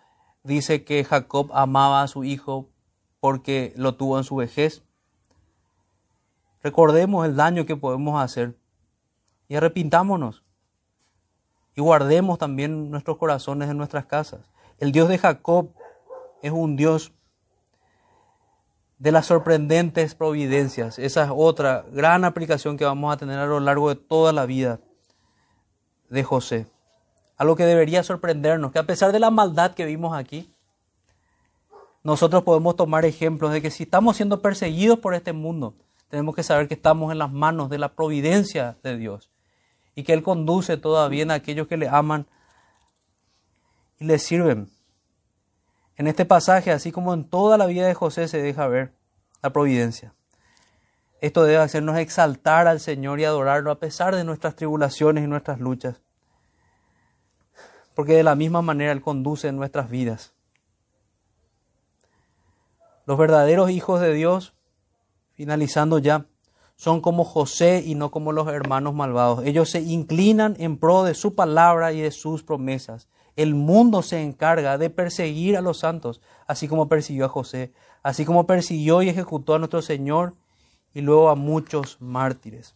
dice 0.43 0.83
que 0.83 1.03
Jacob 1.03 1.51
amaba 1.53 2.01
a 2.01 2.07
su 2.07 2.23
hijo 2.23 2.69
porque 3.19 3.73
lo 3.75 3.95
tuvo 3.95 4.17
en 4.17 4.23
su 4.23 4.37
vejez. 4.37 4.83
Recordemos 6.63 7.25
el 7.25 7.35
daño 7.35 7.65
que 7.65 7.75
podemos 7.75 8.21
hacer 8.21 8.57
y 9.47 9.55
arrepintámonos 9.55 10.43
y 11.75 11.81
guardemos 11.81 12.39
también 12.39 12.89
nuestros 12.89 13.17
corazones 13.17 13.69
en 13.69 13.77
nuestras 13.77 14.05
casas. 14.05 14.49
El 14.77 14.91
Dios 14.91 15.07
de 15.07 15.17
Jacob 15.17 15.69
es 16.41 16.51
un 16.51 16.75
Dios 16.75 17.13
de 18.97 19.11
las 19.11 19.25
sorprendentes 19.25 20.15
providencias. 20.15 20.99
Esa 20.99 21.23
es 21.25 21.31
otra 21.33 21.85
gran 21.91 22.25
aplicación 22.25 22.77
que 22.77 22.85
vamos 22.85 23.13
a 23.13 23.17
tener 23.17 23.39
a 23.39 23.45
lo 23.45 23.59
largo 23.59 23.89
de 23.89 23.95
toda 23.95 24.33
la 24.33 24.45
vida 24.45 24.79
de 26.09 26.23
José. 26.23 26.67
Algo 27.37 27.55
que 27.55 27.65
debería 27.65 28.03
sorprendernos, 28.03 28.71
que 28.71 28.79
a 28.79 28.85
pesar 28.85 29.11
de 29.11 29.19
la 29.19 29.31
maldad 29.31 29.73
que 29.73 29.85
vimos 29.85 30.15
aquí, 30.15 30.53
nosotros 32.03 32.43
podemos 32.43 32.75
tomar 32.75 33.05
ejemplos 33.05 33.51
de 33.51 33.61
que 33.61 33.71
si 33.71 33.83
estamos 33.83 34.17
siendo 34.17 34.41
perseguidos 34.41 34.99
por 34.99 35.15
este 35.15 35.33
mundo, 35.33 35.73
tenemos 36.09 36.35
que 36.35 36.43
saber 36.43 36.67
que 36.67 36.75
estamos 36.75 37.11
en 37.11 37.17
las 37.17 37.31
manos 37.31 37.69
de 37.69 37.79
la 37.79 37.93
providencia 37.95 38.77
de 38.83 38.97
Dios 38.97 39.31
y 39.95 40.03
que 40.03 40.13
Él 40.13 40.21
conduce 40.21 40.77
todavía 40.77 41.25
a 41.29 41.33
aquellos 41.33 41.67
que 41.67 41.77
le 41.77 41.87
aman 41.87 42.27
y 43.99 44.05
le 44.05 44.19
sirven. 44.19 44.69
En 45.97 46.07
este 46.07 46.25
pasaje, 46.25 46.71
así 46.71 46.91
como 46.91 47.13
en 47.13 47.23
toda 47.23 47.57
la 47.57 47.65
vida 47.65 47.87
de 47.87 47.93
José, 47.93 48.27
se 48.27 48.41
deja 48.41 48.67
ver 48.67 48.93
la 49.41 49.51
providencia. 49.51 50.13
Esto 51.21 51.43
debe 51.43 51.57
hacernos 51.57 51.97
exaltar 51.97 52.67
al 52.67 52.79
Señor 52.79 53.19
y 53.19 53.25
adorarlo 53.25 53.71
a 53.71 53.79
pesar 53.79 54.15
de 54.15 54.23
nuestras 54.23 54.55
tribulaciones 54.55 55.23
y 55.23 55.27
nuestras 55.27 55.59
luchas. 55.59 56.01
Porque 57.93 58.13
de 58.13 58.23
la 58.23 58.35
misma 58.35 58.61
manera 58.61 58.91
Él 58.91 59.01
conduce 59.01 59.47
en 59.47 59.55
nuestras 59.55 59.89
vidas. 59.89 60.33
Los 63.05 63.17
verdaderos 63.17 63.69
hijos 63.69 64.01
de 64.01 64.13
Dios, 64.13 64.53
finalizando 65.33 65.99
ya, 65.99 66.25
son 66.75 66.99
como 66.99 67.23
José 67.23 67.83
y 67.85 67.95
no 67.95 68.11
como 68.11 68.31
los 68.31 68.47
hermanos 68.49 68.93
malvados. 68.93 69.45
Ellos 69.45 69.69
se 69.69 69.81
inclinan 69.81 70.55
en 70.59 70.77
pro 70.77 71.03
de 71.03 71.13
su 71.13 71.35
palabra 71.35 71.93
y 71.93 72.01
de 72.01 72.11
sus 72.11 72.43
promesas. 72.43 73.07
El 73.35 73.55
mundo 73.55 74.01
se 74.01 74.21
encarga 74.21 74.77
de 74.77 74.89
perseguir 74.89 75.57
a 75.57 75.61
los 75.61 75.79
santos, 75.79 76.21
así 76.47 76.67
como 76.67 76.87
persiguió 76.87 77.25
a 77.25 77.29
José, 77.29 77.73
así 78.03 78.25
como 78.25 78.47
persiguió 78.47 79.01
y 79.01 79.09
ejecutó 79.09 79.55
a 79.55 79.59
nuestro 79.59 79.81
Señor 79.81 80.33
y 80.93 81.01
luego 81.01 81.29
a 81.29 81.35
muchos 81.35 81.97
mártires. 81.99 82.75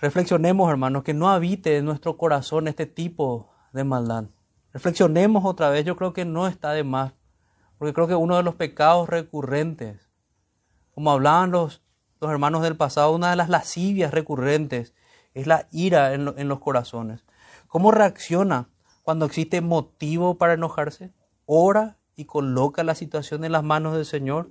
Reflexionemos, 0.00 0.70
hermanos, 0.70 1.02
que 1.02 1.14
no 1.14 1.30
habite 1.30 1.78
en 1.78 1.86
nuestro 1.86 2.18
corazón 2.18 2.68
este 2.68 2.86
tipo 2.86 3.48
de 3.72 3.84
maldad. 3.84 4.24
Reflexionemos 4.72 5.44
otra 5.44 5.70
vez, 5.70 5.86
yo 5.86 5.96
creo 5.96 6.12
que 6.12 6.26
no 6.26 6.46
está 6.46 6.72
de 6.72 6.84
más, 6.84 7.14
porque 7.78 7.94
creo 7.94 8.06
que 8.06 8.14
uno 8.14 8.36
de 8.36 8.42
los 8.42 8.54
pecados 8.54 9.08
recurrentes 9.08 10.06
como 10.96 11.12
hablaban 11.12 11.50
los, 11.50 11.82
los 12.22 12.30
hermanos 12.30 12.62
del 12.62 12.74
pasado, 12.74 13.14
una 13.14 13.28
de 13.28 13.36
las 13.36 13.50
lascivias 13.50 14.14
recurrentes 14.14 14.94
es 15.36 15.46
la 15.46 15.68
ira 15.70 16.14
en, 16.14 16.48
los 16.48 16.60
corazones. 16.60 17.22
¿Cómo 17.68 17.90
reacciona 17.90 18.70
cuando 19.02 19.26
existe 19.26 19.60
motivo 19.60 20.38
para 20.38 20.54
enojarse? 20.54 21.12
¿Ora 21.44 21.98
y 22.16 22.24
coloca 22.24 22.82
la 22.82 22.94
situación 22.94 23.44
en 23.44 23.52
las 23.52 23.62
manos 23.62 23.94
del 23.94 24.06
Señor? 24.06 24.50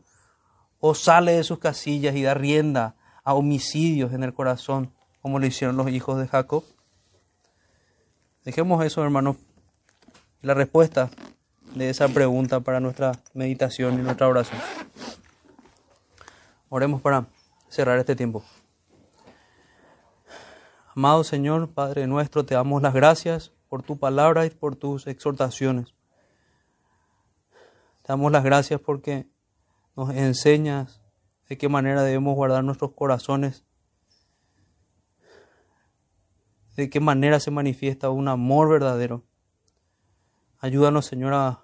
¿O 0.79 0.93
sale 0.93 1.31
de 1.31 1.43
sus 1.43 1.57
casillas 1.57 2.15
y 2.15 2.21
da 2.21 2.35
rienda 2.35 2.95
a 3.23 3.33
homicidios 3.33 4.13
en 4.13 4.21
el 4.21 4.35
corazón, 4.35 4.93
como 5.21 5.39
lo 5.39 5.47
hicieron 5.47 5.75
los 5.75 5.89
hijos 5.89 6.19
de 6.19 6.27
Jacob? 6.27 6.63
Dejemos 8.43 8.85
eso, 8.85 9.03
hermanos. 9.03 9.37
La 10.43 10.53
respuesta 10.53 11.09
de 11.73 11.89
esa 11.89 12.09
pregunta 12.09 12.59
para 12.59 12.79
nuestra 12.79 13.13
meditación 13.33 13.95
y 13.95 14.03
nuestra 14.03 14.27
oración. 14.27 14.61
Oremos 16.69 17.01
para 17.01 17.25
cerrar 17.69 17.97
este 17.97 18.15
tiempo. 18.15 18.43
Amado 20.95 21.25
Señor, 21.25 21.73
Padre 21.73 22.07
nuestro, 22.07 22.45
te 22.45 22.55
damos 22.55 22.81
las 22.81 22.93
gracias 22.93 23.51
por 23.67 23.83
tu 23.83 23.99
palabra 23.99 24.45
y 24.45 24.49
por 24.49 24.77
tus 24.77 25.07
exhortaciones. 25.07 25.93
Te 28.01 28.13
damos 28.13 28.31
las 28.31 28.45
gracias 28.45 28.79
porque 28.79 29.27
nos 29.97 30.11
enseñas 30.11 31.01
de 31.49 31.57
qué 31.57 31.67
manera 31.67 32.01
debemos 32.01 32.33
guardar 32.35 32.63
nuestros 32.63 32.93
corazones, 32.93 33.65
de 36.77 36.89
qué 36.89 37.01
manera 37.01 37.41
se 37.41 37.51
manifiesta 37.51 38.09
un 38.09 38.29
amor 38.29 38.69
verdadero. 38.69 39.25
Ayúdanos, 40.59 41.05
Señor, 41.05 41.33
a 41.33 41.61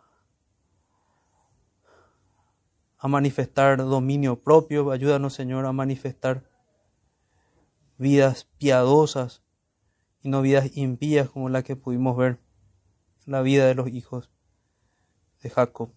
manifestar 3.07 3.77
dominio 3.77 4.41
propio. 4.41 4.91
Ayúdanos, 4.91 5.33
Señor, 5.33 5.65
a 5.65 5.71
manifestar 5.71 6.50
vidas 8.01 8.49
piadosas 8.57 9.43
y 10.23 10.29
no 10.29 10.41
vidas 10.41 10.75
impías 10.75 11.29
como 11.29 11.49
la 11.49 11.61
que 11.61 11.75
pudimos 11.75 12.17
ver 12.17 12.39
en 13.27 13.33
la 13.33 13.43
vida 13.43 13.67
de 13.67 13.75
los 13.75 13.89
hijos 13.89 14.31
de 15.43 15.51
Jacob. 15.51 15.93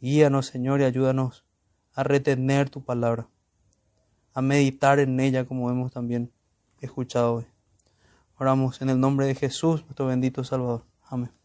Guíanos, 0.00 0.46
Señor, 0.46 0.80
y 0.80 0.84
ayúdanos 0.84 1.44
a 1.92 2.02
retener 2.02 2.70
tu 2.70 2.82
palabra, 2.82 3.28
a 4.32 4.40
meditar 4.40 5.00
en 5.00 5.20
ella 5.20 5.44
como 5.44 5.70
hemos 5.70 5.92
también 5.92 6.32
escuchado 6.80 7.34
hoy. 7.34 7.46
Oramos 8.38 8.80
en 8.80 8.88
el 8.88 8.98
nombre 8.98 9.26
de 9.26 9.34
Jesús, 9.34 9.82
nuestro 9.82 10.06
bendito 10.06 10.44
Salvador. 10.44 10.86
Amén. 11.02 11.39